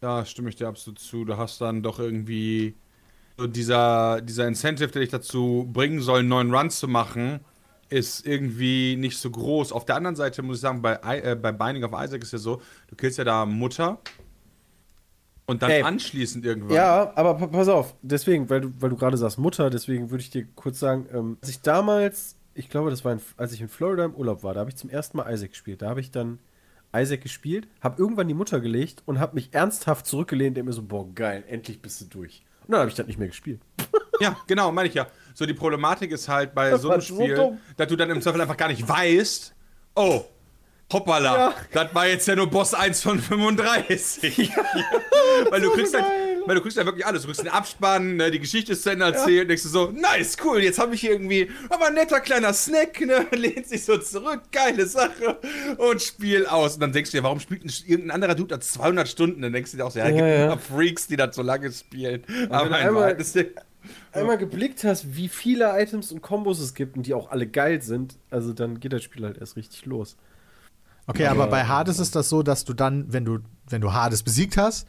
Da 0.00 0.24
stimme 0.24 0.48
ich 0.48 0.56
dir 0.56 0.68
absolut 0.68 0.98
zu. 0.98 1.24
Du 1.24 1.36
hast 1.36 1.60
dann 1.60 1.82
doch 1.82 1.98
irgendwie 1.98 2.74
so 3.36 3.46
dieser, 3.46 4.20
dieser 4.20 4.46
Incentive, 4.46 4.88
der 4.88 5.00
dich 5.00 5.10
dazu 5.10 5.68
bringen 5.72 6.00
soll, 6.00 6.20
einen 6.20 6.28
neuen 6.28 6.54
Run 6.54 6.70
zu 6.70 6.88
machen, 6.88 7.40
ist 7.88 8.26
irgendwie 8.26 8.96
nicht 8.96 9.18
so 9.18 9.30
groß. 9.30 9.72
Auf 9.72 9.84
der 9.84 9.96
anderen 9.96 10.16
Seite 10.16 10.42
muss 10.42 10.56
ich 10.56 10.62
sagen, 10.62 10.82
bei, 10.82 10.98
äh, 11.02 11.36
bei 11.40 11.52
Binding 11.52 11.84
of 11.84 11.92
Isaac 11.92 12.22
ist 12.22 12.32
ja 12.32 12.38
so, 12.38 12.60
du 12.88 12.96
killst 12.96 13.18
ja 13.18 13.24
da 13.24 13.46
Mutter 13.46 14.00
und 15.48 15.62
dann 15.62 15.70
Ey. 15.70 15.82
anschließend 15.82 16.44
irgendwann. 16.44 16.76
Ja, 16.76 17.10
aber 17.14 17.34
pa 17.34 17.46
pass 17.46 17.68
auf, 17.68 17.94
deswegen, 18.02 18.50
weil 18.50 18.60
du, 18.60 18.72
weil 18.80 18.90
du 18.90 18.96
gerade 18.96 19.16
sagst 19.16 19.38
Mutter, 19.38 19.70
deswegen 19.70 20.10
würde 20.10 20.20
ich 20.20 20.28
dir 20.28 20.46
kurz 20.54 20.78
sagen, 20.78 21.06
ähm, 21.12 21.38
als 21.40 21.48
ich 21.48 21.62
damals, 21.62 22.36
ich 22.54 22.68
glaube, 22.68 22.90
das 22.90 23.02
war, 23.04 23.12
in, 23.12 23.20
als 23.38 23.52
ich 23.54 23.62
in 23.62 23.68
Florida 23.68 24.04
im 24.04 24.14
Urlaub 24.14 24.42
war, 24.42 24.52
da 24.52 24.60
habe 24.60 24.68
ich 24.68 24.76
zum 24.76 24.90
ersten 24.90 25.16
Mal 25.16 25.32
Isaac 25.32 25.50
gespielt. 25.52 25.80
Da 25.80 25.88
habe 25.88 26.00
ich 26.00 26.10
dann 26.10 26.38
Isaac 26.94 27.22
gespielt, 27.22 27.66
habe 27.80 28.00
irgendwann 28.00 28.28
die 28.28 28.34
Mutter 28.34 28.60
gelegt 28.60 29.02
und 29.06 29.18
habe 29.20 29.36
mich 29.36 29.48
ernsthaft 29.52 30.06
zurückgelehnt, 30.06 30.58
der 30.58 30.64
mir 30.64 30.72
so, 30.74 30.82
boah, 30.82 31.06
geil, 31.14 31.44
endlich 31.48 31.80
bist 31.80 32.02
du 32.02 32.04
durch. 32.04 32.42
Und 32.66 32.72
dann 32.72 32.80
habe 32.80 32.90
ich 32.90 32.96
das 32.96 33.06
nicht 33.06 33.18
mehr 33.18 33.28
gespielt. 33.28 33.60
Ja, 34.20 34.36
genau, 34.48 34.72
meine 34.72 34.88
ich 34.88 34.94
ja. 34.96 35.06
So, 35.32 35.46
die 35.46 35.54
Problematik 35.54 36.10
ist 36.10 36.28
halt 36.28 36.52
bei 36.52 36.70
Das 36.70 36.82
so 36.82 36.90
einem 36.90 37.00
so 37.00 37.14
Spiel, 37.14 37.36
dumm. 37.36 37.58
dass 37.76 37.86
du 37.86 37.94
dann 37.94 38.10
im 38.10 38.20
Zweifel 38.20 38.40
einfach 38.40 38.56
gar 38.56 38.66
nicht 38.66 38.88
weißt, 38.88 39.54
oh, 39.94 40.24
hoppala, 40.92 41.36
Ja. 41.36 41.54
das 41.72 41.94
war 41.94 42.06
jetzt 42.06 42.26
ja 42.28 42.34
nur 42.36 42.48
Boss 42.48 42.72
1 42.74 43.02
von 43.02 43.18
35. 43.18 44.50
weil, 45.50 45.60
du 45.60 45.70
kriegst 45.72 45.94
halt, 45.94 46.04
weil 46.46 46.54
du 46.56 46.62
kriegst 46.62 46.76
ja 46.78 46.84
wirklich 46.84 47.04
alles. 47.04 47.22
Du 47.22 47.28
kriegst 47.28 47.42
den 47.42 47.48
Abspann, 47.52 48.16
ne, 48.16 48.30
die 48.30 48.38
Geschichte 48.40 48.72
ist 48.72 48.82
zu 48.82 48.90
Ende 48.90 49.04
erzählt, 49.04 49.50
denkst 49.50 49.62
du 49.64 49.68
so, 49.68 49.90
nice, 49.90 50.36
cool, 50.44 50.62
jetzt 50.62 50.78
habe 50.78 50.94
ich 50.94 51.00
hier 51.02 51.12
irgendwie, 51.12 51.50
aber 51.68 51.88
ein 51.88 51.94
netter 51.94 52.20
kleiner 52.20 52.52
Snack, 52.54 53.00
ne, 53.00 53.26
lehnt 53.36 53.66
sich 53.68 53.84
so 53.84 53.98
zurück, 53.98 54.42
geile 54.50 54.86
Sache 54.86 55.38
und 55.76 56.00
Spiel 56.02 56.46
aus. 56.46 56.74
Und 56.74 56.80
dann 56.80 56.92
denkst 56.92 57.10
du 57.10 57.18
dir, 57.18 57.22
warum 57.22 57.40
spielt 57.40 57.64
ein, 57.64 57.70
irgendein 57.86 58.10
anderer 58.12 58.34
Dude 58.34 58.54
da 58.54 58.60
200 58.60 59.06
Stunden? 59.08 59.42
Dann 59.42 59.52
denkst 59.52 59.72
du 59.72 59.76
dir 59.76 59.84
auch 59.86 59.90
so, 59.90 59.98
ja, 59.98 60.06
gibt 60.08 60.18
Ja, 60.20 60.26
ja. 60.26 60.56
Freaks, 60.56 61.06
die 61.06 61.16
das 61.16 61.36
so 61.36 61.42
lange 61.42 61.70
spielen. 61.72 62.22
Aber 62.50 62.74
einmal- 62.76 63.12
ist, 63.20 63.38
einmal 64.12 64.38
geblickt 64.38 64.84
hast, 64.84 65.14
wie 65.16 65.28
viele 65.28 65.78
Items 65.80 66.12
und 66.12 66.22
Kombos 66.22 66.60
es 66.60 66.74
gibt 66.74 66.96
und 66.96 67.06
die 67.06 67.14
auch 67.14 67.30
alle 67.30 67.46
geil 67.46 67.80
sind, 67.82 68.16
also 68.30 68.52
dann 68.52 68.80
geht 68.80 68.92
das 68.92 69.02
Spiel 69.02 69.24
halt 69.24 69.38
erst 69.38 69.56
richtig 69.56 69.84
los. 69.86 70.16
Okay, 71.08 71.26
aber 71.26 71.46
bei 71.48 71.64
Hades 71.64 71.98
ist 71.98 72.14
das 72.14 72.28
so, 72.28 72.42
dass 72.42 72.64
du 72.64 72.74
dann, 72.74 73.12
wenn 73.12 73.24
du, 73.24 73.38
wenn 73.68 73.80
du 73.80 73.92
Hades 73.92 74.22
besiegt 74.22 74.56
hast, 74.56 74.86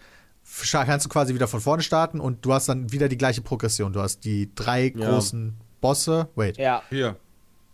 kannst 0.72 1.06
du 1.06 1.10
quasi 1.10 1.34
wieder 1.34 1.48
von 1.48 1.62
vorne 1.62 1.82
starten 1.82 2.20
und 2.20 2.46
du 2.46 2.54
hast 2.54 2.70
dann 2.70 2.92
wieder 2.92 3.08
die 3.10 3.18
gleiche 3.18 3.42
Progression. 3.42 3.94
Du 3.94 4.02
hast 4.02 4.26
die 4.26 4.50
drei 4.56 4.94
Ja. 4.96 5.10
großen 5.10 5.56
Bosse. 5.82 6.28
Wait, 6.36 6.58
Ja. 6.58 6.84
Hier. 6.90 7.16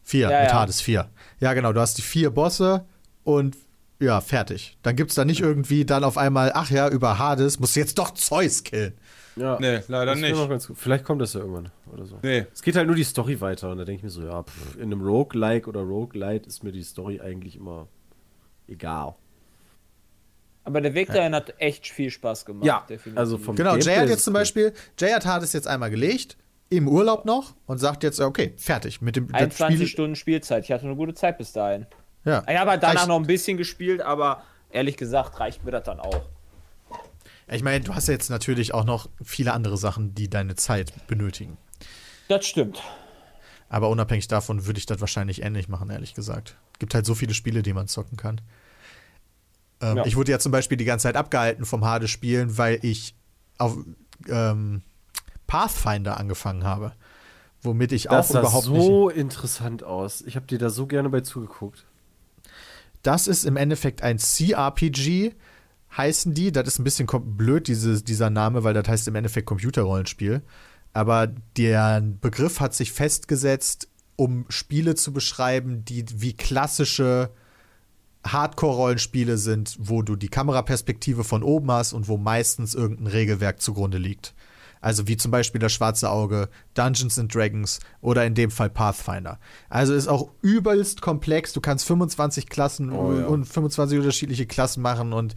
vier 0.03 0.29
Ja, 0.29 0.41
mit 0.41 0.49
ja. 0.51 0.59
Hades 0.59 0.81
vier. 0.81 1.09
Ja, 1.39 1.53
genau, 1.53 1.73
du 1.73 1.81
hast 1.81 1.97
die 1.97 2.01
vier 2.03 2.29
Bosse 2.29 2.85
und 3.23 3.57
ja, 3.99 4.19
fertig. 4.21 4.77
Dann 4.83 4.95
gibt's 4.95 5.15
da 5.15 5.25
nicht 5.25 5.39
irgendwie 5.41 5.85
dann 5.85 6.03
auf 6.03 6.17
einmal, 6.17 6.51
ach 6.53 6.69
ja, 6.69 6.89
über 6.89 7.17
Hades 7.17 7.59
musst 7.59 7.75
du 7.75 7.79
jetzt 7.79 7.97
doch 7.97 8.11
Zeus 8.13 8.63
killen. 8.63 8.93
Ja, 9.37 9.57
Nee, 9.59 9.79
leider 9.87 10.15
nicht. 10.15 10.35
noch 10.35 10.47
ganz 10.49 10.67
gut. 10.67 10.77
Vielleicht 10.77 11.03
kommt 11.05 11.21
das 11.21 11.33
ja 11.33 11.39
irgendwann 11.41 11.69
oder 11.91 12.05
so. 12.05 12.19
Nee. 12.21 12.45
Es 12.53 12.61
geht 12.61 12.75
halt 12.75 12.87
nur 12.87 12.95
die 12.95 13.03
Story 13.03 13.41
weiter 13.41 13.71
und 13.71 13.77
da 13.79 13.85
denke 13.85 13.99
ich 13.99 14.03
mir 14.03 14.09
so, 14.09 14.21
ja, 14.23 14.43
pff, 14.43 14.75
in 14.75 14.83
einem 14.83 15.01
Roguelike 15.01 15.67
oder 15.69 15.81
Roguelite 15.81 16.47
ist 16.47 16.63
mir 16.63 16.71
die 16.71 16.83
Story 16.83 17.19
eigentlich 17.21 17.55
immer 17.55 17.87
egal. 18.67 19.15
Aber 20.63 20.81
der 20.81 20.93
Weg 20.95 21.09
dahin 21.09 21.35
hat 21.35 21.53
echt 21.59 21.87
viel 21.87 22.09
Spaß 22.09 22.43
gemacht. 22.45 22.65
Ja, 22.65 22.83
definitiv. 22.89 23.19
also 23.19 23.37
vom 23.37 23.55
Genau, 23.55 23.71
Gameplay 23.71 23.91
Jay 23.93 23.99
hat 23.99 24.09
jetzt 24.09 24.19
es 24.19 24.23
zum. 24.25 24.33
Beispiel, 24.33 24.73
Jay 24.99 25.11
hat 25.11 25.25
Hades 25.25 25.53
jetzt 25.53 25.67
einmal 25.67 25.91
gelegt, 25.91 26.37
im 26.69 26.87
Urlaub 26.87 27.25
noch 27.25 27.53
und 27.67 27.77
sagt 27.77 28.03
jetzt, 28.03 28.19
okay, 28.19 28.53
fertig 28.57 28.99
mit 29.01 29.15
dem 29.15 29.27
das 29.27 29.35
21 29.35 29.75
Spiel- 29.77 29.87
Stunden 29.87 30.15
Spielzeit. 30.15 30.63
Ich 30.63 30.71
hatte 30.71 30.85
eine 30.85 30.95
gute 30.95 31.13
Zeit 31.13 31.37
bis 31.37 31.51
dahin. 31.51 31.85
Ja. 32.23 32.43
Ich 32.49 32.57
habe 32.57 32.71
halt 32.71 32.81
danach 32.81 32.95
Reicht- 33.01 33.07
noch 33.07 33.17
ein 33.17 33.27
bisschen 33.27 33.57
gespielt, 33.57 34.01
aber 34.01 34.41
ehrlich 34.71 34.97
gesagt 34.97 35.39
reicht 35.39 35.63
mir 35.63 35.69
das 35.71 35.83
dann 35.83 35.99
auch. 35.99 36.23
Ich 37.47 37.61
meine, 37.61 37.83
du 37.83 37.93
hast 37.93 38.07
ja 38.07 38.13
jetzt 38.13 38.31
natürlich 38.31 38.73
auch 38.73 38.85
noch 38.85 39.07
viele 39.23 39.53
andere 39.53 39.77
Sachen, 39.77 40.15
die 40.15 40.27
deine 40.31 40.55
Zeit 40.55 40.91
benötigen. 41.05 41.57
Das 42.27 42.43
stimmt. 42.47 42.81
Aber 43.75 43.89
unabhängig 43.89 44.29
davon 44.29 44.67
würde 44.67 44.77
ich 44.79 44.85
das 44.85 45.01
wahrscheinlich 45.01 45.41
ähnlich 45.43 45.67
machen, 45.67 45.89
ehrlich 45.89 46.13
gesagt. 46.13 46.55
Gibt 46.79 46.95
halt 46.95 47.05
so 47.05 47.13
viele 47.13 47.33
Spiele, 47.33 47.61
die 47.61 47.73
man 47.73 47.89
zocken 47.89 48.15
kann. 48.15 48.39
Ähm, 49.81 49.97
Ja. 49.97 50.05
Ich 50.05 50.15
wurde 50.15 50.31
ja 50.31 50.39
zum 50.39 50.53
Beispiel 50.53 50.77
die 50.77 50.85
ganze 50.85 51.03
Zeit 51.03 51.17
abgehalten 51.17 51.65
vom 51.65 51.83
Hades-Spielen, 51.83 52.57
weil 52.57 52.79
ich 52.83 53.15
auf 53.57 53.75
ähm, 54.29 54.81
Pathfinder 55.45 56.15
angefangen 56.17 56.63
habe. 56.63 56.93
Womit 57.63 57.91
ich 57.91 58.03
Das 58.03 58.29
auch 58.29 58.33
sah 58.35 58.39
überhaupt 58.39 58.69
nicht. 58.69 58.81
so 58.85 59.09
interessant 59.09 59.83
aus. 59.83 60.21
Ich 60.21 60.37
habe 60.37 60.45
dir 60.47 60.57
da 60.57 60.69
so 60.69 60.87
gerne 60.87 61.09
bei 61.09 61.19
zugeguckt. 61.19 61.85
Das 63.03 63.27
ist 63.27 63.43
im 63.43 63.57
Endeffekt 63.57 64.03
ein 64.03 64.19
CRPG, 64.19 65.33
heißen 65.97 66.33
die. 66.33 66.53
Das 66.53 66.65
ist 66.65 66.79
ein 66.79 66.85
bisschen 66.85 67.07
blöd, 67.07 67.67
diese, 67.67 68.01
dieser 68.01 68.29
Name, 68.29 68.63
weil 68.63 68.73
das 68.73 68.87
heißt 68.87 69.05
im 69.09 69.15
Endeffekt 69.15 69.47
Computerrollenspiel. 69.47 70.43
Aber 70.95 71.27
der 71.57 72.01
Begriff 72.21 72.61
hat 72.61 72.73
sich 72.73 72.93
festgesetzt, 72.93 73.89
um 74.15 74.45
Spiele 74.47 74.95
zu 74.95 75.11
beschreiben, 75.11 75.83
die 75.83 76.05
wie 76.21 76.31
klassische 76.31 77.31
Hardcore-Rollenspiele 78.25 79.37
sind, 79.37 79.75
wo 79.77 80.03
du 80.03 80.15
die 80.15 80.29
Kameraperspektive 80.29 81.25
von 81.25 81.43
oben 81.43 81.69
hast 81.69 81.91
und 81.91 82.07
wo 82.07 82.15
meistens 82.15 82.75
irgendein 82.75 83.07
Regelwerk 83.07 83.61
zugrunde 83.61 83.97
liegt. 83.97 84.33
Also 84.79 85.05
wie 85.09 85.17
zum 85.17 85.31
Beispiel 85.31 85.59
das 85.59 85.73
Schwarze 85.73 86.09
Auge, 86.09 86.47
Dungeons 86.75 87.19
and 87.19 87.35
Dragons 87.35 87.81
oder 87.99 88.25
in 88.25 88.33
dem 88.33 88.49
Fall 88.49 88.69
Pathfinder. 88.69 89.37
Also 89.67 89.93
ist 89.93 90.07
auch 90.07 90.31
übelst 90.41 91.01
komplex. 91.01 91.51
Du 91.51 91.59
kannst 91.59 91.85
25 91.87 92.47
Klassen 92.47 92.89
und 92.89 93.43
25 93.43 93.99
unterschiedliche 93.99 94.45
Klassen 94.45 94.81
machen 94.81 95.11
und 95.11 95.35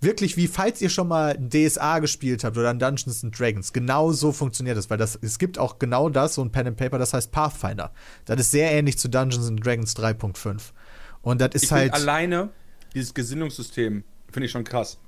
wirklich 0.00 0.36
wie 0.36 0.48
falls 0.48 0.80
ihr 0.80 0.88
schon 0.88 1.08
mal 1.08 1.36
ein 1.36 1.50
DSA 1.50 1.98
gespielt 1.98 2.44
habt 2.44 2.56
oder 2.56 2.70
ein 2.70 2.78
Dungeons 2.78 3.22
and 3.22 3.38
Dragons, 3.38 3.72
genau 3.72 4.12
so 4.12 4.32
funktioniert 4.32 4.76
das, 4.76 4.90
weil 4.90 4.98
das 4.98 5.18
es 5.20 5.38
gibt 5.38 5.58
auch 5.58 5.78
genau 5.78 6.08
das 6.08 6.34
so 6.34 6.42
ein 6.42 6.50
Pen 6.50 6.68
and 6.68 6.76
Paper, 6.76 6.98
das 6.98 7.12
heißt 7.12 7.32
Pathfinder. 7.32 7.92
Das 8.24 8.40
ist 8.40 8.50
sehr 8.50 8.70
ähnlich 8.70 8.98
zu 8.98 9.08
Dungeons 9.08 9.48
and 9.48 9.64
Dragons 9.64 9.96
3.5. 9.96 10.72
Und 11.22 11.40
das 11.40 11.54
ist 11.54 11.64
Ich 11.64 11.72
halt 11.72 11.92
alleine 11.92 12.50
dieses 12.94 13.14
Gesinnungssystem 13.14 14.04
finde 14.32 14.46
ich 14.46 14.52
schon 14.52 14.64
krass. 14.64 14.98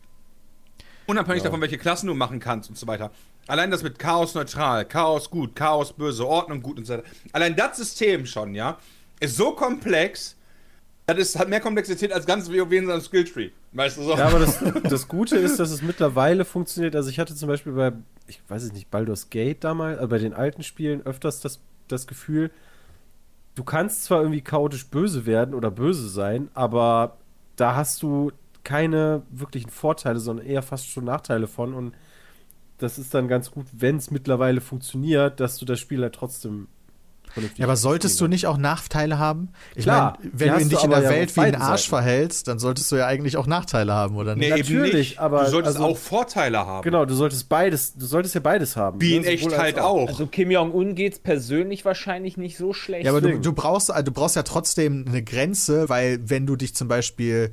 Unabhängig 1.06 1.42
davon, 1.42 1.60
welche 1.60 1.78
Klassen 1.78 2.06
du 2.06 2.14
machen 2.14 2.38
kannst 2.38 2.70
und 2.70 2.78
so 2.78 2.86
weiter. 2.86 3.10
Allein 3.48 3.70
das 3.70 3.82
mit 3.82 3.98
Chaos 3.98 4.34
neutral, 4.34 4.84
Chaos 4.84 5.28
gut, 5.30 5.56
Chaos 5.56 5.92
böse, 5.92 6.26
Ordnung 6.26 6.62
gut 6.62 6.78
und 6.78 6.86
so 6.86 6.94
weiter. 6.94 7.04
Allein 7.32 7.56
das 7.56 7.76
System 7.76 8.24
schon, 8.24 8.54
ja, 8.54 8.78
ist 9.18 9.36
so 9.36 9.52
komplex, 9.52 10.36
das 11.14 11.30
ist, 11.30 11.38
hat 11.38 11.48
mehr 11.48 11.60
Komplexität 11.60 12.12
als 12.12 12.26
ganz 12.26 12.48
WoW 12.48 12.72
in 12.72 12.86
seinem 12.86 13.00
Skilltree. 13.00 13.50
Weißt 13.72 13.98
du 13.98 14.02
so? 14.02 14.16
Ja, 14.16 14.26
aber 14.26 14.40
das, 14.40 14.58
das 14.84 15.08
Gute 15.08 15.36
ist, 15.36 15.58
dass 15.58 15.70
es 15.70 15.82
mittlerweile 15.82 16.44
funktioniert. 16.44 16.96
Also 16.96 17.10
ich 17.10 17.18
hatte 17.18 17.34
zum 17.34 17.48
Beispiel 17.48 17.72
bei, 17.72 17.92
ich 18.26 18.40
weiß 18.48 18.62
es 18.62 18.72
nicht, 18.72 18.90
Baldur's 18.90 19.30
Gate 19.30 19.64
damals, 19.64 19.98
also 19.98 20.08
bei 20.08 20.18
den 20.18 20.34
alten 20.34 20.62
Spielen 20.62 21.04
öfters 21.04 21.40
das, 21.40 21.60
das 21.88 22.06
Gefühl, 22.06 22.50
du 23.54 23.64
kannst 23.64 24.04
zwar 24.04 24.20
irgendwie 24.20 24.40
chaotisch 24.40 24.86
böse 24.86 25.26
werden 25.26 25.54
oder 25.54 25.70
böse 25.70 26.08
sein, 26.08 26.48
aber 26.54 27.18
da 27.56 27.76
hast 27.76 28.02
du 28.02 28.32
keine 28.64 29.22
wirklichen 29.30 29.70
Vorteile, 29.70 30.18
sondern 30.18 30.46
eher 30.46 30.62
fast 30.62 30.88
schon 30.88 31.04
Nachteile 31.04 31.46
von. 31.46 31.74
Und 31.74 31.94
das 32.78 32.98
ist 32.98 33.14
dann 33.14 33.28
ganz 33.28 33.50
gut, 33.50 33.66
wenn 33.72 33.96
es 33.96 34.10
mittlerweile 34.10 34.60
funktioniert, 34.60 35.40
dass 35.40 35.58
du 35.58 35.64
das 35.64 35.80
Spiel 35.80 36.02
halt 36.02 36.14
trotzdem 36.14 36.68
vernünftig 37.32 37.58
Ja, 37.58 37.66
aber 37.66 37.76
solltest 37.76 38.20
du 38.20 38.26
nicht 38.26 38.46
auch 38.46 38.56
Nachteile 38.56 39.18
haben? 39.18 39.48
Ich 39.74 39.84
Klar, 39.84 40.18
meine, 40.18 40.30
wenn 40.34 40.68
du 40.68 40.76
dich 40.76 40.84
in 40.84 40.90
der 40.90 41.02
ja 41.02 41.10
Welt 41.10 41.36
wie 41.36 41.40
ein 41.40 41.54
Arsch 41.54 41.82
Seiten. 41.82 41.90
verhältst, 41.90 42.48
dann 42.48 42.58
solltest 42.58 42.90
du 42.92 42.96
ja 42.96 43.06
eigentlich 43.06 43.36
auch 43.36 43.46
Nachteile 43.46 43.92
haben, 43.92 44.16
oder 44.16 44.34
nicht? 44.34 44.50
nee, 44.50 44.56
natürlich, 44.56 44.88
eben 44.88 44.98
nicht. 44.98 45.18
aber 45.18 45.44
du 45.44 45.50
solltest 45.50 45.76
also- 45.76 45.88
auch 45.88 45.96
Vorteile 45.96 46.58
haben. 46.66 46.82
Genau, 46.82 47.04
du 47.04 47.14
solltest 47.14 47.48
beides, 47.48 47.94
du 47.94 48.06
solltest 48.06 48.34
ja 48.34 48.40
beides 48.40 48.76
haben. 48.76 49.00
Wie 49.00 49.10
ne? 49.10 49.16
in 49.16 49.24
echt 49.24 49.44
Sowohl 49.44 49.54
als 49.54 49.62
halt 49.62 49.78
auch. 49.80 50.08
Also 50.08 50.26
Kim 50.26 50.50
Jong-un 50.50 50.94
geht's 50.94 51.18
persönlich 51.18 51.84
wahrscheinlich 51.84 52.36
nicht 52.36 52.56
so 52.56 52.72
schlecht. 52.72 53.04
Ja, 53.04 53.10
aber 53.10 53.20
du, 53.20 53.38
du, 53.38 53.52
brauchst, 53.52 53.90
also 53.90 54.04
du 54.04 54.12
brauchst 54.12 54.36
ja 54.36 54.42
trotzdem 54.42 55.04
eine 55.08 55.22
Grenze, 55.22 55.88
weil 55.88 56.18
wenn 56.28 56.46
du 56.46 56.56
dich 56.56 56.74
zum 56.74 56.88
Beispiel. 56.88 57.52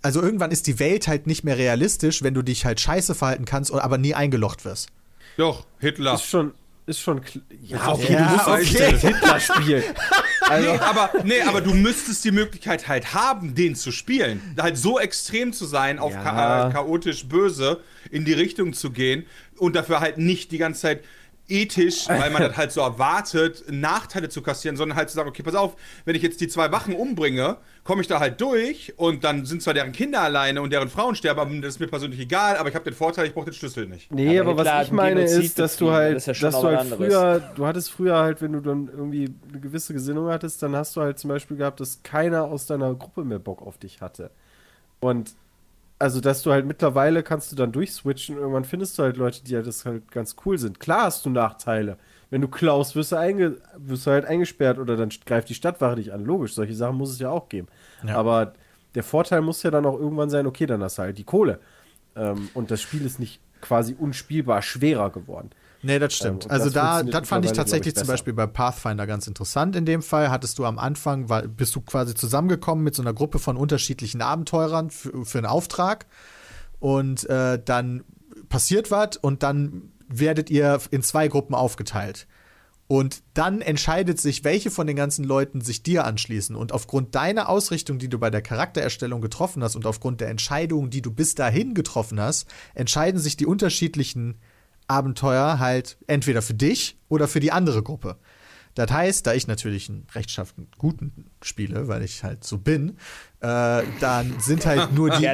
Also 0.00 0.22
irgendwann 0.22 0.52
ist 0.52 0.68
die 0.68 0.78
Welt 0.78 1.08
halt 1.08 1.26
nicht 1.26 1.42
mehr 1.42 1.58
realistisch, 1.58 2.22
wenn 2.22 2.32
du 2.32 2.42
dich 2.42 2.64
halt 2.64 2.78
scheiße 2.80 3.16
verhalten 3.16 3.44
kannst, 3.44 3.72
oder 3.72 3.82
aber 3.82 3.98
nie 3.98 4.14
eingelocht 4.14 4.64
wirst. 4.64 4.88
Doch, 5.36 5.66
Hitler. 5.80 6.14
Ist 6.14 6.24
schon, 6.26 6.52
ist 6.88 7.00
schon. 7.00 7.20
Ja, 7.62 7.92
okay, 7.92 8.16
du 8.16 8.24
musst 8.24 8.46
okay. 8.48 8.90
Das 8.92 9.00
Hitler-Spiel. 9.02 9.84
Also, 10.48 10.72
Nee, 10.72 10.78
aber, 10.78 11.10
nee, 11.24 11.40
aber 11.42 11.60
du 11.60 11.74
müsstest 11.74 12.24
die 12.24 12.30
Möglichkeit 12.30 12.88
halt 12.88 13.12
haben, 13.14 13.54
den 13.54 13.74
zu 13.74 13.92
spielen. 13.92 14.40
Halt 14.58 14.78
so 14.78 14.98
extrem 14.98 15.52
zu 15.52 15.66
sein, 15.66 15.98
auf 15.98 16.12
Ja. 16.14 16.22
cha 16.22 16.68
äh, 16.68 16.72
chaotisch 16.72 17.26
böse 17.26 17.80
in 18.10 18.24
die 18.24 18.32
Richtung 18.32 18.72
zu 18.72 18.90
gehen 18.90 19.26
und 19.58 19.76
dafür 19.76 20.00
halt 20.00 20.18
nicht 20.18 20.50
die 20.50 20.58
ganze 20.58 20.80
Zeit 20.82 21.04
ethisch, 21.48 22.08
weil 22.08 22.30
man 22.30 22.42
das 22.42 22.56
halt 22.56 22.72
so 22.72 22.80
erwartet, 22.80 23.64
Nachteile 23.70 24.28
zu 24.28 24.42
kassieren, 24.42 24.76
sondern 24.76 24.96
halt 24.96 25.08
zu 25.08 25.16
sagen, 25.16 25.28
okay, 25.28 25.42
pass 25.42 25.54
auf, 25.54 25.76
wenn 26.04 26.14
ich 26.14 26.22
jetzt 26.22 26.40
die 26.40 26.48
zwei 26.48 26.70
Wachen 26.72 26.94
umbringe, 26.94 27.56
komme 27.84 28.02
ich 28.02 28.06
da 28.06 28.20
halt 28.20 28.40
durch 28.40 28.92
und 28.96 29.24
dann 29.24 29.46
sind 29.46 29.62
zwar 29.62 29.72
deren 29.72 29.92
Kinder 29.92 30.20
alleine 30.20 30.60
und 30.60 30.70
deren 30.72 30.90
Frauen 30.90 31.14
sterben, 31.14 31.40
aber 31.40 31.50
das 31.56 31.74
ist 31.74 31.80
mir 31.80 31.88
persönlich 31.88 32.20
egal, 32.20 32.56
aber 32.56 32.68
ich 32.68 32.74
habe 32.74 32.84
den 32.84 32.94
Vorteil, 32.94 33.26
ich 33.26 33.34
brauche 33.34 33.46
den 33.46 33.54
Schlüssel 33.54 33.86
nicht. 33.86 34.12
nee, 34.12 34.38
Aber 34.38 34.50
aber, 34.50 34.62
Hitler 34.62 34.78
was 34.78 34.86
ich 34.86 34.92
meine 34.92 35.24
Genozid 35.24 35.44
ist, 35.44 35.58
dass 35.58 35.76
du 35.76 35.90
halt, 35.90 36.16
das 36.16 36.26
ja 36.26 36.34
dass 36.34 36.60
du 36.60 36.66
halt 36.68 36.86
früher, 36.88 37.40
du 37.54 37.66
hattest 37.66 37.90
früher 37.90 38.18
halt, 38.18 38.42
wenn 38.42 38.52
du 38.52 38.60
dann 38.60 38.88
irgendwie 38.88 39.34
eine 39.48 39.60
gewisse 39.60 39.94
Gesinnung 39.94 40.28
hattest, 40.28 40.62
dann 40.62 40.76
hast 40.76 40.96
du 40.96 41.00
halt 41.00 41.18
zum 41.18 41.28
Beispiel 41.28 41.56
gehabt, 41.56 41.80
dass 41.80 42.02
keiner 42.02 42.44
aus 42.44 42.66
deiner 42.66 42.94
Gruppe 42.94 43.24
mehr 43.24 43.38
Bock 43.38 43.62
auf 43.62 43.78
dich 43.78 44.00
hatte. 44.00 44.30
Und 45.00 45.34
also, 45.98 46.20
dass 46.20 46.42
du 46.42 46.52
halt 46.52 46.66
mittlerweile 46.66 47.22
kannst 47.22 47.50
du 47.50 47.56
dann 47.56 47.72
durchswitchen 47.72 48.36
und 48.36 48.42
irgendwann 48.42 48.64
findest 48.64 48.98
du 48.98 49.02
halt 49.02 49.16
Leute, 49.16 49.42
die 49.42 49.56
halt 49.56 49.66
das 49.66 49.84
halt 49.84 50.10
ganz 50.10 50.36
cool 50.44 50.58
sind. 50.58 50.78
Klar 50.80 51.04
hast 51.04 51.24
du 51.26 51.30
Nachteile. 51.30 51.96
Wenn 52.30 52.40
du 52.40 52.48
klaust, 52.48 52.94
wirst 52.94 53.12
du, 53.12 53.16
einge 53.16 53.56
wirst 53.76 54.06
du 54.06 54.10
halt 54.10 54.26
eingesperrt 54.26 54.78
oder 54.78 54.96
dann 54.96 55.10
greift 55.26 55.48
die 55.48 55.54
Stadtwache 55.54 55.96
dich 55.96 56.12
an. 56.12 56.24
Logisch, 56.24 56.54
solche 56.54 56.74
Sachen 56.74 56.96
muss 56.96 57.10
es 57.10 57.18
ja 57.18 57.30
auch 57.30 57.48
geben. 57.48 57.68
Aber 58.14 58.52
der 58.94 59.02
Vorteil 59.02 59.40
muss 59.40 59.62
ja 59.62 59.70
dann 59.70 59.86
auch 59.86 59.98
irgendwann 59.98 60.30
sein, 60.30 60.46
okay, 60.46 60.66
dann 60.66 60.82
hast 60.82 60.98
du 60.98 61.02
halt 61.02 61.18
die 61.18 61.24
Kohle. 61.24 61.58
Ähm, 62.16 62.48
und 62.54 62.70
das 62.70 62.80
Spiel 62.82 63.04
ist 63.04 63.18
nicht 63.18 63.40
quasi 63.60 63.94
unspielbar 63.98 64.62
schwerer 64.62 65.10
geworden. 65.10 65.50
Nee, 65.82 65.98
das 65.98 66.14
stimmt. 66.14 66.44
und 66.46 66.50
also 66.50 66.66
das 66.66 66.74
da, 66.74 67.02
das 67.02 67.28
fand 67.28 67.44
ich 67.44 67.52
tatsächlich 67.52 67.94
ich, 67.94 67.98
zum 67.98 68.08
Beispiel 68.08 68.32
bei 68.32 68.46
Pathfinder 68.46 69.06
ganz 69.06 69.26
interessant. 69.26 69.76
In 69.76 69.86
dem 69.86 70.02
Fall 70.02 70.30
hattest 70.30 70.58
du 70.58 70.64
am 70.64 70.78
Anfang, 70.78 71.28
war, 71.28 71.42
bist 71.42 71.74
du 71.76 71.80
quasi 71.80 72.14
zusammengekommen 72.14 72.82
mit 72.82 72.94
so 72.94 73.02
einer 73.02 73.14
Gruppe 73.14 73.38
von 73.38 73.56
unterschiedlichen 73.56 74.20
Abenteurern 74.20 74.90
für, 74.90 75.24
für 75.24 75.38
einen 75.38 75.46
Auftrag. 75.46 76.06
Und 76.80 77.28
äh, 77.28 77.60
dann 77.64 78.04
passiert 78.48 78.90
was 78.90 79.16
und 79.16 79.42
dann 79.42 79.92
werdet 80.08 80.50
ihr 80.50 80.80
in 80.90 81.02
zwei 81.02 81.28
Gruppen 81.28 81.54
aufgeteilt. 81.54 82.26
Und 82.88 83.22
dann 83.34 83.60
entscheidet 83.60 84.18
sich, 84.18 84.44
welche 84.44 84.70
von 84.70 84.86
den 84.86 84.96
ganzen 84.96 85.22
Leuten 85.22 85.60
sich 85.60 85.82
dir 85.82 86.06
anschließen. 86.06 86.56
Und 86.56 86.72
aufgrund 86.72 87.14
deiner 87.14 87.50
Ausrichtung, 87.50 87.98
die 87.98 88.08
du 88.08 88.18
bei 88.18 88.30
der 88.30 88.40
Charaktererstellung 88.40 89.20
getroffen 89.20 89.62
hast 89.62 89.76
und 89.76 89.84
aufgrund 89.84 90.22
der 90.22 90.30
Entscheidungen, 90.30 90.88
die 90.88 91.02
du 91.02 91.10
bis 91.10 91.34
dahin 91.34 91.74
getroffen 91.74 92.18
hast, 92.18 92.48
entscheiden 92.74 93.20
sich 93.20 93.36
die 93.36 93.44
unterschiedlichen 93.44 94.38
Abenteuer 94.86 95.58
halt 95.58 95.98
entweder 96.06 96.40
für 96.40 96.54
dich 96.54 96.96
oder 97.10 97.28
für 97.28 97.40
die 97.40 97.52
andere 97.52 97.82
Gruppe. 97.82 98.16
Das 98.74 98.90
heißt, 98.90 99.26
da 99.26 99.34
ich 99.34 99.46
natürlich 99.46 99.90
einen 99.90 100.06
rechtschaffen 100.14 100.68
guten 100.78 101.26
spiele, 101.42 101.88
weil 101.88 102.02
ich 102.02 102.24
halt 102.24 102.42
so 102.42 102.56
bin, 102.56 102.96
äh, 103.40 103.82
dann 104.00 104.34
sind 104.38 104.64
halt 104.64 104.94
nur 104.94 105.10
die 105.18 105.26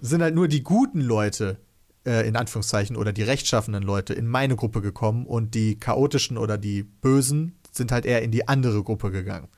sind 0.00 0.22
halt 0.22 0.34
nur 0.34 0.48
die 0.48 0.62
guten 0.62 1.00
Leute 1.00 1.58
äh, 2.06 2.26
in 2.26 2.36
Anführungszeichen, 2.36 2.96
oder 2.96 3.12
die 3.12 3.22
rechtschaffenen 3.22 3.82
Leute 3.82 4.14
in 4.14 4.26
meine 4.26 4.56
Gruppe 4.56 4.80
gekommen 4.80 5.26
und 5.26 5.54
die 5.54 5.78
chaotischen 5.78 6.38
oder 6.38 6.56
die 6.56 6.82
Bösen 6.82 7.58
sind 7.72 7.92
halt 7.92 8.06
eher 8.06 8.22
in 8.22 8.30
die 8.30 8.48
andere 8.48 8.82
Gruppe 8.82 9.10
gegangen. 9.10 9.48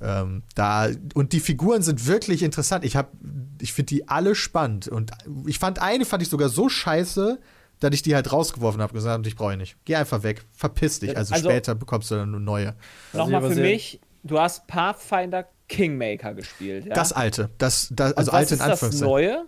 Ähm, 0.00 0.42
da, 0.54 0.88
und 1.14 1.32
die 1.32 1.40
Figuren 1.40 1.82
sind 1.82 2.06
wirklich 2.06 2.42
interessant. 2.42 2.84
Ich, 2.84 2.96
hab, 2.96 3.12
ich 3.60 3.72
finde 3.72 3.88
die 3.88 4.08
alle 4.08 4.34
spannend. 4.34 4.88
Und 4.88 5.12
ich 5.46 5.58
fand 5.58 5.80
eine, 5.80 6.04
fand 6.04 6.22
ich 6.22 6.28
sogar 6.28 6.48
so 6.48 6.68
scheiße, 6.68 7.38
dass 7.80 7.94
ich 7.94 8.02
die 8.02 8.14
halt 8.14 8.32
rausgeworfen 8.32 8.80
habe, 8.80 8.92
gesagt, 8.94 9.26
ich 9.26 9.36
brauche 9.36 9.56
nicht. 9.56 9.76
Geh 9.84 9.96
einfach 9.96 10.22
weg, 10.22 10.44
verpiss 10.52 11.00
dich. 11.00 11.16
Also, 11.16 11.34
Also- 11.34 11.50
später 11.50 11.74
bekommst 11.74 12.10
du 12.10 12.16
dann 12.16 12.28
eine 12.34 12.40
neue. 12.40 12.74
Nochmal 13.12 13.36
aber 13.36 13.50
für 13.52 13.60
mich, 13.60 14.00
du 14.22 14.38
hast 14.38 14.66
Pathfinder 14.66 15.48
Kingmaker 15.68 16.34
gespielt. 16.34 16.86
Ja? 16.86 16.94
Das 16.94 17.12
alte, 17.12 17.50
das, 17.58 17.88
das 17.90 18.12
Und 18.12 18.18
also 18.18 18.30
alte 18.32 18.54
in 18.54 18.60
ist 18.60 18.60
das 18.60 18.70
Anführungszeichen. 18.82 19.08
Neue? 19.08 19.44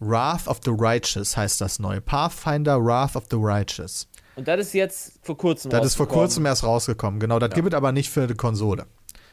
Wrath 0.00 0.48
of 0.48 0.60
the 0.64 0.72
Righteous 0.76 1.36
heißt 1.36 1.60
das 1.60 1.78
neue. 1.78 2.00
Pathfinder 2.00 2.82
Wrath 2.84 3.16
of 3.16 3.24
the 3.30 3.36
Righteous. 3.38 4.08
Und 4.36 4.48
das 4.48 4.60
ist 4.60 4.72
jetzt 4.74 5.12
vor 5.22 5.36
kurzem 5.36 5.70
Das 5.70 5.84
ist 5.84 5.94
vor 5.94 6.08
kurzem 6.08 6.46
erst 6.46 6.64
rausgekommen. 6.64 7.20
Genau, 7.20 7.38
das 7.38 7.50
gibt 7.50 7.68
es 7.68 7.74
aber 7.74 7.92
nicht 7.92 8.10
für 8.10 8.26
die 8.26 8.34
Konsole. 8.34 8.86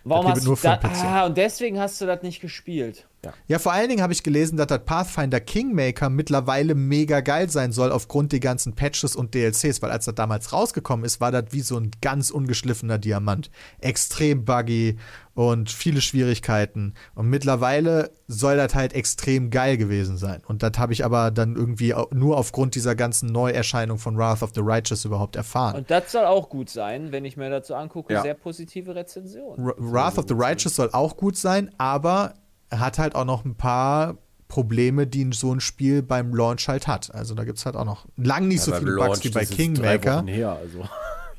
Warum 0.04 0.26
das 0.26 0.32
hast 0.32 0.36
gibt 0.40 0.46
du 0.46 0.50
nur 0.50 0.58
für 0.58 0.68
da, 0.68 0.76
den 0.78 0.92
PC. 0.92 1.04
Ah, 1.04 1.26
und 1.26 1.38
deswegen 1.38 1.80
hast 1.80 2.00
du 2.02 2.06
das 2.06 2.22
nicht 2.22 2.42
gespielt. 2.42 3.08
Ja, 3.48 3.60
vor 3.60 3.72
allen 3.74 3.90
Dingen 3.90 4.02
habe 4.02 4.14
ich 4.14 4.24
gelesen, 4.24 4.58
dass 4.58 4.68
das 4.68 4.84
Pathfinder 4.86 5.40
Kingmaker 5.40 6.10
mittlerweile 6.10 6.76
mega 6.76 7.22
geil 7.22 7.50
sein 7.50 7.72
soll 7.72 7.92
aufgrund 7.92 8.32
der 8.32 8.40
ganzen 8.40 8.74
Patches 8.76 9.16
und 9.16 9.34
DLCs, 9.34 9.82
weil 9.82 9.92
als 9.92 10.06
das 10.06 10.16
damals 10.16 10.54
rausgekommen 10.54 11.06
ist, 11.06 11.20
war 11.22 11.32
das 11.32 11.46
wie 11.52 11.62
so 11.62 11.78
ein 11.78 11.92
ganz 12.02 12.30
ungeschliffener 12.30 12.98
Diamant. 12.98 13.50
Extrem 13.80 14.46
buggy 14.46 14.98
und 15.34 15.70
viele 15.70 16.02
Schwierigkeiten. 16.02 16.96
Und 17.14 17.30
mittlerweile 17.30 18.12
soll 18.28 18.58
das 18.58 18.74
halt 18.74 18.94
extrem 18.94 19.52
geil 19.52 19.78
gewesen 19.78 20.18
sein. 20.18 20.42
Und 20.48 20.64
das 20.64 20.72
habe 20.78 20.94
ich 20.94 21.06
aber 21.06 21.30
dann 21.30 21.56
irgendwie 21.56 21.94
nur 22.12 22.38
aufgrund 22.38 22.74
dieser 22.74 22.96
ganzen 22.96 23.32
Neuerscheinung 23.32 24.00
von 24.00 24.18
Wrath 24.18 24.42
of 24.42 24.52
the 24.56 24.62
Righteous 24.64 25.06
überhaupt 25.06 25.36
erfahren. 25.36 25.76
Und 25.76 25.92
das 25.92 26.12
soll 26.12 26.26
auch 26.26 26.50
gut 26.50 26.70
sein, 26.72 27.12
wenn 27.12 27.24
ich 27.24 27.38
mir 27.38 27.50
dazu 27.52 27.76
angucke. 27.76 28.14
Ja. 28.14 28.24
Sehr 28.24 28.34
positive 28.34 28.96
Rezension. 28.96 29.60
R- 29.60 29.76
Wrath 29.78 30.18
of 30.18 30.26
the 30.28 30.34
Righteous 30.36 30.76
soll 30.76 30.90
auch 30.92 31.16
gut 31.16 31.38
sein, 31.38 31.70
aber 31.78 32.34
er 32.70 32.80
hat 32.80 33.00
halt 33.00 33.16
auch 33.16 33.26
noch 33.26 33.46
ein 33.46 33.56
paar 33.56 34.18
Probleme, 34.48 35.08
die 35.08 35.30
so 35.34 35.54
ein 35.54 35.60
Spiel 35.60 36.02
beim 36.02 36.34
Launch 36.34 36.68
halt 36.68 36.88
hat. 36.88 37.14
Also 37.14 37.36
da 37.36 37.44
gibt 37.44 37.58
es 37.58 37.66
halt 37.66 37.76
auch 37.76 37.86
noch 37.86 38.06
lang 38.16 38.48
nicht 38.48 38.62
so 38.62 38.72
beim 38.72 38.82
viele 38.82 38.96
Bugs 38.96 39.08
Launch, 39.08 39.24
wie 39.26 39.30
bei 39.30 39.46
Kingmaker. 39.46 40.24
Her, 40.26 40.52
also. 40.54 40.84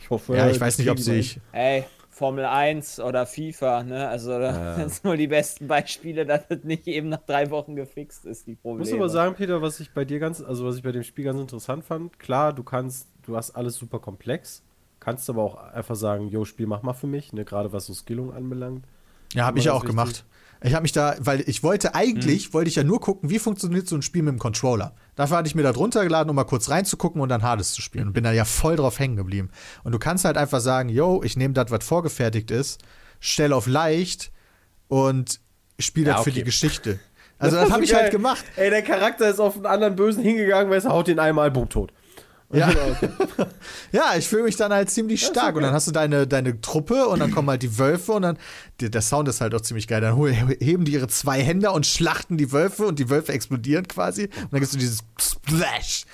Ich 0.01 0.11
hoffe, 0.11 0.37
Ja, 0.39 0.49
ich 0.49 0.59
weiß 0.59 0.79
nicht, 0.79 0.89
ob 0.89 0.97
kriegen 0.97 1.05
sie 1.05 1.13
wir 1.13 1.19
ich. 1.19 1.41
Ey, 1.53 1.85
Formel 2.09 2.47
1 2.47 2.99
oder 3.01 3.27
FIFA, 3.27 3.83
ne? 3.83 4.09
Also 4.09 4.31
das 4.39 4.77
sind 4.95 5.05
nur 5.05 5.19
die 5.19 5.27
besten 5.27 5.67
Beispiele, 5.67 6.25
dass 6.25 6.49
das 6.49 6.65
nicht 6.65 6.87
eben 6.87 7.11
nach 7.11 7.21
drei 7.27 7.51
Wochen 7.51 7.77
gefixt 7.77 8.25
ist, 8.25 8.47
die 8.47 8.53
Ich 8.53 8.63
Probleme. 8.63 8.89
muss 8.91 8.93
aber 8.93 9.09
sagen, 9.11 9.35
Peter, 9.35 9.61
was 9.61 9.81
ich 9.81 9.93
bei 9.93 10.07
dir 10.07 10.19
ganz, 10.19 10.41
also 10.41 10.65
was 10.65 10.77
ich 10.77 10.83
bei 10.83 10.93
dem 10.93 11.03
Spiel 11.03 11.27
ganz 11.27 11.39
interessant 11.39 11.85
fand, 11.85 12.19
klar, 12.19 12.55
du 12.55 12.63
kannst, 12.63 13.09
du 13.23 13.37
hast 13.37 13.51
alles 13.51 13.77
super 13.77 13.99
komplex, 13.99 14.63
kannst 14.99 15.29
aber 15.29 15.43
auch 15.43 15.57
einfach 15.57 15.97
sagen, 15.97 16.29
yo, 16.29 16.47
Spiel 16.47 16.67
mach 16.67 16.83
mal 16.83 16.95
für 16.95 17.07
mich, 17.07 17.35
ne, 17.35 17.45
gerade 17.45 17.71
was 17.73 17.85
so 17.85 17.93
Skillung 17.93 18.33
anbelangt. 18.33 18.87
Ja, 19.35 19.45
habe 19.45 19.59
ich 19.59 19.67
ja 19.67 19.75
auch 19.75 19.85
gemacht. 19.85 20.25
Ich 20.63 20.75
habe 20.75 20.83
mich 20.83 20.93
da, 20.93 21.15
weil 21.21 21.41
ich 21.49 21.63
wollte 21.63 21.95
eigentlich, 21.95 22.53
wollte 22.53 22.69
ich 22.69 22.75
ja 22.77 22.83
nur 22.85 23.01
gucken, 23.01 23.31
wie 23.31 23.39
funktioniert 23.39 23.89
so 23.89 23.95
ein 23.95 24.03
Spiel 24.03 24.23
mit 24.23 24.33
dem 24.33 24.39
Controller. 24.41 24.95
Dafür 25.15 25.37
hatte 25.37 25.49
ich 25.49 25.55
mir 25.55 25.63
das 25.63 25.77
runtergeladen, 25.77 26.29
um 26.31 26.37
mal 26.37 26.45
kurz 26.45 26.69
reinzugucken 26.69 27.21
und 27.21 27.29
dann 27.29 27.43
Hades 27.43 27.73
zu 27.73 27.83
spielen. 27.83 28.09
Und 28.09 28.13
bin 28.13 28.25
da 28.25 28.33
ja 28.33 28.45
voll 28.45 28.77
drauf 28.77 28.99
hängen 28.99 29.17
geblieben. 29.17 29.51
Und 29.85 29.93
du 29.93 29.99
kannst 29.99 30.25
halt 30.25 30.37
einfach 30.37 30.61
sagen, 30.61 30.89
yo, 30.89 31.23
ich 31.23 31.37
nehme 31.37 31.55
das, 31.55 31.71
was 31.71 31.85
vorgefertigt 31.85 32.51
ist, 32.51 32.81
stell 33.21 33.53
auf 33.53 33.67
leicht 33.69 34.33
und 34.89 35.41
spiele 35.79 36.07
das 36.07 36.17
Ja, 36.17 36.23
für 36.25 36.31
okay. 36.31 36.39
die 36.41 36.45
Geschichte. 36.45 36.99
Also 37.39 37.57
das, 37.57 37.67
war 37.69 37.73
habe 37.77 37.87
so 37.87 37.91
ich 37.91 37.95
halt 37.95 38.05
geil. 38.07 38.13
gemacht. 38.13 38.45
Ey, 38.57 38.71
der 38.71 38.83
Charakter 38.83 39.29
ist 39.31 39.39
auf 39.39 39.55
einen 39.57 39.67
anderen 39.67 39.95
Bösen 39.95 40.23
hingegangen, 40.25 40.71
weil 40.71 40.79
es 40.79 40.87
haut 40.87 41.07
den 41.07 41.21
einmal 41.21 41.51
Boom 41.53 41.69
tot. 41.69 41.93
Ja. 42.51 42.73
ja, 43.93 44.15
ich 44.17 44.27
fühle 44.27 44.45
mich 44.45 44.57
dann 44.57 44.73
halt 44.73 44.89
ziemlich 44.91 45.25
stark. 45.25 45.57
Und 45.57 45.63
dann 45.63 45.75
hast 45.75 45.87
du 45.87 45.93
deine, 45.93 46.27
deine 46.27 46.61
Truppe 46.61 47.07
und 47.07 47.21
dann 47.21 47.31
kommen 47.31 47.49
halt 47.51 47.63
die 47.63 47.79
Wölfe 47.79 48.13
und 48.13 48.23
dann, 48.23 48.39
der, 48.81 49.03
Sound 49.03 49.29
ist 49.29 49.41
halt 49.41 49.55
auch 49.55 49.61
ziemlich 49.61 49.87
geil. 49.87 50.01
Dann 50.01 50.17
heben 50.17 50.85
die 50.85 50.93
ihre 50.93 51.09
zwei 51.09 51.43
Hände 51.43 51.71
und 51.73 51.87
schlachten 51.87 52.39
die 52.39 52.51
Wölfe 52.53 52.87
und 52.87 52.99
die 52.99 53.11
Wölfe 53.11 53.33
explodieren 53.33 53.87
quasi. 53.87 54.25
Und 54.25 54.53
dann 54.53 54.61
gibst 54.61 54.75
du 54.75 54.79
dieses 54.79 55.01
Splash. 55.21 56.07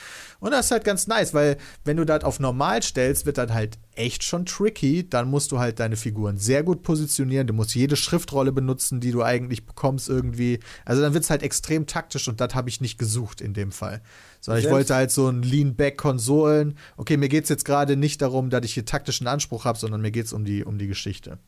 Und 0.44 0.50
das 0.50 0.66
ist 0.66 0.72
halt 0.72 0.84
ganz 0.84 1.06
nice, 1.06 1.32
weil 1.32 1.56
wenn 1.86 1.96
du 1.96 2.04
das 2.04 2.22
auf 2.22 2.38
normal 2.38 2.82
stellst, 2.82 3.24
wird 3.24 3.38
das 3.38 3.50
halt 3.50 3.78
echt 3.94 4.22
schon 4.24 4.44
tricky. 4.44 5.08
Dann 5.08 5.30
musst 5.30 5.52
du 5.52 5.58
halt 5.58 5.80
deine 5.80 5.96
Figuren 5.96 6.36
sehr 6.36 6.62
gut 6.62 6.82
positionieren. 6.82 7.46
Du 7.46 7.54
musst 7.54 7.74
jede 7.74 7.96
Schriftrolle 7.96 8.52
benutzen, 8.52 9.00
die 9.00 9.10
du 9.10 9.22
eigentlich 9.22 9.64
bekommst 9.64 10.10
irgendwie. 10.10 10.60
Also 10.84 11.00
dann 11.00 11.14
wird 11.14 11.24
es 11.24 11.30
halt 11.30 11.42
extrem 11.42 11.86
taktisch 11.86 12.28
und 12.28 12.42
das 12.42 12.54
habe 12.54 12.68
ich 12.68 12.82
nicht 12.82 12.98
gesucht 12.98 13.40
in 13.40 13.54
dem 13.54 13.72
Fall. 13.72 14.02
Sondern 14.42 14.62
ich 14.62 14.70
wollte 14.70 14.94
halt 14.94 15.10
so 15.10 15.28
ein 15.28 15.42
Lean-Back-Konsolen. 15.42 16.76
Okay, 16.98 17.16
mir 17.16 17.30
geht 17.30 17.44
es 17.44 17.48
jetzt 17.48 17.64
gerade 17.64 17.96
nicht 17.96 18.20
darum, 18.20 18.50
dass 18.50 18.66
ich 18.66 18.74
hier 18.74 18.84
taktischen 18.84 19.26
Anspruch 19.26 19.64
habe, 19.64 19.78
sondern 19.78 20.02
mir 20.02 20.10
geht 20.10 20.26
es 20.26 20.34
um 20.34 20.44
die, 20.44 20.62
um 20.62 20.76
die 20.76 20.88
Geschichte. 20.88 21.38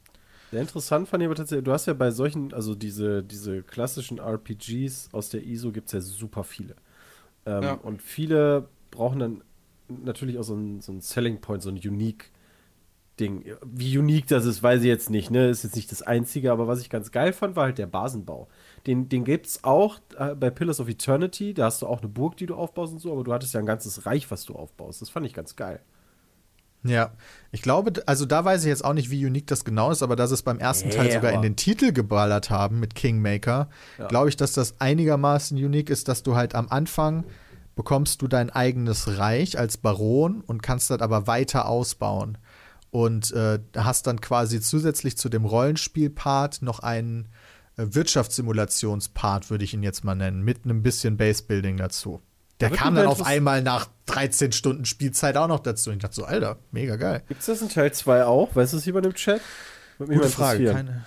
Sehr 0.52 0.62
interessant 0.62 1.06
fand 1.06 1.22
ich 1.22 1.26
aber 1.26 1.34
tatsächlich, 1.34 1.66
du 1.66 1.72
hast 1.72 1.84
ja 1.84 1.92
bei 1.92 2.10
solchen, 2.10 2.54
also 2.54 2.74
diese, 2.74 3.22
diese 3.22 3.62
klassischen 3.62 4.20
RPGs 4.20 5.10
aus 5.12 5.28
der 5.28 5.44
ISO 5.44 5.70
gibt 5.70 5.88
es 5.88 5.92
ja 5.92 6.00
super 6.00 6.44
viele. 6.44 6.76
Ähm, 7.44 7.62
Ja. 7.62 7.72
Und 7.74 8.00
viele 8.00 8.68
brauchen 8.96 9.18
dann 9.20 9.42
natürlich 9.88 10.38
auch 10.38 10.42
so 10.42 10.54
ein, 10.54 10.80
so 10.80 10.90
ein 10.92 11.00
Selling 11.00 11.40
Point, 11.40 11.62
so 11.62 11.68
ein 11.70 11.76
Unique 11.76 12.32
Ding. 13.18 13.44
Wie 13.64 13.96
unique 13.96 14.26
das 14.26 14.44
ist, 14.44 14.62
weiß 14.62 14.80
ich 14.82 14.86
jetzt 14.88 15.08
nicht, 15.08 15.30
ne? 15.30 15.48
Ist 15.48 15.64
jetzt 15.64 15.74
nicht 15.76 15.90
das 15.90 16.02
Einzige, 16.02 16.52
aber 16.52 16.68
was 16.68 16.80
ich 16.80 16.90
ganz 16.90 17.12
geil 17.12 17.32
fand, 17.32 17.56
war 17.56 17.64
halt 17.64 17.78
der 17.78 17.86
Basenbau. 17.86 18.48
Den, 18.86 19.08
den 19.08 19.24
gibt 19.24 19.46
es 19.46 19.64
auch 19.64 20.00
äh, 20.18 20.34
bei 20.34 20.50
Pillars 20.50 20.80
of 20.80 20.88
Eternity, 20.88 21.54
da 21.54 21.64
hast 21.66 21.80
du 21.80 21.86
auch 21.86 22.00
eine 22.00 22.08
Burg, 22.08 22.36
die 22.36 22.44
du 22.44 22.54
aufbaust 22.54 22.92
und 22.92 22.98
so, 22.98 23.12
aber 23.12 23.24
du 23.24 23.32
hattest 23.32 23.54
ja 23.54 23.60
ein 23.60 23.66
ganzes 23.66 24.04
Reich, 24.04 24.30
was 24.30 24.44
du 24.44 24.54
aufbaust. 24.54 25.00
Das 25.00 25.08
fand 25.08 25.24
ich 25.24 25.32
ganz 25.32 25.56
geil. 25.56 25.80
Ja, 26.84 27.12
ich 27.52 27.62
glaube, 27.62 28.02
also 28.06 28.26
da 28.26 28.44
weiß 28.44 28.62
ich 28.62 28.68
jetzt 28.68 28.84
auch 28.84 28.92
nicht, 28.92 29.10
wie 29.10 29.24
unique 29.24 29.46
das 29.46 29.64
genau 29.64 29.90
ist, 29.90 30.02
aber 30.02 30.14
dass 30.14 30.30
es 30.30 30.42
beim 30.42 30.58
ersten 30.58 30.90
Teil 30.90 31.06
Nee, 31.06 31.14
sogar 31.14 31.32
in 31.32 31.42
den 31.42 31.56
Titel 31.56 31.92
geballert 31.92 32.50
haben 32.50 32.80
mit 32.80 32.94
Kingmaker, 32.94 33.68
Ja. 33.98 34.08
glaube 34.08 34.28
ich, 34.28 34.36
dass 34.36 34.52
das 34.52 34.78
einigermaßen 34.78 35.56
unique 35.56 35.90
ist, 35.90 36.06
dass 36.08 36.22
du 36.22 36.36
halt 36.36 36.54
am 36.54 36.68
Anfang 36.68 37.24
bekommst 37.76 38.22
du 38.22 38.26
dein 38.26 38.50
eigenes 38.50 39.18
Reich 39.18 39.58
als 39.58 39.76
Baron 39.76 40.40
und 40.40 40.62
kannst 40.62 40.90
das 40.90 41.00
aber 41.00 41.28
weiter 41.28 41.68
ausbauen. 41.68 42.38
Und 42.90 43.30
äh, 43.32 43.60
hast 43.76 44.06
dann 44.06 44.20
quasi 44.20 44.60
zusätzlich 44.60 45.18
zu 45.18 45.28
dem 45.28 45.44
Rollenspiel-Part 45.44 46.62
noch 46.62 46.80
einen 46.80 47.28
äh, 47.76 47.84
Wirtschaftssimulations-Part, 47.88 49.50
würde 49.50 49.64
ich 49.64 49.74
ihn 49.74 49.82
jetzt 49.82 50.04
mal 50.04 50.14
nennen, 50.14 50.42
mit 50.42 50.64
einem 50.64 50.82
bisschen 50.82 51.18
Base-Building 51.18 51.76
dazu. 51.76 52.22
Der 52.60 52.70
wird 52.70 52.80
kam 52.80 52.94
dann 52.94 53.06
auf 53.06 53.26
einmal 53.26 53.62
nach 53.62 53.88
13 54.06 54.52
Stunden 54.52 54.86
Spielzeit 54.86 55.36
auch 55.36 55.48
noch 55.48 55.60
dazu. 55.60 55.90
Und 55.90 55.96
ich 55.96 56.02
dachte 56.02 56.14
so, 56.14 56.24
Alter, 56.24 56.56
mega 56.70 56.96
geil. 56.96 57.22
Gibt 57.28 57.40
es 57.40 57.46
das 57.46 57.60
in 57.60 57.68
Teil 57.68 57.92
2 57.92 58.24
auch? 58.24 58.56
Weißt 58.56 58.72
du 58.72 58.78
es 58.78 58.86
jemand 58.86 59.04
im 59.04 59.14
Chat? 59.14 59.42
Würde 59.98 60.14
Gute 60.14 60.28
Frage. 60.30 60.72
Keine, 60.72 61.04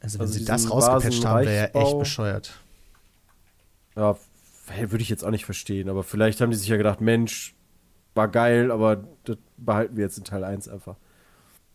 also, 0.00 0.18
wenn 0.18 0.26
Also 0.26 0.38
sie 0.38 0.44
das 0.44 0.68
rausgepatcht 0.68 1.24
haben, 1.24 1.46
wäre 1.46 1.70
ja 1.72 1.80
echt 1.80 1.98
bescheuert. 1.98 2.52
Ja, 3.94 4.16
würde 4.66 5.02
ich 5.02 5.08
jetzt 5.08 5.24
auch 5.24 5.30
nicht 5.30 5.44
verstehen, 5.44 5.88
aber 5.88 6.02
vielleicht 6.02 6.40
haben 6.40 6.50
die 6.50 6.56
sich 6.56 6.68
ja 6.68 6.76
gedacht, 6.76 7.00
Mensch, 7.00 7.54
war 8.14 8.28
geil, 8.28 8.70
aber 8.70 9.04
das 9.24 9.36
behalten 9.56 9.96
wir 9.96 10.04
jetzt 10.04 10.18
in 10.18 10.24
Teil 10.24 10.44
1 10.44 10.68
einfach. 10.68 10.96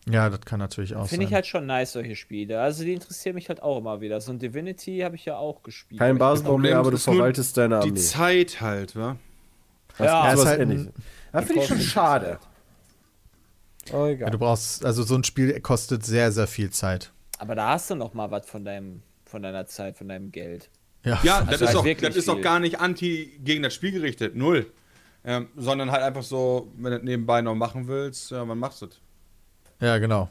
Ja, 0.10 0.30
das 0.30 0.40
kann 0.42 0.60
natürlich 0.60 0.96
auch 0.96 1.08
Finde 1.08 1.24
ich 1.26 1.30
sein. 1.30 1.36
halt 1.36 1.48
schon 1.48 1.66
nice, 1.66 1.92
solche 1.92 2.16
Spiele. 2.16 2.62
Also 2.62 2.86
die 2.86 2.94
interessieren 2.94 3.36
mich 3.36 3.50
halt 3.50 3.62
auch 3.62 3.80
immer 3.80 4.00
wieder. 4.00 4.22
So 4.22 4.32
ein 4.32 4.40
Divinity 4.40 5.00
habe 5.00 5.16
ich 5.18 5.26
ja 5.26 5.36
auch 5.36 5.64
gespielt. 5.64 6.00
Kein 6.00 6.18
Basenbau 6.18 6.58
mehr, 6.58 6.78
aber 6.78 6.92
du 6.92 6.98
verwaltest 6.98 7.58
deine 7.58 7.82
Die 7.82 7.90
Armee. 7.90 8.00
Zeit 8.00 8.62
halt, 8.62 8.96
wa? 8.96 9.18
Ja, 10.00 10.06
Ja, 10.06 10.22
sowas 10.32 10.40
ist 10.40 10.46
halt 10.46 10.60
ähnliches. 10.62 10.88
Ja, 11.34 11.42
finde 11.42 11.62
ich 11.62 11.68
schon 11.68 11.82
schade. 11.82 12.40
Oh, 13.92 14.06
ja, 14.06 14.08
egal. 14.12 14.32
du 14.32 14.38
brauchst, 14.40 14.86
also 14.86 15.04
so 15.04 15.16
ein 15.16 15.24
Spiel 15.26 15.60
kostet 15.60 16.06
sehr, 16.06 16.32
sehr 16.32 16.48
viel 16.48 16.70
Zeit. 16.70 17.12
Aber 17.40 17.56
da 17.56 17.70
hast 17.70 17.90
du 17.90 17.96
noch 17.96 18.14
mal 18.14 18.32
was 18.32 18.46
von 18.50 18.64
deinem, 18.64 19.02
von 19.26 19.42
deiner 19.42 19.66
Zeit, 19.66 19.98
von 19.98 20.08
deinem 20.08 20.32
Geld. 20.32 20.70
Ja, 21.08 21.20
Ja, 21.24 21.38
Also 21.40 21.52
das, 21.52 21.62
ist 21.62 21.68
halt 21.68 21.78
auch, 21.98 22.02
das 22.02 22.16
ist 22.16 22.30
auch 22.30 22.42
gar 22.42 22.60
nicht 22.60 22.80
anti 22.80 23.40
gegen 23.44 23.64
das 23.64 23.74
Spiel 23.74 23.92
gerichtet, 23.92 24.36
null. 24.36 24.72
Ähm, 25.24 25.48
sondern 25.58 25.92
halt 25.92 26.04
einfach 26.04 26.24
so, 26.24 26.72
wenn 26.78 26.92
du 26.92 26.98
das 27.00 27.04
nebenbei 27.04 27.42
noch 27.42 27.56
machen 27.56 27.88
willst, 27.88 28.32
ja, 28.32 28.48
wann 28.48 28.60
machst 28.60 28.82
du 28.82 28.86
das? 28.86 28.98
ja 29.82 29.98
genau. 29.98 30.30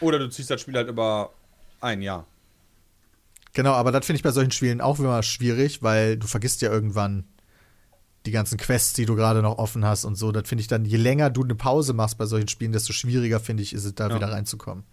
Oder 0.00 0.18
du 0.18 0.28
ziehst 0.28 0.50
das 0.50 0.60
Spiel 0.60 0.74
halt 0.74 0.88
über 0.88 1.30
ein 1.80 2.02
Jahr. 2.02 2.26
Genau, 3.52 3.72
aber 3.72 3.92
das 3.92 4.04
finde 4.04 4.18
ich 4.18 4.22
bei 4.22 4.30
solchen 4.32 4.50
Spielen 4.50 4.80
auch 4.80 4.98
immer 4.98 5.22
schwierig, 5.22 5.82
weil 5.82 6.16
du 6.18 6.26
vergisst 6.26 6.60
ja 6.62 6.70
irgendwann 6.70 7.24
die 8.26 8.30
ganzen 8.30 8.58
Quests, 8.58 8.92
die 8.92 9.06
du 9.06 9.14
gerade 9.16 9.40
noch 9.40 9.56
offen 9.58 9.84
hast 9.84 10.04
und 10.04 10.16
so. 10.16 10.32
Das 10.32 10.48
finde 10.48 10.60
ich 10.60 10.68
dann, 10.68 10.84
je 10.84 10.96
länger 10.96 11.30
du 11.30 11.42
eine 11.42 11.54
Pause 11.54 11.92
machst 11.94 12.18
bei 12.18 12.26
solchen 12.26 12.48
Spielen, 12.48 12.72
desto 12.72 12.92
schwieriger 12.92 13.40
finde 13.40 13.62
ich, 13.62 13.72
ist 13.72 13.84
es 13.84 13.94
da 13.94 14.08
Ja. 14.08 14.16
wieder 14.16 14.30
reinzukommen. 14.30 14.84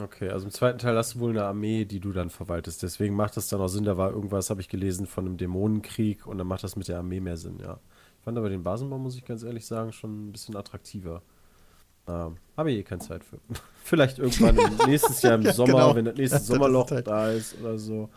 Okay, 0.00 0.28
also 0.30 0.46
im 0.46 0.52
zweiten 0.52 0.78
Teil 0.78 0.96
hast 0.96 1.14
du 1.14 1.20
wohl 1.20 1.30
eine 1.30 1.44
Armee, 1.44 1.84
die 1.84 2.00
du 2.00 2.12
dann 2.12 2.30
verwaltest. 2.30 2.82
Deswegen 2.82 3.16
macht 3.16 3.36
das 3.36 3.48
dann 3.48 3.60
auch 3.60 3.68
Sinn. 3.68 3.84
Da 3.84 3.96
war 3.96 4.10
irgendwas, 4.10 4.50
habe 4.50 4.60
ich 4.60 4.68
gelesen, 4.68 5.06
von 5.06 5.26
einem 5.26 5.36
Dämonenkrieg 5.36 6.26
und 6.26 6.38
dann 6.38 6.46
macht 6.46 6.62
das 6.64 6.76
mit 6.76 6.88
der 6.88 6.98
Armee 6.98 7.20
mehr 7.20 7.36
Sinn, 7.36 7.58
ja. 7.60 7.78
Ich 8.18 8.24
fand 8.24 8.36
aber 8.38 8.48
den 8.50 8.62
Basenbau, 8.62 8.98
muss 8.98 9.16
ich 9.16 9.24
ganz 9.24 9.42
ehrlich 9.42 9.64
sagen, 9.66 9.92
schon 9.92 10.28
ein 10.28 10.32
bisschen 10.32 10.56
attraktiver. 10.56 11.22
Ähm, 12.06 12.36
habe 12.56 12.70
ich 12.72 12.78
eh 12.78 12.82
keine 12.82 13.00
Zeit 13.00 13.24
für. 13.24 13.38
Vielleicht 13.84 14.18
irgendwann 14.18 14.56
nächstes 14.86 15.22
Jahr 15.22 15.34
im 15.34 15.42
Ja, 15.42 15.52
Sommer, 15.52 15.72
genau. 15.72 15.94
wenn 15.96 16.04
das 16.04 16.16
nächste 16.16 16.36
Das 16.36 16.42
ist 16.42 16.48
Sommerloch 16.48 16.90
halt- 16.90 17.06
da 17.06 17.30
ist 17.30 17.58
oder 17.60 17.78
so. 17.78 18.08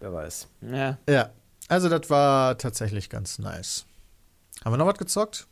Wer 0.00 0.12
weiß. 0.12 0.48
Ja. 0.62 0.98
Ja. 1.08 1.30
Also, 1.68 1.88
das 1.88 2.08
war 2.08 2.56
tatsächlich 2.56 3.10
ganz 3.10 3.38
nice. 3.38 3.84
Haben 4.64 4.72
wir 4.74 4.78
noch 4.78 4.86
was 4.86 4.96
gezockt? 4.98 5.46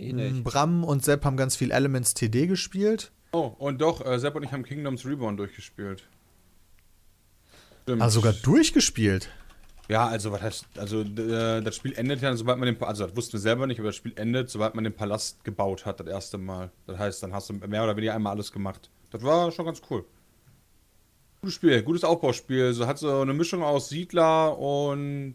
Ich 0.00 0.12
Mm, 0.12 0.16
nicht. 0.16 0.44
Bram 0.44 0.84
und 0.84 1.04
Sepp 1.04 1.24
haben 1.24 1.36
ganz 1.36 1.56
viel 1.56 1.70
Elements 1.70 2.14
TD 2.14 2.46
gespielt. 2.46 3.12
Oh, 3.32 3.52
und 3.58 3.80
doch, 3.80 4.04
äh, 4.04 4.18
Sepp 4.18 4.34
und 4.34 4.42
ich 4.42 4.52
haben 4.52 4.64
Kingdoms 4.64 5.04
Reborn 5.04 5.36
durchgespielt. 5.36 6.04
Stimmt. 7.82 8.02
Ah, 8.02 8.10
sogar 8.10 8.32
durchgespielt. 8.32 9.28
Ja, 9.88 10.06
also 10.06 10.30
was 10.30 10.40
heißt, 10.42 10.66
also 10.78 11.00
äh, 11.02 11.60
das 11.62 11.74
Spiel 11.74 11.92
endet 11.94 12.22
ja, 12.22 12.34
sobald 12.36 12.58
man 12.58 12.66
den, 12.66 12.82
also 12.82 13.06
das 13.06 13.16
wussten 13.16 13.32
wir 13.34 13.40
selber 13.40 13.66
nicht, 13.66 13.80
aber 13.80 13.88
das 13.88 13.96
Spiel 13.96 14.12
endet, 14.16 14.48
sobald 14.48 14.74
man 14.74 14.84
den 14.84 14.94
Palast 14.94 15.42
gebaut 15.44 15.84
hat, 15.84 15.98
das 16.00 16.06
erste 16.06 16.38
Mal. 16.38 16.70
Das 16.86 16.98
heißt, 16.98 17.22
dann 17.22 17.34
hast 17.34 17.50
du 17.50 17.54
mehr 17.54 17.82
oder 17.82 17.96
weniger 17.96 18.14
einmal 18.14 18.32
alles 18.34 18.52
gemacht. 18.52 18.88
Das 19.10 19.22
war 19.22 19.50
schon 19.50 19.66
ganz 19.66 19.82
cool. 19.90 20.04
Gutes 21.42 21.54
Spiel, 21.54 21.82
gutes 21.82 22.04
Aufbauspiel. 22.04 22.72
So 22.72 22.86
hat 22.86 22.98
so 22.98 23.20
eine 23.20 23.34
Mischung 23.34 23.62
aus 23.64 23.88
Siedler 23.88 24.56
und 24.58 25.34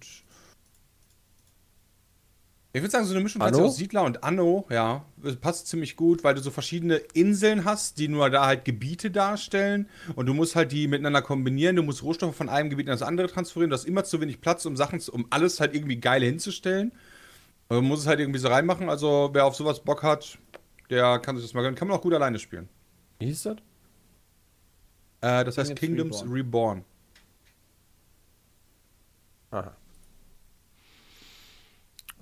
ich 2.75 2.81
würde 2.81 2.91
sagen, 2.91 3.05
so 3.05 3.13
eine 3.13 3.23
Mischung 3.23 3.41
Anno? 3.41 3.63
aus 3.63 3.77
Siedler 3.77 4.03
und 4.03 4.21
Anno, 4.25 4.65
ja, 4.69 5.05
passt 5.39 5.67
ziemlich 5.67 5.95
gut, 5.95 6.25
weil 6.25 6.35
du 6.35 6.41
so 6.41 6.51
verschiedene 6.51 6.97
Inseln 7.13 7.63
hast, 7.63 7.99
die 7.99 8.09
nur 8.09 8.29
da 8.29 8.45
halt 8.47 8.65
Gebiete 8.65 9.11
darstellen 9.11 9.87
und 10.17 10.25
du 10.25 10.33
musst 10.33 10.57
halt 10.57 10.73
die 10.73 10.89
miteinander 10.89 11.21
kombinieren, 11.21 11.77
du 11.77 11.83
musst 11.83 12.03
Rohstoffe 12.03 12.35
von 12.35 12.49
einem 12.49 12.69
Gebiet 12.69 12.87
in 12.87 12.91
das 12.91 13.01
andere 13.01 13.27
transferieren, 13.27 13.69
du 13.69 13.75
hast 13.75 13.85
immer 13.85 14.03
zu 14.03 14.19
wenig 14.19 14.41
Platz, 14.41 14.65
um 14.65 14.75
Sachen, 14.75 14.99
zu, 14.99 15.13
um 15.13 15.25
alles 15.29 15.61
halt 15.61 15.73
irgendwie 15.73 15.95
geil 16.01 16.21
hinzustellen. 16.21 16.91
Du 17.69 17.81
musst 17.81 18.01
es 18.01 18.07
halt 18.07 18.19
irgendwie 18.19 18.39
so 18.39 18.49
reinmachen, 18.49 18.89
also 18.89 19.29
wer 19.31 19.45
auf 19.45 19.55
sowas 19.55 19.79
Bock 19.79 20.03
hat, 20.03 20.37
der 20.89 21.19
kann 21.19 21.37
sich 21.37 21.45
das 21.45 21.53
mal 21.53 21.61
gönnen. 21.61 21.75
Kann 21.75 21.87
man 21.87 21.97
auch 21.97 22.01
gut 22.01 22.13
alleine 22.13 22.39
spielen. 22.39 22.67
Wie 23.19 23.27
hieß 23.27 23.43
das? 23.43 23.55
Äh, 25.21 25.45
das 25.45 25.57
heißt 25.57 25.77
Kingdoms 25.77 26.17
Kingdoms 26.19 26.35
Reborn. 26.35 26.85
Aha. 29.51 29.77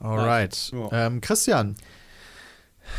Alright. 0.04 0.72
Ja. 0.74 1.08
Ähm, 1.08 1.22
Christian, 1.22 1.76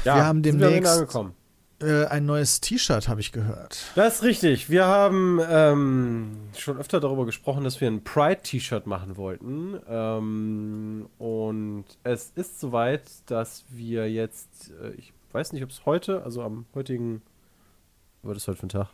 Ja, 0.05 0.17
Wir 0.17 0.25
haben 0.25 0.43
wir 0.45 0.53
demnächst- 0.53 0.93
angekommen. 0.93 1.35
äh, 1.83 2.07
ein 2.07 2.25
neues 2.25 2.61
T-Shirt 2.61 3.09
habe 3.09 3.21
ich 3.21 3.33
gehört. 3.33 3.79
Das 3.95 4.17
ist 4.17 4.23
richtig. 4.23 4.71
Wir 4.71 4.87
haben 4.87 5.39
ähm, 5.47 6.37
schon 6.57 6.79
öfter 6.79 7.01
darüber 7.01 7.27
gesprochen, 7.27 7.65
dass 7.65 7.81
wir 7.81 7.89
ein 7.89 8.03
Pride-T-Shirt 8.03 8.87
machen 8.87 9.17
wollten. 9.19 9.79
Ähm, 9.89 11.09
und 11.19 11.85
es 12.03 12.33
ist 12.35 12.61
soweit, 12.61 13.03
dass 13.27 13.65
wir 13.69 14.11
jetzt, 14.11 14.73
äh, 14.83 14.93
ich 14.93 15.13
weiß 15.33 15.53
nicht, 15.53 15.63
ob 15.65 15.71
es 15.71 15.85
heute, 15.85 16.23
also 16.23 16.43
am 16.43 16.65
heutigen, 16.75 17.21
was 18.23 18.39
ist 18.39 18.49
heute 18.49 18.59
für 18.61 18.67
ein 18.67 18.71
Tag? 18.71 18.89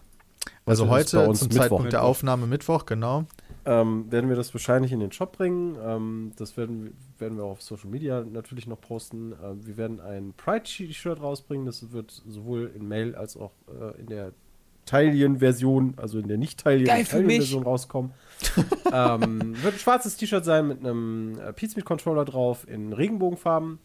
Also 0.66 0.88
Heute 0.88 1.16
bei 1.16 1.18
heute 1.22 1.28
uns 1.30 1.38
zum 1.40 1.48
Mittwoch. 1.48 1.60
Zeitpunkt 1.62 1.92
der. 1.92 2.02
Aufnahme 2.02 2.46
Mittwoch, 2.46 2.86
genau. 2.86 3.26
Ähm, 3.66 4.10
werden 4.10 4.28
wir 4.28 4.36
das 4.36 4.54
wahrscheinlich 4.54 4.92
in 4.92 5.00
den 5.00 5.12
Shop 5.12 5.32
bringen. 5.32 5.76
Ähm, 5.84 6.32
das 6.36 6.56
werden, 6.56 6.96
werden 7.18 7.36
wir 7.36 7.44
auch 7.44 7.52
auf 7.52 7.62
Social 7.62 7.90
Media 7.90 8.24
natürlich 8.24 8.66
noch 8.66 8.80
posten. 8.80 9.34
Ähm, 9.42 9.66
wir 9.66 9.76
werden 9.76 10.00
ein 10.00 10.32
Pride-T-Shirt 10.36 11.20
rausbringen. 11.20 11.66
Das 11.66 11.92
wird 11.92 12.10
sowohl 12.10 12.70
in 12.74 12.88
Mail 12.88 13.14
als 13.14 13.36
auch 13.36 13.52
äh, 13.68 14.00
in 14.00 14.06
der 14.06 14.32
Taillen-Version, 14.86 15.94
also 15.98 16.18
in 16.18 16.28
der 16.28 16.38
nicht 16.38 16.64
Geil 16.64 16.80
für 16.80 16.86
mich. 16.86 17.08
Taillen-Version 17.08 17.62
rauskommen. 17.62 18.12
ähm, 18.92 19.54
wird 19.62 19.74
ein 19.74 19.78
schwarzes 19.78 20.16
T-Shirt 20.16 20.44
sein 20.44 20.66
mit 20.66 20.80
einem 20.80 21.38
äh, 21.38 21.52
Pizmeet-Controller 21.52 22.24
drauf 22.24 22.66
in 22.68 22.92
Regenbogenfarben. 22.92 23.78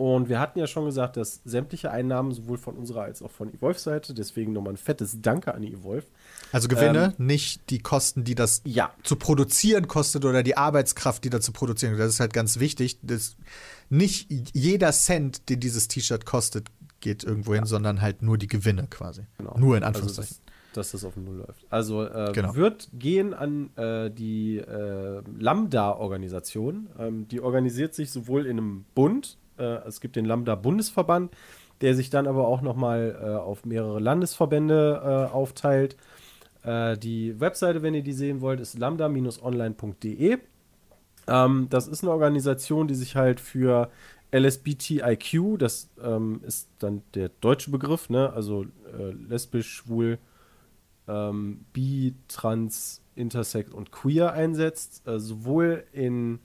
Und 0.00 0.30
wir 0.30 0.40
hatten 0.40 0.58
ja 0.58 0.66
schon 0.66 0.86
gesagt, 0.86 1.18
dass 1.18 1.42
sämtliche 1.44 1.90
Einnahmen 1.90 2.32
sowohl 2.32 2.56
von 2.56 2.74
unserer 2.74 3.02
als 3.02 3.20
auch 3.20 3.30
von 3.30 3.52
Evolve 3.52 3.78
Seite, 3.78 4.14
deswegen 4.14 4.54
nochmal 4.54 4.72
ein 4.72 4.78
fettes 4.78 5.20
Danke 5.20 5.52
an 5.54 5.62
Evolve. 5.62 6.06
Also 6.52 6.68
Gewinne, 6.68 7.12
nicht 7.18 7.68
die 7.68 7.80
Kosten, 7.80 8.24
die 8.24 8.34
das 8.34 8.62
Ja, 8.64 8.94
zu 9.02 9.16
produzieren 9.16 9.88
kostet 9.88 10.24
oder 10.24 10.42
die 10.42 10.56
Arbeitskraft, 10.56 11.22
die 11.24 11.28
da 11.28 11.38
zu 11.42 11.52
produzieren. 11.52 11.98
Das 11.98 12.08
ist 12.14 12.18
halt 12.20 12.32
ganz 12.32 12.58
wichtig. 12.58 12.98
Das, 13.02 13.36
nicht 13.90 14.30
jeder 14.54 14.90
Cent, 14.92 15.50
den 15.50 15.60
dieses 15.60 15.86
T-Shirt 15.86 16.24
kostet, 16.24 16.68
geht 17.00 17.22
irgendwo 17.22 17.54
hin, 17.54 17.66
sondern 17.66 18.00
halt 18.00 18.22
nur 18.22 18.38
die 18.38 18.46
Gewinne 18.46 18.86
quasi. 18.88 19.26
Genau. 19.36 19.58
Nur 19.58 19.76
in 19.76 19.82
Also, 19.82 19.98
Anführungszeichen. 20.00 20.38
dass, 20.72 20.90
dass 20.90 20.92
das 20.92 21.04
auf 21.04 21.14
Null 21.18 21.44
läuft. 21.46 21.66
Also 21.68 22.04
äh, 22.06 22.32
Genau. 22.32 22.54
wird 22.54 22.88
gehen 22.94 23.34
an 23.34 23.68
äh, 23.76 24.10
die 24.10 24.56
äh, 24.56 25.20
Lambda-Organisation. 25.38 26.88
Ähm, 26.98 27.28
die 27.28 27.40
organisiert 27.42 27.94
sich 27.94 28.10
sowohl 28.10 28.46
in 28.46 28.58
einem 28.58 28.84
Bund, 28.94 29.36
äh, 29.60 29.86
es 29.86 30.00
gibt 30.00 30.16
den 30.16 30.24
Lambda-Bundesverband, 30.24 31.32
der 31.80 31.94
sich 31.94 32.10
dann 32.10 32.26
aber 32.26 32.48
auch 32.48 32.62
nochmal 32.62 33.18
äh, 33.20 33.26
auf 33.36 33.64
mehrere 33.64 34.00
Landesverbände 34.00 35.28
äh, 35.30 35.32
aufteilt. 35.32 35.96
Äh, 36.62 36.98
die 36.98 37.38
Webseite, 37.40 37.82
wenn 37.82 37.94
ihr 37.94 38.02
die 38.02 38.12
sehen 38.12 38.40
wollt, 38.40 38.60
ist 38.60 38.78
lambda-online.de. 38.78 40.38
Ähm, 41.26 41.66
das 41.70 41.88
ist 41.88 42.02
eine 42.02 42.12
Organisation, 42.12 42.88
die 42.88 42.94
sich 42.94 43.16
halt 43.16 43.40
für 43.40 43.90
LSBTIQ, 44.32 45.58
das 45.58 45.90
ähm, 46.02 46.40
ist 46.46 46.68
dann 46.78 47.02
der 47.14 47.30
deutsche 47.40 47.70
Begriff, 47.70 48.10
ne? 48.10 48.32
also 48.32 48.64
äh, 48.96 49.10
lesbisch, 49.28 49.68
schwul, 49.68 50.18
ähm, 51.08 51.64
bi, 51.72 52.14
trans, 52.28 53.02
intersex 53.16 53.72
und 53.72 53.90
queer 53.90 54.32
einsetzt, 54.32 55.06
äh, 55.06 55.18
sowohl 55.18 55.84
in 55.92 56.38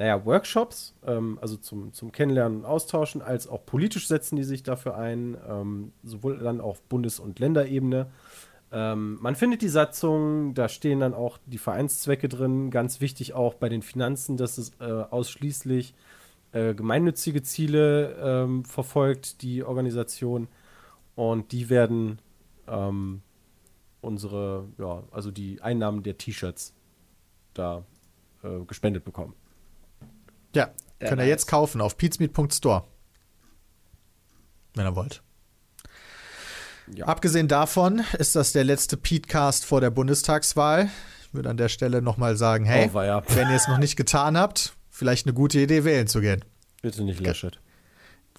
naja, 0.00 0.24
Workshops, 0.24 0.94
ähm, 1.06 1.38
also 1.42 1.58
zum, 1.58 1.92
zum 1.92 2.10
Kennenlernen 2.10 2.60
und 2.60 2.64
Austauschen, 2.64 3.20
als 3.20 3.46
auch 3.46 3.66
politisch 3.66 4.08
setzen 4.08 4.36
die 4.36 4.44
sich 4.44 4.62
dafür 4.62 4.96
ein, 4.96 5.36
ähm, 5.46 5.92
sowohl 6.02 6.38
dann 6.38 6.62
auf 6.62 6.80
Bundes- 6.84 7.20
und 7.20 7.38
Länderebene. 7.38 8.10
Ähm, 8.72 9.18
man 9.20 9.36
findet 9.36 9.60
die 9.60 9.68
Satzung, 9.68 10.54
da 10.54 10.70
stehen 10.70 11.00
dann 11.00 11.12
auch 11.12 11.36
die 11.44 11.58
Vereinszwecke 11.58 12.30
drin. 12.30 12.70
Ganz 12.70 13.02
wichtig 13.02 13.34
auch 13.34 13.52
bei 13.52 13.68
den 13.68 13.82
Finanzen, 13.82 14.38
dass 14.38 14.56
es 14.56 14.72
äh, 14.80 14.84
ausschließlich 14.86 15.92
äh, 16.52 16.72
gemeinnützige 16.72 17.42
Ziele 17.42 18.16
ähm, 18.22 18.64
verfolgt, 18.64 19.42
die 19.42 19.64
Organisation. 19.64 20.48
Und 21.14 21.52
die 21.52 21.68
werden 21.68 22.20
ähm, 22.68 23.20
unsere, 24.00 24.64
ja, 24.78 25.02
also 25.10 25.30
die 25.30 25.60
Einnahmen 25.60 26.02
der 26.02 26.16
T-Shirts 26.16 26.72
da 27.52 27.84
äh, 28.42 28.64
gespendet 28.66 29.04
bekommen. 29.04 29.34
Ja, 30.54 30.70
Sehr 30.98 31.08
könnt 31.08 31.22
ihr 31.22 31.28
jetzt 31.28 31.46
kaufen 31.46 31.80
auf 31.80 31.96
pizmeet.store. 31.96 32.84
Wenn 34.74 34.86
ihr 34.86 34.96
wollt. 34.96 35.22
Ja. 36.94 37.06
Abgesehen 37.06 37.46
davon 37.48 38.02
ist 38.18 38.34
das 38.34 38.52
der 38.52 38.64
letzte 38.64 38.96
Petecast 38.96 39.64
vor 39.64 39.80
der 39.80 39.90
Bundestagswahl. 39.90 40.90
Ich 41.22 41.34
würde 41.34 41.48
an 41.50 41.56
der 41.56 41.68
Stelle 41.68 42.02
nochmal 42.02 42.36
sagen, 42.36 42.64
hey, 42.64 42.90
Oh, 42.92 42.94
wenn 42.94 43.48
ihr 43.48 43.56
es 43.56 43.68
noch 43.68 43.78
nicht 43.78 43.96
getan 43.96 44.36
habt, 44.36 44.74
vielleicht 44.88 45.26
eine 45.26 45.34
gute 45.34 45.60
Idee, 45.60 45.84
wählen 45.84 46.08
zu 46.08 46.20
gehen. 46.20 46.44
Bitte 46.82 47.04
nicht 47.04 47.20
Laschet. 47.20 47.60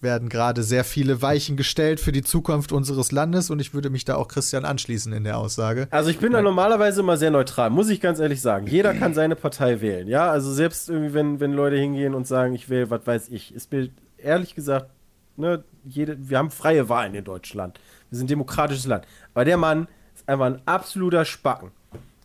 Werden 0.02 0.30
gerade 0.30 0.64
sehr 0.64 0.84
viele 0.84 1.22
Weichen 1.22 1.58
gestellt 1.58 2.00
für 2.00 2.12
die 2.12 2.24
Zukunft 2.24 2.72
unseres 2.72 3.12
Landes 3.12 3.50
und 3.50 3.60
ich 3.60 3.74
würde 3.74 3.90
mich 3.90 4.06
da 4.06 4.16
auch 4.16 4.28
Christian 4.28 4.66
anschließen 4.66 5.14
in 5.14 5.24
der 5.24 5.38
Aussage. 5.38 5.88
Also 5.92 6.10
ich 6.10 6.20
bin 6.20 6.34
da 6.34 6.42
normalerweise 6.42 7.02
immer 7.02 7.18
sehr 7.18 7.32
neutral, 7.32 7.70
muss 7.70 7.90
ich 7.90 8.02
ganz 8.02 8.20
ehrlich 8.20 8.42
sagen. 8.42 8.68
Jeder 8.68 8.94
kann 8.94 9.14
seine 9.14 9.36
Partei 9.36 9.82
wählen, 9.82 10.08
ja. 10.08 10.30
Also 10.32 10.52
selbst 10.52 10.90
irgendwie, 10.90 11.14
wenn, 11.14 11.40
wenn 11.40 11.54
Leute 11.54 11.78
hingehen 11.78 12.16
und 12.16 12.28
sagen, 12.28 12.54
ich 12.54 12.70
wähle, 12.70 12.90
was 12.90 13.06
weiß 13.06 13.30
ich, 13.30 13.54
ist 13.54 13.72
mir 13.72 13.90
ehrlich 14.18 14.56
gesagt, 14.56 14.90
ne, 15.38 15.64
jede, 15.86 16.18
wir 16.30 16.38
haben 16.38 16.52
freie 16.52 16.90
Wahlen 16.90 17.14
in 17.14 17.24
Deutschland. 17.24 17.80
Wir 18.10 18.18
sind 18.18 18.26
ein 18.26 18.30
demokratisches 18.30 18.86
Land. 18.86 19.06
Aber 19.34 19.46
der 19.46 19.58
Mann 19.58 19.88
ist 20.16 20.28
einfach 20.28 20.46
ein 20.46 20.62
absoluter 20.66 21.26
Spacken. 21.26 21.72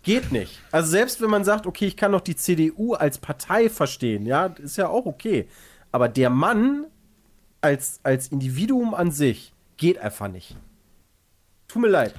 Geht 0.03 0.31
nicht. 0.31 0.61
Also 0.71 0.89
selbst 0.89 1.21
wenn 1.21 1.31
man 1.31 1.45
sagt, 1.45 1.67
okay, 1.67 1.87
ich 1.87 1.97
kann 1.97 2.13
noch 2.13 2.21
die 2.21 2.37
CDU 2.37 2.95
als 2.95 3.19
Partei 3.19 3.69
verstehen, 3.69 4.25
ja, 4.25 4.47
ist 4.47 4.77
ja 4.77 4.89
auch 4.89 5.07
okay. 5.07 5.49
Aber 5.91 6.09
der 6.09 6.31
Mann 6.31 6.85
als, 7.67 8.01
als 8.05 8.29
Individuum 8.29 8.95
an 8.95 9.11
sich 9.11 9.53
geht 9.77 9.99
einfach 9.99 10.29
nicht. 10.29 10.57
Tut 11.67 11.83
mir 11.83 11.89
leid. 11.89 12.15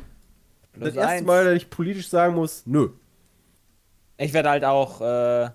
Plus 0.74 0.90
das 0.90 0.96
erste 0.96 1.12
eins. 1.12 1.26
Mal, 1.26 1.46
dass 1.46 1.56
ich 1.56 1.70
politisch 1.70 2.10
sagen 2.10 2.36
muss, 2.36 2.66
nö. 2.66 2.90
Ich 4.18 4.34
werde 4.34 4.50
halt 4.50 4.66
auch 4.66 5.02
äh, 5.02 5.50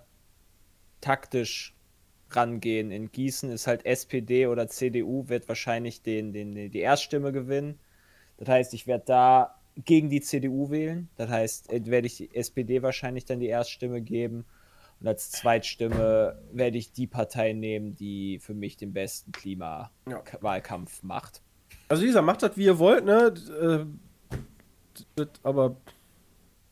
taktisch 1.01 1.75
rangehen. 2.31 2.91
In 2.91 3.13
Gießen 3.13 3.51
ist 3.51 3.67
halt 3.67 3.85
SPD 3.85 4.47
oder 4.47 4.67
CDU 4.67 5.29
wird 5.29 5.47
wahrscheinlich 5.49 6.03
den, 6.03 6.33
den, 6.33 6.71
die 6.71 6.81
Erststimme 6.81 7.33
gewinnen. 7.33 7.79
Das 8.39 8.49
heißt, 8.49 8.75
ich 8.75 8.87
werde 8.87 9.05
da 9.07 9.61
gegen 9.77 10.09
die 10.09 10.23
CDU 10.23 10.71
wählen. 10.71 11.11
Das 11.17 11.29
heißt, 11.29 11.71
äh, 11.71 11.85
werde 11.87 12.07
ich 12.07 12.17
die 12.17 12.35
SPD 12.35 12.83
wahrscheinlich 12.83 13.27
dann 13.27 13.41
die 13.41 13.49
Erststimme 13.49 14.01
geben. 14.01 14.47
Und 15.03 15.09
als 15.09 15.33
Zweitstimme 15.33 16.39
werde 16.53 16.79
ich 16.79 16.93
die 16.93 17.09
Partei 17.09 17.55
nehmen, 17.55 17.97
die 17.97 18.39
für 18.39 18.55
mich 18.55 18.77
den 18.77 18.93
besten 18.93 19.33
Klimawahlkampf 19.33 21.03
macht. 21.03 21.43
Also 21.89 22.05
wie 22.05 22.07
gesagt, 22.07 22.25
macht 22.25 22.45
das, 22.45 22.57
wie 22.57 22.67
ihr 22.67 22.79
wollt, 22.79 23.05
ne? 23.05 23.35
Äh, 25.19 25.27
aber, 25.43 25.75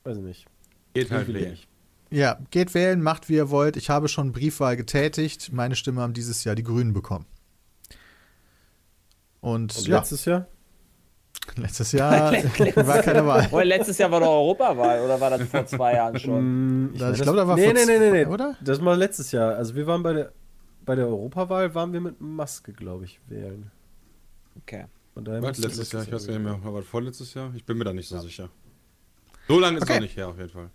weiß 0.05 0.19
ich 0.19 0.23
nicht. 0.23 0.47
Geht 0.95 1.11
halt 1.11 1.27
wählen. 1.27 1.51
nicht. 1.51 1.69
Ja, 2.11 2.39
geht 2.53 2.73
wählen, 2.73 3.03
macht 3.03 3.29
wie 3.29 3.35
ihr 3.35 3.51
wollt. 3.51 3.77
Ich 3.77 3.91
habe 3.91 4.07
schon 4.07 4.31
Briefwahl 4.31 4.77
getätigt. 4.77 5.53
Meine 5.53 5.75
Stimme 5.75 6.01
haben 6.01 6.13
dieses 6.13 6.45
Jahr 6.45 6.55
die 6.55 6.63
Grünen 6.63 6.93
bekommen. 6.93 7.27
Und, 9.41 9.77
Und 9.77 9.89
ja, 9.89 9.99
letztes 9.99 10.25
Jahr? 10.25 10.47
Letztes 11.57 11.93
Jahr 11.93 12.33
war 12.33 13.03
keine 13.03 13.27
Wahl. 13.27 13.49
Oder 13.51 13.65
letztes 13.65 13.99
Jahr 13.99 14.11
war 14.11 14.21
doch 14.21 14.29
Europawahl 14.29 15.01
oder 15.01 15.21
war 15.21 15.31
das 15.31 15.43
vor 15.49 15.67
zwei 15.67 15.95
Jahren 15.95 16.19
schon? 16.19 16.85
Mm, 16.85 16.95
Ich 16.95 17.01
weiß 17.01 17.21
glaube, 17.23 17.39
da 17.39 17.49
war 17.49 17.57
nee, 17.57 17.65
vor 17.65 17.75
nee, 17.75 17.87
nee, 17.87 17.99
nee, 17.99 18.11
nee. 18.11 18.27
oder? 18.27 18.57
Das 18.61 18.85
war 18.85 18.97
letztes 18.97 19.33
Jahr. 19.33 19.57
Also 19.57 19.75
wir 19.75 19.87
waren 19.87 20.03
bei 20.03 20.13
der, 20.13 20.33
bei 20.85 20.95
der 20.95 21.07
Europawahl, 21.07 21.75
waren 21.75 21.93
wir 21.93 22.01
mit 22.01 22.21
Maske, 22.21 22.73
glaube 22.73 23.05
ich, 23.07 23.21
wählen. 23.27 23.71
Okay. 24.63 24.85
Von 25.15 25.25
daher 25.25 25.43
Was, 25.43 25.59
letztes 25.59 25.91
Jahr? 25.93 26.03
Ich 26.03 26.13
weiß 26.13 26.27
nicht 26.29 26.39
mehr. 26.41 26.61
Aber 26.65 26.83
vorletztes 26.83 27.35
Jahr? 27.35 27.53
Ich 27.57 27.65
bin 27.65 27.79
mir 27.79 27.85
da 27.85 27.93
nicht 27.93 28.09
so 28.09 28.19
sicher. 28.19 28.49
So 29.49 29.59
lange 29.59 29.79
ist 29.79 29.83
Okay. 29.85 29.95
noch 29.95 30.01
nicht 30.03 30.17
her, 30.17 30.29
auf 30.29 30.39
jeden 30.39 30.51
Fall. 30.51 30.71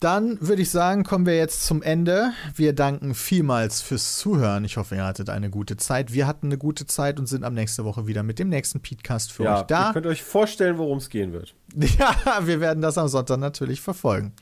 Dann 0.00 0.40
würde 0.40 0.62
ich 0.62 0.70
sagen, 0.70 1.02
kommen 1.02 1.26
wir 1.26 1.36
jetzt 1.36 1.66
zum 1.66 1.82
Ende. 1.82 2.32
Wir 2.54 2.72
danken 2.72 3.14
vielmals 3.14 3.82
fürs 3.82 4.16
Zuhören. 4.16 4.64
Ich 4.64 4.76
hoffe, 4.76 4.94
ihr 4.94 5.04
hattet 5.04 5.28
eine 5.28 5.50
gute 5.50 5.76
Zeit. 5.76 6.12
Wir 6.12 6.28
hatten 6.28 6.46
eine 6.46 6.58
gute 6.58 6.86
Zeit 6.86 7.18
und 7.18 7.26
sind 7.26 7.42
am 7.42 7.54
nächste 7.54 7.84
Woche 7.84 8.06
wieder 8.06 8.22
mit 8.22 8.38
dem 8.38 8.48
nächsten 8.48 8.80
Podcast 8.80 9.32
für 9.32 9.44
ja, 9.44 9.58
euch 9.58 9.62
da. 9.62 9.88
ihr 9.88 9.92
könnt 9.94 10.06
euch 10.06 10.22
vorstellen, 10.22 10.78
worum 10.78 10.98
es 10.98 11.08
gehen 11.10 11.32
wird. 11.32 11.54
Ja, 11.98 12.46
wir 12.46 12.60
werden 12.60 12.80
das 12.80 12.96
am 12.96 13.08
Sonntag 13.08 13.38
natürlich 13.40 13.80
verfolgen. 13.80 14.34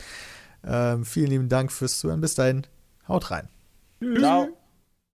Ähm, 0.63 1.05
vielen 1.05 1.29
lieben 1.29 1.49
Dank 1.49 1.73
fürs 1.73 2.01
Zuhören. 2.01 2.21
Bis 2.21 2.35
dahin, 2.35 2.67
haut 3.09 3.31
rein. 3.31 3.49
Ciao. 4.19 4.66